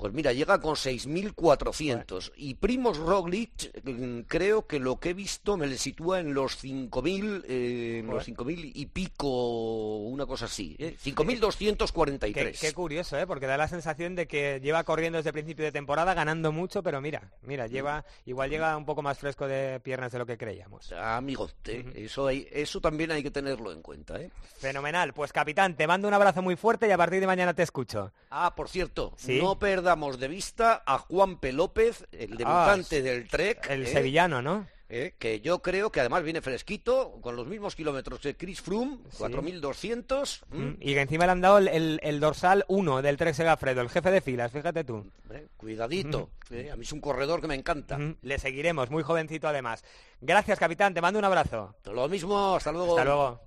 Pues 0.00 0.14
mira, 0.14 0.32
llega 0.32 0.58
con 0.62 0.76
6.400. 0.76 2.32
Y 2.36 2.54
Primos 2.54 2.96
Roglic, 2.96 3.70
mm, 3.84 4.20
creo 4.22 4.66
que 4.66 4.78
lo 4.80 4.98
que 4.98 5.10
he 5.10 5.14
visto 5.14 5.58
me 5.58 5.66
le 5.66 5.76
sitúa 5.76 6.20
en 6.20 6.32
los 6.32 6.56
5.000, 6.56 7.44
eh, 7.46 8.02
los 8.06 8.24
5.000 8.26 8.72
y 8.74 8.86
pico, 8.86 9.98
una 9.98 10.24
cosa 10.24 10.46
así, 10.46 10.74
¿eh? 10.78 10.96
5.243. 11.04 12.32
Qué, 12.32 12.52
qué 12.68 12.72
curioso, 12.72 13.18
¿eh? 13.18 13.26
Porque 13.26 13.46
da 13.46 13.56
la 13.58 13.68
sensación 13.68 14.14
de 14.14 14.26
que 14.26 14.58
lleva 14.62 14.84
corriendo 14.84 15.18
desde 15.18 15.32
principio 15.34 15.64
de 15.66 15.72
temporada, 15.72 16.14
ganando 16.14 16.50
mucho, 16.50 16.82
pero 16.82 17.00
mira, 17.02 17.30
mira, 17.42 17.66
lleva, 17.66 18.04
igual 18.24 18.48
llega 18.50 18.76
un 18.76 18.86
poco 18.86 19.02
más 19.02 19.18
fresco 19.18 19.46
de 19.46 19.80
piernas 19.80 20.12
de 20.12 20.18
lo 20.18 20.24
que 20.26 20.38
creíamos. 20.38 20.92
Amigo, 20.92 21.48
te- 21.62 21.84
eso, 22.04 22.26
hay- 22.26 22.48
eso 22.50 22.80
también 22.80 23.10
hay 23.10 23.22
que 23.22 23.30
tenerlo 23.30 23.70
en 23.72 23.82
cuenta, 23.82 24.18
¿eh? 24.20 24.30
Fenomenal. 24.58 25.12
Pues 25.12 25.32
capitán, 25.32 25.76
te 25.76 25.86
mando 25.86 26.08
un 26.08 26.14
abrazo 26.14 26.40
muy 26.42 26.56
fuerte 26.56 26.88
y 26.88 26.90
a 26.90 26.96
partir 26.96 27.20
de 27.20 27.26
mañana 27.26 27.52
te 27.54 27.62
escucho. 27.62 28.12
Ah, 28.30 28.54
por 28.56 28.68
cierto, 28.68 29.12
Sí. 29.16 29.38
no 29.42 29.58
perdamos 29.90 30.20
de 30.20 30.28
vista 30.28 30.84
a 30.86 30.98
Juan 30.98 31.40
P. 31.40 31.52
López, 31.52 32.06
el 32.12 32.36
debutante 32.36 32.98
Ah, 32.98 33.02
del 33.02 33.26
Trek. 33.26 33.66
El 33.68 33.82
¿eh? 33.82 33.86
sevillano, 33.86 34.40
¿no? 34.40 34.68
¿eh? 34.88 35.14
que 35.18 35.40
yo 35.40 35.62
creo 35.62 35.90
que 35.90 35.98
además 35.98 36.22
viene 36.22 36.40
fresquito, 36.40 37.18
con 37.20 37.34
los 37.34 37.48
mismos 37.48 37.74
kilómetros 37.74 38.22
de 38.22 38.36
Chris 38.36 38.60
Froome, 38.60 38.98
4.200. 39.18 40.42
¿m? 40.52 40.64
Mm, 40.64 40.76
Y 40.80 40.94
que 40.94 41.00
encima 41.00 41.26
le 41.26 41.32
han 41.32 41.40
dado 41.40 41.58
el, 41.58 41.66
el- 41.66 41.98
el 42.04 42.20
dorsal 42.20 42.64
1 42.68 43.02
del 43.02 43.16
Trek 43.16 43.34
Segafredo, 43.34 43.80
el 43.80 43.88
jefe 43.90 44.12
de 44.12 44.20
filas, 44.20 44.52
fíjate 44.52 44.84
tú. 44.84 45.10
Hombre, 45.24 45.48
Cuidadito, 45.56 46.30
¿eh? 46.50 46.70
a 46.72 46.76
mí 46.76 46.82
es 46.84 46.92
un 46.92 47.00
corredor 47.00 47.40
que 47.40 47.48
me 47.48 47.56
encanta. 47.56 47.98
Mm, 47.98 48.18
Le 48.22 48.38
seguiremos, 48.38 48.90
muy 48.90 49.02
jovencito 49.02 49.48
además. 49.48 49.82
Gracias, 50.20 50.56
capitán, 50.60 50.94
te 50.94 51.00
mando 51.00 51.18
un 51.18 51.24
abrazo. 51.24 51.74
Lo 51.92 52.08
mismo, 52.08 52.54
hasta 52.54 52.70
luego. 52.70 52.96
Hasta 52.96 53.04
luego. 53.04 53.40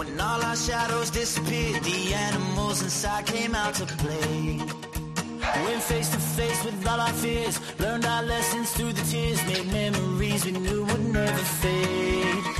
When 0.00 0.18
all 0.18 0.42
our 0.42 0.56
shadows 0.56 1.10
disappeared, 1.10 1.84
the 1.84 2.14
animals 2.14 2.80
inside 2.80 3.26
came 3.26 3.54
out 3.54 3.74
to 3.74 3.84
play. 3.84 4.58
Went 5.66 5.82
face 5.82 6.08
to 6.08 6.16
face 6.16 6.64
with 6.64 6.86
all 6.86 6.98
our 6.98 7.12
fears, 7.12 7.60
learned 7.78 8.06
our 8.06 8.22
lessons 8.22 8.72
through 8.72 8.94
the 8.94 9.02
tears, 9.02 9.44
made 9.44 9.70
memories 9.70 10.46
we 10.46 10.52
knew 10.52 10.86
would 10.86 11.04
never 11.12 11.44
fade. 11.60 12.59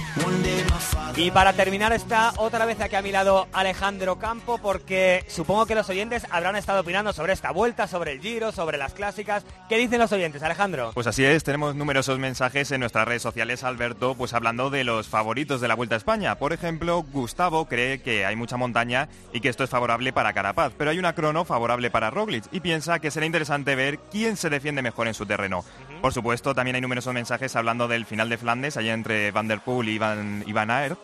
Y 1.17 1.31
para 1.33 1.53
terminar 1.53 1.93
está 1.93 2.33
otra 2.39 2.65
vez 2.65 2.81
aquí 2.81 2.97
a 2.97 3.03
mi 3.03 3.13
lado 3.13 3.47
Alejandro 3.53 4.19
Campo, 4.19 4.57
porque 4.57 5.25
supongo 5.29 5.67
que 5.67 5.75
los 5.75 5.89
oyentes 5.91 6.27
habrán 6.31 6.57
estado 6.57 6.81
opinando 6.81 7.13
sobre 7.13 7.35
esta 7.35 7.51
vuelta, 7.51 7.87
sobre 7.87 8.13
el 8.13 8.21
Giro, 8.21 8.53
sobre 8.53 8.79
las 8.79 8.95
clásicas. 8.95 9.45
¿Qué 9.69 9.77
dicen 9.77 9.99
los 9.99 10.13
oyentes, 10.13 10.43
Alejandro? 10.43 10.93
Pues 10.95 11.07
así 11.07 11.23
es, 11.23 11.45
tenemos 11.45 11.75
numerosos 11.75 12.19
mensajes 12.19 12.71
en 12.71 12.81
nuestras 12.81 13.07
redes 13.07 13.21
sociales, 13.21 13.65
Alberto, 13.65 14.15
pues 14.15 14.33
hablando 14.33 14.71
de 14.71 14.85
los 14.85 15.09
favoritos 15.09 15.61
de 15.61 15.69
la 15.69 15.75
Vuelta 15.75 15.97
a 15.97 15.99
España. 15.99 16.37
Por 16.37 16.55
ejemplo, 16.55 17.05
Gustavo 17.13 17.67
cree 17.67 18.01
que 18.01 18.25
hay 18.25 18.37
mucha 18.37 18.57
montaña 18.57 19.09
y 19.35 19.41
que 19.41 19.51
esto 19.51 19.65
es 19.65 19.71
favorable 19.71 20.15
para 20.15 20.33
Carapaz, 20.33 20.73
pero 20.79 20.91
hay 20.91 20.99
una 20.99 21.15
crono 21.15 21.45
favorable 21.45 21.91
para 21.91 22.09
Roglic 22.09 22.45
y 22.51 22.61
piensa 22.61 22.99
que 22.99 23.11
será 23.11 23.27
interesante 23.27 23.75
ver 23.75 23.99
quién 24.11 24.39
se 24.39 24.49
defiende 24.49 24.81
mejor 24.81 25.07
en 25.07 25.15
su 25.15 25.27
terreno. 25.27 25.65
Por 26.01 26.13
supuesto, 26.15 26.55
también 26.55 26.77
hay 26.77 26.81
numerosos 26.81 27.13
mensajes 27.13 27.55
hablando 27.57 27.87
del 27.87 28.07
final 28.07 28.29
de 28.29 28.39
Flandes, 28.39 28.77
allá 28.77 28.95
entre 28.95 29.31
Van 29.33 29.49
der 29.49 29.61
Poel 29.61 29.89
y 29.89 29.99
Van, 29.99 30.43
y 30.47 30.53
Van 30.53 30.71
Aert. 30.71 30.99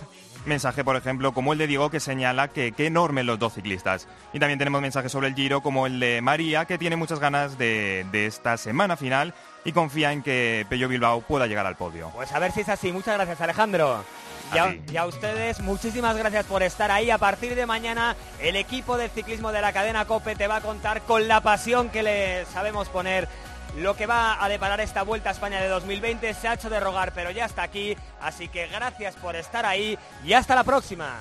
Mensaje, 0.47 0.85
por 0.85 0.95
ejemplo, 0.95 1.33
como 1.33 1.53
el 1.53 1.59
de 1.59 1.67
Diego, 1.67 1.91
que 1.91 1.99
señala 1.99 2.49
que 2.49 2.71
qué 2.73 2.87
enormes 2.87 3.25
los 3.25 3.39
dos 3.39 3.55
ciclistas. 3.55 4.07
Y 4.33 4.39
también 4.39 4.59
tenemos 4.59 4.81
mensajes 4.81 5.11
sobre 5.11 5.27
el 5.27 5.35
Giro, 5.35 5.61
como 5.61 5.87
el 5.87 5.99
de 5.99 6.21
María, 6.23 6.67
que 6.67 6.79
tiene 6.79 6.95
muchas 6.95 7.19
ganas 7.19 7.59
de, 7.59 8.07
de 8.13 8.27
esta 8.27 8.57
semana 8.57 8.97
final 8.97 9.35
y 9.65 9.73
confía 9.73 10.13
en 10.13 10.23
que 10.23 10.65
Pello 10.69 10.89
Bilbao 10.89 11.21
pueda 11.23 11.49
llegar 11.49 11.67
al 11.67 11.77
podio. 11.77 12.11
Pues 12.15 12.33
a 12.33 12.39
ver 12.39 12.53
si 12.53 12.61
es 12.61 12.69
así. 12.69 12.93
Muchas 12.93 13.17
gracias, 13.17 13.41
Alejandro. 13.41 14.05
Y 14.55 14.59
a, 14.59 14.77
y 14.93 14.97
a 14.97 15.07
ustedes, 15.07 15.61
muchísimas 15.61 16.17
gracias 16.17 16.47
por 16.47 16.63
estar 16.63 16.93
ahí. 16.93 17.11
A 17.11 17.19
partir 17.19 17.57
de 17.57 17.67
mañana, 17.67 18.15
el 18.41 18.55
equipo 18.55 18.97
del 18.97 19.11
ciclismo 19.11 19.51
de 19.51 19.61
la 19.61 19.73
cadena 19.73 20.05
COPE 20.05 20.37
te 20.37 20.47
va 20.47 20.57
a 20.57 20.61
contar 20.61 21.03
con 21.03 21.27
la 21.27 21.41
pasión 21.41 21.89
que 21.89 22.05
le 22.05 22.45
sabemos 22.47 22.89
poner 22.89 23.29
lo 23.77 23.95
que 23.95 24.07
va 24.07 24.43
a 24.43 24.49
deparar 24.49 24.81
esta 24.81 25.03
Vuelta 25.03 25.29
a 25.31 25.33
España 25.33 25.61
de 25.61 25.69
2020. 25.69 26.35
Se 26.35 26.49
ha 26.49 26.55
hecho 26.55 26.71
de 26.71 26.81
rogar, 26.81 27.13
pero 27.13 27.31
ya 27.31 27.45
está 27.45 27.63
aquí. 27.63 27.97
Así 28.21 28.49
que 28.49 28.67
gracias 28.69 29.15
por 29.17 29.37
estar 29.37 29.65
ahí 29.65 29.99
y 30.25 30.33
hasta 30.33 30.55
la 30.55 30.65
próxima. 30.65 31.17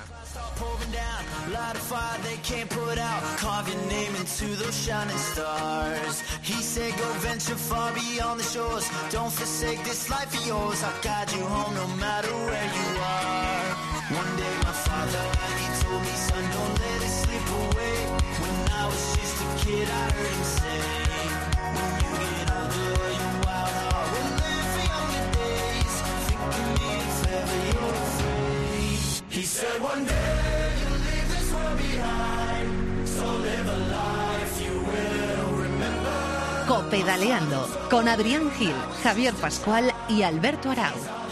Copedaleando 37.16 37.70
con 37.90 38.10
Adrián 38.10 38.52
Gil, 38.52 38.76
Javier 39.02 39.34
Pascual 39.36 39.94
y 40.10 40.24
Alberto 40.24 40.70
Arau. 40.70 41.25